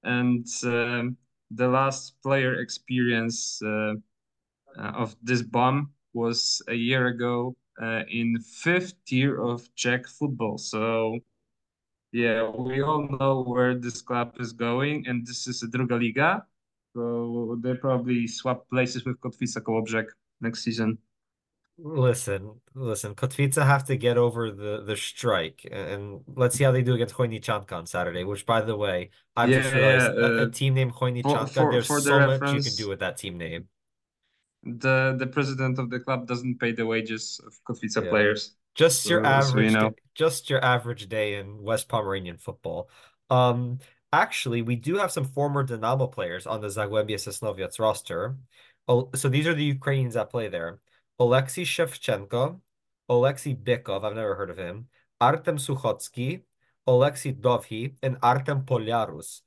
And 0.03 0.47
um, 0.65 1.17
the 1.51 1.69
last 1.69 2.21
player 2.23 2.61
experience 2.61 3.61
of 4.77 5.17
this 5.23 5.43
bomb 5.43 5.93
was 6.13 6.63
a 6.69 6.75
year 6.75 7.07
ago 7.07 7.57
in 8.09 8.39
fifth 8.41 8.95
tier 9.05 9.41
of 9.41 9.73
Czech 9.77 10.07
football. 10.07 10.59
So 10.59 11.21
yeah, 12.17 12.49
we 12.49 12.81
all 12.81 13.03
know 13.19 13.45
where 13.45 13.75
this 13.77 14.01
club 14.01 14.29
is 14.41 14.53
going, 14.53 15.07
and 15.09 15.27
this 15.27 15.47
is 15.47 15.63
a 15.63 15.69
Druga 15.69 15.97
Liga. 15.97 16.31
So 16.95 17.59
they 17.63 17.75
probably 17.75 18.27
swap 18.27 18.69
places 18.71 19.05
with 19.05 19.21
Kotwica 19.21 19.61
Kołobrzeg 19.61 20.07
next 20.41 20.65
season. 20.65 20.97
Listen, 21.79 22.43
listen. 22.75 23.15
Kotwica 23.15 23.67
have 23.67 23.85
to 23.85 23.97
get 23.97 24.17
over 24.17 24.51
the 24.51 24.83
the 24.89 24.97
strike, 24.97 25.61
and 25.71 26.25
let's 26.35 26.57
see 26.57 26.65
how 26.65 26.73
they 26.73 26.81
do 26.81 26.95
against 26.95 27.15
Chojniczanka 27.15 27.73
on 27.73 27.85
Saturday. 27.85 28.25
Which, 28.25 28.47
by 28.47 28.63
the 28.63 28.75
way, 28.85 29.11
just 29.47 29.75
Yeah, 29.75 29.77
realized 29.77 30.11
a, 30.17 30.27
a 30.39 30.43
uh, 30.45 30.51
team 30.51 30.73
named 30.73 30.95
Chojniczanka. 30.95 31.51
for- 31.53 31.71
There's 31.73 31.87
for 31.87 32.01
the 32.01 32.11
so 32.13 32.19
much 32.27 32.41
you 32.57 32.63
can 32.63 32.77
do 32.83 32.89
with 32.89 33.01
that 33.01 33.19
team 33.19 33.37
name. 33.37 33.69
The 34.65 35.17
the 35.19 35.27
president 35.27 35.79
of 35.79 35.91
the 35.93 36.01
club 36.01 36.27
doesn't 36.27 36.57
pay 36.63 36.73
the 36.73 36.87
wages 36.87 37.25
of 37.47 37.53
Kotwica 37.69 38.01
Yeah. 38.03 38.09
players. 38.11 38.57
Just 38.77 39.09
your 39.09 39.25
So- 39.25 39.25
so 39.25 39.59
you 39.59 39.67
average, 39.67 39.73
know. 39.73 39.91
day- 39.91 39.97
just 40.15 40.51
your 40.51 40.65
average 40.65 41.09
day 41.09 41.37
in 41.37 41.63
West 41.63 41.89
Pomeranian 41.89 42.37
football. 42.39 42.89
Um, 43.31 43.79
actually, 44.13 44.63
we 44.63 44.77
do 44.77 44.97
have 44.97 45.11
some 45.11 45.25
former 45.25 45.63
Dynamo 45.63 46.07
players 46.07 46.47
on 46.47 46.61
the 46.61 46.69
Zagłębie 46.69 47.17
Sosnowiec 47.19 47.79
roster. 47.79 48.37
Oh, 48.89 49.11
so 49.15 49.29
these 49.29 49.47
are 49.47 49.55
the 49.55 49.65
Ukrainians 49.65 50.15
that 50.15 50.31
play 50.31 50.49
there. 50.49 50.79
Oleksiy 51.21 51.65
Shevchenko, 51.65 52.61
Oleksiy 53.11 53.57
Bykov, 53.57 54.05
I've 54.05 54.15
never 54.15 54.35
heard 54.35 54.51
of 54.51 54.59
him, 54.59 54.89
Artem 55.21 55.57
Suchocki, 55.57 56.43
Oleksiy 56.87 57.41
Dovhi, 57.41 57.97
and 58.03 58.17
Artem 58.23 58.63
Polyarus. 58.65 59.41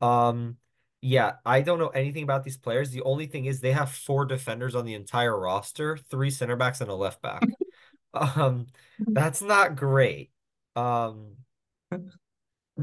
Um, 0.00 0.56
yeah, 1.02 1.34
I 1.44 1.60
don't 1.62 1.78
know 1.78 1.88
anything 1.88 2.22
about 2.22 2.44
these 2.44 2.56
players. 2.56 2.90
The 2.90 3.02
only 3.02 3.26
thing 3.26 3.44
is 3.46 3.60
they 3.60 3.72
have 3.72 3.90
four 3.90 4.24
defenders 4.24 4.74
on 4.74 4.84
the 4.84 4.94
entire 4.94 5.38
roster, 5.38 5.96
three 5.96 6.30
center 6.30 6.56
backs 6.56 6.80
and 6.80 6.90
a 6.90 6.94
left 6.94 7.20
back. 7.20 7.42
Um, 8.14 8.66
that's 8.98 9.42
not 9.42 9.76
great. 9.76 10.30
Um, 10.74 11.36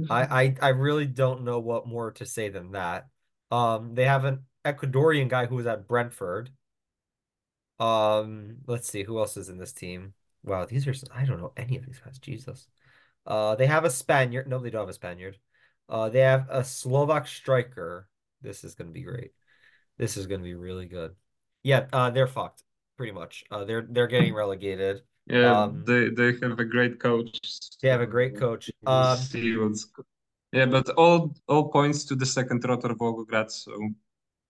I, 0.10 0.44
I 0.44 0.56
I 0.62 0.70
really 0.70 1.08
don't 1.08 1.44
know 1.44 1.60
what 1.60 1.88
more 1.88 2.12
to 2.14 2.26
say 2.26 2.50
than 2.50 2.72
that. 2.72 3.08
Um, 3.52 3.96
they 3.96 4.06
have 4.06 4.26
an 4.26 4.44
Ecuadorian 4.64 5.30
guy 5.30 5.46
who 5.46 5.56
was 5.56 5.68
at 5.68 5.88
Brentford. 5.88 6.50
Um, 7.80 8.58
let's 8.68 8.90
see 8.90 9.04
who 9.04 9.20
else 9.20 9.38
is 9.38 9.50
in 9.50 9.58
this 9.58 9.74
team. 9.74 10.14
Wow, 10.44 10.66
these 10.66 10.88
are 10.88 10.94
I 11.14 11.26
don't 11.26 11.40
know 11.42 11.54
any 11.58 11.78
of 11.78 11.86
these 11.86 12.00
guys. 12.00 12.20
Jesus. 12.20 12.68
Uh, 13.26 13.56
they 13.56 13.68
have 13.68 13.86
a 13.86 13.90
Spaniard. 13.90 14.48
No, 14.48 14.60
they 14.60 14.70
don't 14.70 14.82
have 14.82 14.90
a 14.90 14.94
Spaniard. 14.94 15.38
Uh, 15.90 16.10
they 16.10 16.20
have 16.20 16.48
a 16.50 16.64
Slovak 16.64 17.28
striker. 17.28 18.08
This 18.42 18.64
is 18.64 18.76
gonna 18.76 18.92
be 18.92 19.02
great. 19.02 19.32
This 19.98 20.18
is 20.18 20.28
gonna 20.28 20.44
be 20.44 20.56
really 20.56 20.86
good. 20.86 21.16
Yeah, 21.64 21.88
uh, 21.92 22.10
they're 22.12 22.28
fucked 22.28 22.64
pretty 22.98 23.12
much. 23.12 23.44
Uh, 23.50 23.64
they're 23.64 23.86
they're 23.90 24.08
getting 24.08 24.34
relegated. 24.36 25.02
Yeah, 25.28 25.54
Um, 25.54 25.84
they 25.86 26.10
they 26.10 26.34
have 26.42 26.60
a 26.60 26.66
great 26.66 27.00
coach. 27.00 27.40
They 27.82 27.90
have 27.90 28.02
a 28.02 28.06
great 28.06 28.38
coach. 28.38 28.72
Um, 28.86 29.18
yeah, 30.54 30.66
but 30.66 30.90
all 30.92 31.36
all 31.48 31.70
points 31.72 32.06
to 32.06 32.16
the 32.16 32.26
second 32.26 32.64
Rotor 32.64 32.94
Volgograd. 32.94 33.50
So 33.52 33.74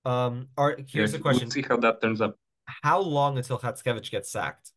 um, 0.04 0.50
are 0.58 0.76
yeah, 0.78 0.86
here's 0.88 1.12
the 1.14 1.18
we'll 1.20 1.24
question: 1.34 1.50
see 1.50 1.62
how 1.62 1.78
that 1.78 2.02
turns 2.02 2.22
up. 2.22 2.38
How 2.84 3.00
long 3.00 3.38
until 3.38 3.60
Hatskevich 3.60 4.12
gets 4.12 4.30
sacked? 4.30 4.72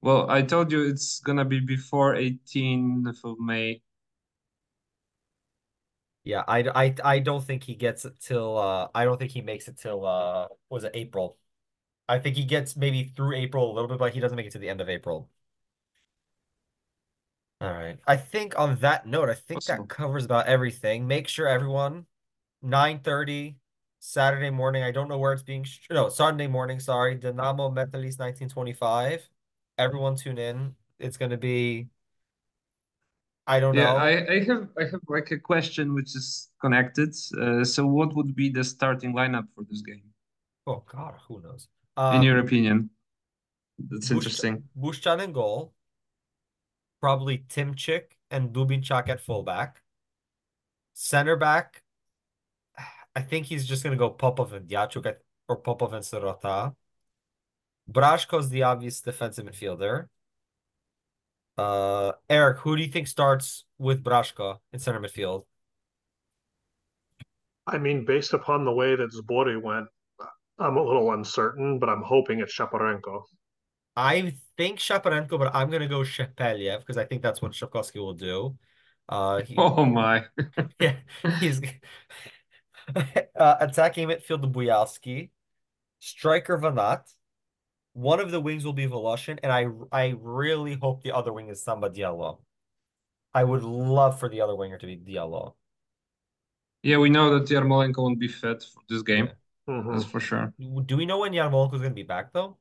Well, 0.00 0.30
I 0.30 0.42
told 0.42 0.70
you 0.72 0.84
it's 0.86 1.20
gonna 1.20 1.44
be 1.44 1.60
before 1.60 2.14
18th 2.14 3.24
of 3.24 3.38
May. 3.40 3.82
Yeah, 6.24 6.44
I, 6.46 6.58
I, 6.74 6.94
I 7.04 7.18
don't 7.20 7.42
think 7.44 7.64
he 7.64 7.74
gets 7.74 8.04
it 8.04 8.14
till 8.20 8.58
uh 8.58 8.88
I 8.94 9.04
don't 9.04 9.18
think 9.18 9.30
he 9.32 9.40
makes 9.40 9.68
it 9.68 9.78
till 9.78 10.04
uh 10.04 10.48
was 10.68 10.84
it 10.84 10.92
April? 10.94 11.38
I 12.08 12.18
think 12.18 12.36
he 12.36 12.44
gets 12.44 12.76
maybe 12.76 13.04
through 13.04 13.36
April 13.36 13.70
a 13.70 13.74
little 13.74 13.88
bit, 13.88 13.98
but 13.98 14.14
he 14.14 14.20
doesn't 14.20 14.36
make 14.36 14.46
it 14.46 14.52
to 14.52 14.58
the 14.58 14.68
end 14.68 14.80
of 14.80 14.88
April. 14.88 15.30
All 17.60 17.72
right. 17.72 17.98
I 18.06 18.16
think 18.16 18.56
on 18.58 18.76
that 18.76 19.06
note, 19.06 19.28
I 19.28 19.34
think 19.34 19.64
Possible. 19.64 19.88
that 19.88 19.88
covers 19.88 20.24
about 20.24 20.46
everything. 20.46 21.06
Make 21.06 21.26
sure 21.28 21.48
everyone 21.48 22.06
9:30 22.62 23.56
Saturday 23.98 24.50
morning. 24.50 24.82
I 24.84 24.92
don't 24.92 25.08
know 25.08 25.18
where 25.18 25.32
it's 25.32 25.42
being 25.42 25.64
sh- 25.64 25.80
no, 25.90 26.08
Sunday 26.08 26.46
morning, 26.46 26.78
sorry. 26.80 27.16
Dynamo 27.16 27.70
Metalist 27.70 28.18
1925. 28.20 29.28
Everyone 29.76 30.14
tune 30.16 30.38
in. 30.38 30.76
It's 31.00 31.16
going 31.16 31.30
to 31.32 31.36
be 31.36 31.88
I 33.46 33.60
don't 33.60 33.74
Yeah, 33.74 33.76
know. 33.76 34.08
I, 34.08 34.26
I 34.34 34.44
have 34.44 34.68
I 34.78 34.84
have 34.84 35.00
like 35.08 35.30
a 35.30 35.38
question 35.38 35.94
which 35.94 36.16
is 36.16 36.50
connected. 36.60 37.14
Uh, 37.38 37.64
so 37.64 37.86
what 37.86 38.14
would 38.16 38.34
be 38.34 38.48
the 38.50 38.64
starting 38.64 39.12
lineup 39.14 39.46
for 39.54 39.64
this 39.64 39.82
game, 39.82 40.02
Oh 40.68 40.84
God, 40.86 41.18
who 41.26 41.40
knows? 41.40 41.66
In 41.98 42.04
Um, 42.04 42.22
your 42.22 42.38
opinion? 42.38 42.90
That's 43.78 44.08
Bush- 44.08 44.16
interesting. 44.16 44.68
Bushchan 44.76 45.20
in 45.20 45.32
goal. 45.32 45.74
Probably 47.00 47.38
Timchik 47.38 48.12
and 48.30 48.52
Dubinchak 48.54 49.08
at 49.08 49.20
fullback. 49.20 49.82
Center 50.94 51.36
back, 51.36 51.82
I 53.14 53.22
think 53.22 53.46
he's 53.46 53.66
just 53.66 53.82
going 53.82 53.92
to 53.92 53.98
go 53.98 54.10
Popov 54.10 54.52
and 54.52 54.68
Diachuk 54.68 55.06
at, 55.06 55.18
or 55.48 55.56
Popov 55.56 55.92
and 55.92 56.04
Sirota. 56.04 56.74
Brazhko's 57.90 58.48
the 58.50 58.62
obvious 58.64 59.00
defensive 59.00 59.46
midfielder. 59.46 60.08
Uh, 61.56 62.12
Erik, 62.28 62.58
who 62.58 62.76
do 62.76 62.82
you 62.82 62.90
think 62.90 63.08
starts 63.08 63.64
with 63.78 64.04
Brashko 64.04 64.58
in 64.72 64.78
center 64.78 65.00
midfield? 65.00 65.46
I 67.66 67.78
mean, 67.78 68.04
based 68.04 68.34
upon 68.34 68.64
the 68.64 68.72
way 68.72 68.94
that 68.96 69.10
Zbory 69.12 69.60
went, 69.60 69.88
I'm 70.58 70.76
a 70.76 70.82
little 70.82 71.12
uncertain, 71.12 71.78
but 71.78 71.88
I'm 71.88 72.02
hoping 72.02 72.40
it's 72.40 72.56
Shaparenko. 72.56 73.22
I 73.96 74.34
think 74.56 74.78
Shaparenko, 74.78 75.38
but 75.38 75.54
I'm 75.54 75.70
going 75.70 75.82
to 75.82 75.88
go 75.88 76.00
Shepeliev 76.00 76.80
because 76.80 76.96
I 76.96 77.04
think 77.04 77.22
that's 77.22 77.42
what 77.42 77.52
Shovkovskyi 77.52 77.96
will 77.96 78.14
do. 78.14 78.56
Uh, 79.08 79.42
he, 79.42 79.54
Oh 79.58 79.84
my. 79.84 80.24
Yeah, 80.80 80.96
he's 81.40 81.60
uh, 82.96 83.56
attacking 83.60 84.08
midfield 84.08 84.52
Buyalskyi, 84.52 85.30
striker 86.00 86.58
Vanat. 86.58 87.02
One 87.92 88.20
of 88.20 88.30
the 88.30 88.40
wings 88.40 88.64
will 88.64 88.72
be 88.72 88.86
Voloshin, 88.86 89.38
and 89.42 89.50
I 89.52 89.66
I 89.90 90.14
really 90.20 90.74
hope 90.74 91.02
the 91.02 91.12
other 91.12 91.32
wing 91.32 91.48
is 91.48 91.62
Samba 91.62 91.90
Diallo. 91.90 92.38
I 93.34 93.44
would 93.44 93.64
love 93.64 94.20
for 94.20 94.28
the 94.28 94.40
other 94.40 94.54
winger 94.54 94.78
to 94.78 94.86
be 94.86 94.96
Diallo. 94.96 95.54
Yeah, 96.82 96.98
we 96.98 97.10
know 97.10 97.38
that 97.38 97.48
Yarmolenko 97.48 97.98
won't 97.98 98.20
be 98.20 98.28
fit 98.28 98.62
for 98.62 98.82
this 98.88 99.02
game. 99.02 99.30
Mhm. 99.68 99.92
That's 99.92 100.04
for 100.04 100.20
sure. 100.20 100.52
Do 100.86 100.96
we 100.96 101.06
know 101.06 101.18
when 101.18 101.32
Yarmolenko 101.32 101.74
is 101.74 101.80
going 101.80 101.92
to 101.92 101.94
be 101.94 102.02
back 102.02 102.32
though? 102.32 102.56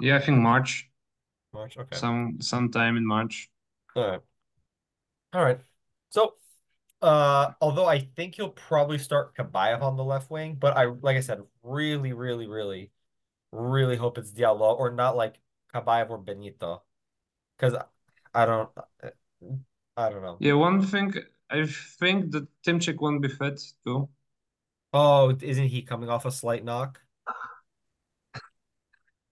Yeah, 0.00 0.16
I 0.16 0.20
think 0.20 0.38
March, 0.38 0.88
March. 1.52 1.76
Okay. 1.76 1.96
some 1.96 2.38
sometime 2.40 2.96
in 2.96 3.06
March. 3.06 3.50
All 3.96 4.08
right. 4.10 4.20
All 5.32 5.42
right. 5.44 5.60
So, 6.10 6.34
uh, 7.02 7.52
although 7.60 7.86
I 7.86 8.00
think 8.00 8.34
he'll 8.36 8.50
probably 8.50 8.98
start 8.98 9.36
Kabayev 9.36 9.82
on 9.82 9.96
the 9.96 10.04
left 10.04 10.30
wing, 10.30 10.56
but 10.58 10.76
I, 10.76 10.84
like 10.86 11.16
I 11.16 11.20
said, 11.20 11.42
really, 11.62 12.12
really, 12.12 12.46
really, 12.46 12.90
really 13.52 13.96
hope 13.96 14.18
it's 14.18 14.32
Diallo 14.32 14.78
or 14.78 14.92
not 14.92 15.16
like 15.16 15.36
Kabayev 15.74 16.10
or 16.10 16.18
Benito, 16.18 16.82
because 17.56 17.74
I 18.34 18.46
don't, 18.46 18.70
I 19.96 20.10
don't 20.10 20.22
know. 20.22 20.38
Yeah, 20.40 20.54
one 20.54 20.82
thing 20.82 21.14
I 21.50 21.66
think 21.66 22.32
that 22.32 22.46
Timchik 22.62 23.00
won't 23.00 23.22
be 23.22 23.28
fit 23.28 23.60
too. 23.84 24.08
Oh, 24.92 25.36
isn't 25.40 25.68
he 25.68 25.82
coming 25.82 26.08
off 26.08 26.24
a 26.24 26.30
slight 26.32 26.64
knock? 26.64 27.00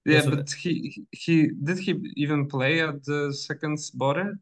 Yeah, 0.05 0.21
so 0.21 0.31
but 0.37 0.51
he 0.53 1.05
he 1.11 1.51
did 1.65 1.79
he 1.79 1.99
even 2.17 2.47
play 2.47 2.81
at 2.81 3.05
the 3.05 3.33
second 3.33 3.79
border? 3.95 4.39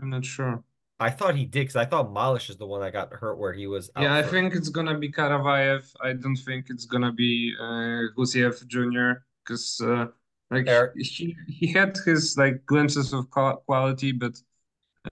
I'm 0.00 0.10
not 0.10 0.24
sure. 0.24 0.64
I 0.98 1.10
thought 1.10 1.36
he 1.36 1.44
did 1.44 1.60
because 1.62 1.76
I 1.76 1.84
thought 1.84 2.12
Malish 2.12 2.50
is 2.50 2.56
the 2.56 2.66
one 2.66 2.80
that 2.80 2.92
got 2.92 3.12
hurt 3.12 3.38
where 3.38 3.52
he 3.52 3.66
was 3.66 3.90
out 3.94 4.02
Yeah, 4.02 4.14
I 4.16 4.22
for- 4.22 4.30
think 4.30 4.54
it's 4.54 4.68
gonna 4.70 4.98
be 4.98 5.12
Karavayev. 5.12 5.84
I 6.02 6.14
don't 6.14 6.36
think 6.36 6.66
it's 6.68 6.86
gonna 6.86 7.12
be 7.12 7.54
uh, 7.60 8.10
Gusiev 8.16 8.66
Jr. 8.66 9.20
because 9.44 9.80
uh, 9.84 10.06
like 10.50 10.66
Erik- 10.66 10.96
he 10.96 11.36
he 11.48 11.66
had 11.68 11.96
his 12.04 12.36
like 12.36 12.64
glimpses 12.66 13.12
of 13.12 13.30
quality, 13.30 14.10
but 14.12 14.36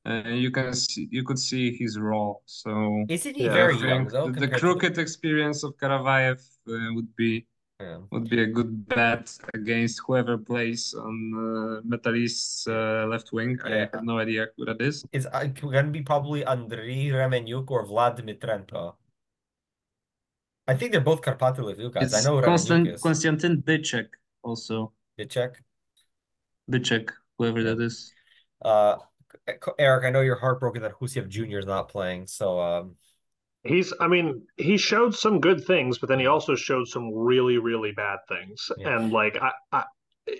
uh, 0.06 0.22
you 0.28 0.50
can 0.50 0.72
see 0.74 1.08
you 1.10 1.22
could 1.22 1.38
see 1.38 1.76
his 1.76 1.98
role. 1.98 2.42
So 2.46 3.04
Isn't 3.08 3.36
he 3.36 3.44
Yeah, 3.44 3.52
very 3.52 3.76
young 3.76 4.08
though? 4.08 4.26
the, 4.26 4.32
the 4.32 4.40
compared 4.40 4.52
to 4.52 4.58
crooked 4.60 4.98
experience 4.98 5.62
of 5.64 5.76
Karavayev 5.76 6.40
uh, 6.68 6.94
would 6.94 7.14
be 7.16 7.46
Yeah. 7.82 7.98
would 8.14 8.30
be 8.30 8.38
a 8.42 8.46
good 8.46 8.86
bet 8.86 9.26
against 9.58 9.98
whoever 10.06 10.38
plays 10.38 10.94
on 10.94 11.14
uh, 11.34 11.82
Metalist's 11.82 12.66
uh, 12.70 13.06
left 13.10 13.32
wing. 13.32 13.58
I 13.66 13.90
have 13.90 14.06
no 14.06 14.22
idea 14.22 14.54
who 14.54 14.64
that 14.70 14.80
is. 14.80 15.02
It's 15.10 15.26
uh, 15.26 15.50
going 15.50 15.86
to 15.90 15.94
be 15.98 16.02
probably 16.02 16.44
Andriy 16.46 17.10
Remenyuk 17.10 17.66
or 17.74 17.82
Vlad 17.90 18.22
Dmitrenko. 18.22 18.94
I 20.70 20.74
think 20.78 20.92
they're 20.92 21.00
both 21.02 21.22
Karpaty 21.26 21.58
Lviv 21.58 21.90
guys. 21.92 22.14
I 22.14 22.22
know 22.22 22.38
Remenyuk 22.38 22.44
Constant, 22.44 22.88
is. 22.88 23.00
Konstantin 23.02 23.62
Bychek 23.66 24.08
also. 24.46 24.92
Did 25.18 25.30
check. 26.84 27.12
Whoever 27.36 27.62
that 27.64 27.80
is. 27.80 28.12
Uh, 28.62 28.96
Erik, 29.78 30.04
I 30.04 30.10
know 30.10 30.20
you're 30.20 30.36
heartbroken 30.38 30.82
that 30.82 30.92
Husiev 30.92 31.28
Jr. 31.28 31.58
is 31.58 31.66
not 31.66 31.88
playing. 31.88 32.26
So, 32.26 32.60
um, 32.60 32.96
He's, 33.64 33.92
I 34.00 34.08
mean, 34.08 34.42
he 34.56 34.76
showed 34.76 35.14
some 35.14 35.40
good 35.40 35.64
things, 35.64 35.98
but 35.98 36.08
then 36.08 36.18
he 36.18 36.26
also 36.26 36.56
showed 36.56 36.88
some 36.88 37.14
really, 37.14 37.58
really 37.58 37.92
bad 37.92 38.18
things. 38.28 38.68
Yeah. 38.76 38.96
And 38.96 39.12
like, 39.12 39.36
I, 39.40 39.52
I, 39.70 39.84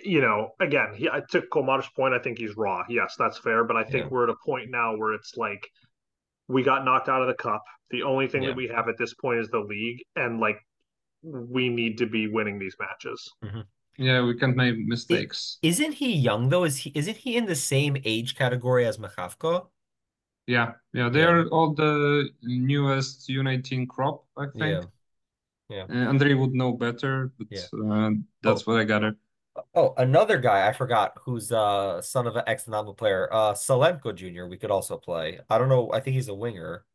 you 0.03 0.19
know, 0.19 0.49
again, 0.59 0.93
he, 0.93 1.07
I 1.07 1.21
took 1.29 1.49
Komar's 1.49 1.87
point. 1.95 2.13
I 2.13 2.19
think 2.19 2.37
he's 2.37 2.57
raw. 2.57 2.83
Yes, 2.89 3.15
that's 3.17 3.37
fair. 3.37 3.63
But 3.63 3.77
I 3.77 3.83
think 3.85 4.05
Yeah. 4.05 4.09
we're 4.09 4.23
at 4.25 4.29
a 4.29 4.35
point 4.45 4.71
now 4.71 4.97
where 4.97 5.13
it's 5.13 5.37
like, 5.37 5.69
we 6.49 6.63
got 6.63 6.83
knocked 6.83 7.07
out 7.07 7.21
of 7.21 7.29
the 7.29 7.33
cup. 7.33 7.63
The 7.91 8.03
only 8.03 8.27
thing 8.27 8.43
Yeah. 8.43 8.49
that 8.49 8.57
we 8.57 8.67
have 8.67 8.89
at 8.89 8.97
this 8.97 9.13
point 9.13 9.39
is 9.39 9.47
the 9.47 9.59
league, 9.59 10.03
and 10.17 10.41
like, 10.41 10.57
we 11.21 11.69
need 11.69 11.99
to 11.99 12.05
be 12.05 12.27
winning 12.27 12.59
these 12.59 12.75
matches. 12.77 13.31
Yeah, 13.97 14.23
we 14.25 14.35
can't 14.37 14.55
make 14.55 14.77
mistakes. 14.77 15.57
isn't 15.61 15.93
he 15.93 16.13
young 16.15 16.49
though? 16.49 16.63
Is 16.63 16.77
he 16.77 16.91
isn't 16.95 17.17
he 17.17 17.37
in 17.37 17.45
the 17.45 17.55
same 17.55 17.97
age 18.05 18.35
category 18.35 18.85
as 18.85 18.97
Mykhavko? 18.97 19.67
Yeah, 20.47 20.73
yeah, 20.93 21.09
they 21.09 21.21
Yeah. 21.21 21.29
are 21.29 21.47
all 21.49 21.73
the 21.73 22.29
newest 22.41 23.29
U19 23.29 23.87
crop, 23.87 24.25
I 24.37 24.47
think. 24.47 24.85
Yeah. 25.69 25.85
Uh, 25.89 25.93
Andrei 26.09 26.33
would 26.33 26.53
know 26.53 26.73
better, 26.73 27.31
but 27.37 27.47
Yeah. 27.49 27.67
uh, 27.73 28.11
that's 28.41 28.67
what 28.67 28.79
I 28.79 28.83
gather. 28.83 29.15
Oh, 29.75 29.93
another 29.97 30.39
guy 30.39 30.67
I 30.67 30.73
forgot 30.73 31.13
who's 31.25 31.51
uh 31.51 32.01
son 32.01 32.25
of 32.27 32.35
an 32.35 32.43
ex-Dynamo 32.47 32.93
player, 32.93 33.29
uh 33.31 33.53
Salenko 33.53 34.13
Jr. 34.15 34.47
We 34.47 34.57
could 34.57 34.71
also 34.71 34.97
play. 34.97 35.39
I 35.49 35.57
don't 35.57 35.69
know. 35.69 35.91
I 35.93 35.99
think 35.99 36.15
he's 36.15 36.27
a 36.27 36.33
winger. 36.33 36.85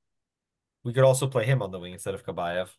We 0.84 0.92
could 0.92 1.04
also 1.04 1.28
play 1.28 1.44
him 1.46 1.62
on 1.62 1.70
the 1.72 1.78
wing 1.80 1.92
instead 1.94 2.14
of 2.14 2.24
Kabayev. 2.26 2.70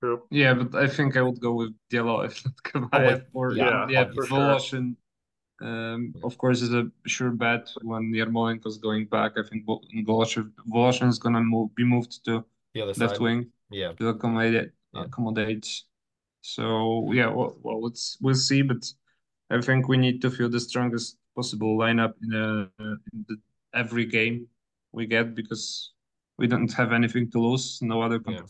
True. 0.00 0.22
Yeah, 0.30 0.54
but 0.54 0.74
I 0.80 0.86
think 0.86 1.16
I 1.16 1.22
would 1.22 1.40
go 1.40 1.54
with 1.54 1.74
Diallo 1.90 2.24
if 2.26 2.44
not 2.44 2.54
Kabayev 2.62 3.24
or 3.32 3.52
yeah, 3.52 3.86
yeah, 3.88 4.04
for 4.14 4.26
sure. 4.26 4.38
Voloshin. 4.38 4.94
Um, 5.60 6.14
of 6.22 6.38
course, 6.38 6.62
is 6.62 6.72
a 6.72 6.88
sure 7.06 7.30
bet 7.30 7.68
when 7.82 8.12
Yarmolenko's 8.12 8.78
going 8.78 9.06
back. 9.06 9.32
I 9.36 9.42
think 9.42 9.66
Vol- 9.66 9.84
Voloshin 10.06 10.52
Voloshin 10.72 11.08
is 11.08 11.18
gonna 11.18 11.40
move, 11.40 11.74
be 11.74 11.84
moved 11.84 12.24
to 12.26 12.44
The 12.74 12.82
other 12.82 12.94
left 12.94 13.16
side. 13.16 13.20
wing. 13.20 13.50
Yeah. 13.70 13.92
to 13.98 14.08
accommodate 14.08 14.70
Yeah. 14.94 15.04
accommodate. 15.04 15.66
So 16.42 17.12
yeah, 17.12 17.26
well, 17.28 17.56
well, 17.62 17.82
let's 17.82 18.16
we'll 18.20 18.34
see, 18.36 18.62
but 18.62 18.86
I 19.50 19.60
think 19.60 19.88
we 19.88 19.96
need 19.96 20.22
to 20.22 20.30
feel 20.30 20.48
the 20.48 20.60
strongest 20.60 21.18
possible 21.34 21.76
lineup 21.76 22.14
in, 22.22 22.34
uh, 22.34 22.68
in 23.12 23.24
the, 23.28 23.36
every 23.74 24.06
game 24.06 24.46
we 24.92 25.06
get 25.06 25.34
because 25.34 25.92
we 26.38 26.46
don't 26.46 26.72
have 26.72 26.92
anything 26.92 27.30
to 27.32 27.40
lose, 27.40 27.80
no 27.82 28.00
other 28.00 28.20
Yeah. 28.28 28.42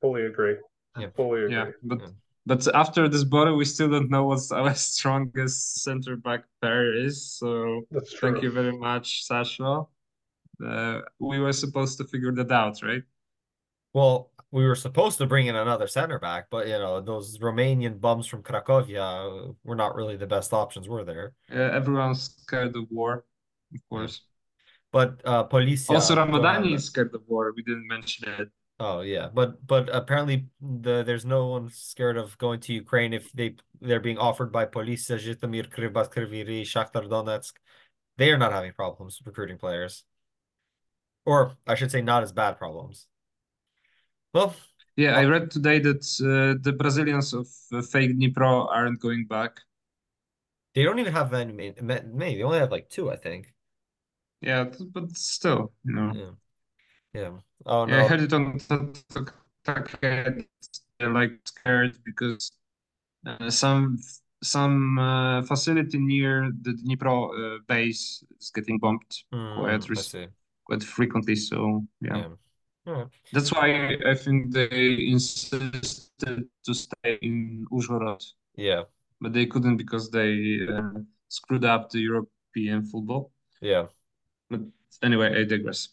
Fully 0.00 0.22
agree. 0.26 0.56
Yeah. 0.98 1.10
Fully 1.16 1.40
agree. 1.44 1.54
Yeah, 1.54 1.70
but 1.82 2.00
Yeah. 2.00 2.08
But 2.46 2.66
after 2.74 3.10
this 3.10 3.24
body, 3.24 3.52
we 3.52 3.66
still 3.66 3.90
don't 3.90 4.08
know 4.08 4.24
what 4.24 4.40
our 4.52 4.74
strongest 4.92 5.82
center 5.82 6.16
back 6.16 6.44
pair 6.62 6.94
is. 6.94 7.30
So 7.38 7.82
That's 7.90 8.12
true. 8.14 8.32
thank 8.32 8.42
you 8.42 8.50
very 8.50 8.72
much, 8.72 9.24
Sasha. 9.26 9.82
Uh, 10.64 11.00
we 11.20 11.38
were 11.40 11.52
supposed 11.52 11.98
to 11.98 12.04
figure 12.04 12.32
that 12.32 12.50
out, 12.50 12.82
right? 12.82 13.02
Well, 13.92 14.30
we 14.50 14.64
were 14.66 14.74
supposed 14.74 15.18
to 15.18 15.26
bring 15.26 15.46
in 15.46 15.56
another 15.56 15.86
center 15.86 16.18
back, 16.18 16.46
but 16.50 16.66
you 16.66 16.78
know, 16.78 17.02
those 17.02 17.38
Romanian 17.38 18.00
bums 18.00 18.26
from 18.26 18.42
Cracovia 18.42 19.54
were 19.62 19.76
not 19.76 19.94
really 19.94 20.16
the 20.16 20.26
best 20.26 20.52
options, 20.54 20.88
were 20.88 21.04
there? 21.04 21.34
Uh, 21.52 21.58
everyone's 21.76 22.34
scared 22.42 22.74
of 22.74 22.84
war, 22.90 23.24
of 23.74 23.80
course. 23.90 24.22
But 24.90 25.20
uh 25.26 25.44
Polissia 25.44 25.90
Also, 25.90 26.14
don't 26.14 26.32
have 26.32 26.40
Ramadani 26.40 26.70
that. 26.70 26.76
is 26.76 26.84
scared 26.86 27.14
of 27.14 27.22
war. 27.26 27.52
We 27.54 27.62
didn't 27.62 27.86
mention 27.86 28.26
it. 28.40 28.48
Oh 28.80 29.00
yeah, 29.00 29.28
but 29.32 29.66
but 29.66 29.88
apparently 29.92 30.46
the 30.60 31.02
there's 31.02 31.24
no 31.24 31.46
one 31.48 31.68
scared 31.70 32.16
of 32.16 32.38
going 32.38 32.60
to 32.60 32.72
Ukraine 32.72 33.12
if 33.12 33.32
they 33.32 33.56
they're 33.80 34.00
being 34.00 34.18
offered 34.18 34.52
by 34.52 34.66
Polissia, 34.66 35.18
Zhytomyr, 35.18 35.68
Kryvyi 35.68 36.08
Kryvyi 36.08 36.46
Rih, 36.46 36.62
Shakhtar 36.62 37.08
Donetsk. 37.08 37.54
They 38.18 38.30
are 38.30 38.38
not 38.38 38.52
having 38.52 38.72
problems 38.72 39.20
recruiting 39.24 39.58
players. 39.58 40.04
Or 41.24 41.56
I 41.66 41.74
should 41.74 41.90
say 41.90 42.02
not 42.02 42.22
as 42.22 42.32
bad 42.32 42.58
problems. 42.58 43.06
Well, 44.32 44.54
Yeah, 44.96 45.14
I 45.16 45.24
read 45.24 45.50
today 45.50 45.78
that 45.80 46.04
uh, 46.20 46.58
the 46.62 46.72
Brazilians 46.72 47.34
of 47.34 47.46
uh, 47.72 47.82
fake 47.82 48.12
Dnipro 48.16 48.68
aren't 48.70 49.00
going 49.00 49.26
back. 49.26 49.60
they 50.74 50.84
don't 50.84 50.98
even 50.98 51.12
have 51.12 51.32
any 51.34 51.74
many. 51.80 52.36
They 52.36 52.42
only 52.42 52.58
have 52.58 52.70
like 52.70 52.88
two, 52.88 53.10
I 53.10 53.16
think. 53.16 53.52
Yeah, 54.40 54.64
but 54.92 55.10
still, 55.16 55.72
you 55.84 55.94
know. 55.94 56.12
Yeah. 56.14 56.30
Yeah. 57.14 57.32
Oh 57.66 57.84
Yeah, 57.86 58.00
I 58.00 58.02
no. 58.02 58.04
heard 58.04 58.20
it 58.20 58.32
on 58.32 58.58
TikTok. 58.58 59.34
They're 60.98 61.12
like 61.12 61.32
scared 61.44 61.98
because 62.04 62.52
uh, 63.26 63.50
some 63.50 63.98
some 64.42 64.98
uh, 64.98 65.42
facility 65.44 65.98
near 65.98 66.50
the 66.62 66.72
Dnipro 66.72 67.56
uh, 67.56 67.58
base 67.68 68.24
is 68.40 68.50
getting 68.54 68.78
bombed 68.78 69.02
Hmm, 69.32 69.80
quite 69.84 69.84
see. 69.94 70.28
quite 70.66 70.82
frequently. 70.84 71.36
So 71.36 71.86
yeah, 72.00 72.22
Yeah. 72.22 72.28
Alright. 72.86 73.08
that's 73.32 73.52
why 73.52 73.96
I 74.06 74.14
think 74.14 74.52
they 74.52 75.06
insisted 75.08 76.48
to 76.64 76.74
stay 76.74 77.18
in 77.22 77.66
Uzhhorod, 77.72 78.24
Yeah. 78.56 78.84
but 79.20 79.32
they 79.32 79.46
couldn't 79.46 79.78
because 79.78 80.10
they 80.10 80.60
uh, 80.68 81.00
screwed 81.28 81.64
up 81.64 81.90
the 81.90 82.00
European 82.00 82.84
football. 82.84 83.32
Yeah. 83.60 83.88
But 84.50 84.60
anyway, 85.02 85.40
I 85.40 85.44
digress. 85.44 85.88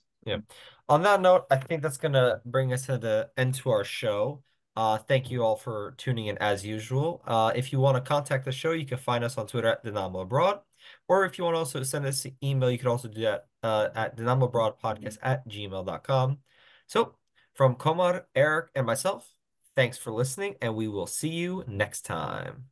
On 0.88 1.02
that 1.04 1.22
note, 1.22 1.46
I 1.50 1.58
think 1.58 1.82
that's 1.82 1.98
gonna 1.98 2.42
bring 2.46 2.74
us 2.74 2.86
to 2.86 2.98
the 2.98 3.30
end 3.38 3.56
to 3.56 3.72
our 3.72 3.84
show. 3.84 4.44
Uh, 4.76 4.98
thank 4.98 5.32
you 5.32 5.44
all 5.44 5.56
for 5.56 5.96
tuning 5.98 6.28
in 6.28 6.38
as 6.40 6.66
usual. 6.66 7.22
Uh, 7.26 7.52
if 7.56 7.72
you 7.72 7.80
want 7.80 7.96
to 7.96 8.02
contact 8.02 8.44
the 8.46 8.52
show, 8.52 8.72
you 8.72 8.86
can 8.86 8.98
find 8.98 9.24
us 9.24 9.38
on 9.38 9.48
Twitter 9.48 9.70
at 9.70 9.84
Dynamo 9.84 10.20
Abroad. 10.20 10.60
Or 11.08 11.26
if 11.26 11.38
you 11.38 11.46
want 11.46 11.56
to 11.56 11.60
also 11.60 11.82
send 11.84 12.06
us 12.06 12.26
an 12.26 12.36
email, 12.44 12.70
you 12.70 12.78
can 12.78 12.90
also 12.90 13.08
do 13.08 13.22
that 13.22 13.46
uh, 13.64 13.88
at 13.96 14.18
dynamoabroadpodcast 14.18 15.18
at 15.22 15.48
gmail.com. 15.48 16.40
So 16.88 17.16
from 17.54 17.76
Komar, 17.76 18.24
Erik, 18.36 18.70
and 18.76 18.86
myself, 18.86 19.34
thanks 19.76 19.98
for 19.98 20.12
listening, 20.12 20.56
and 20.62 20.76
we 20.76 20.88
will 20.88 21.08
see 21.08 21.30
you 21.30 21.64
next 21.68 22.02
time. 22.02 22.66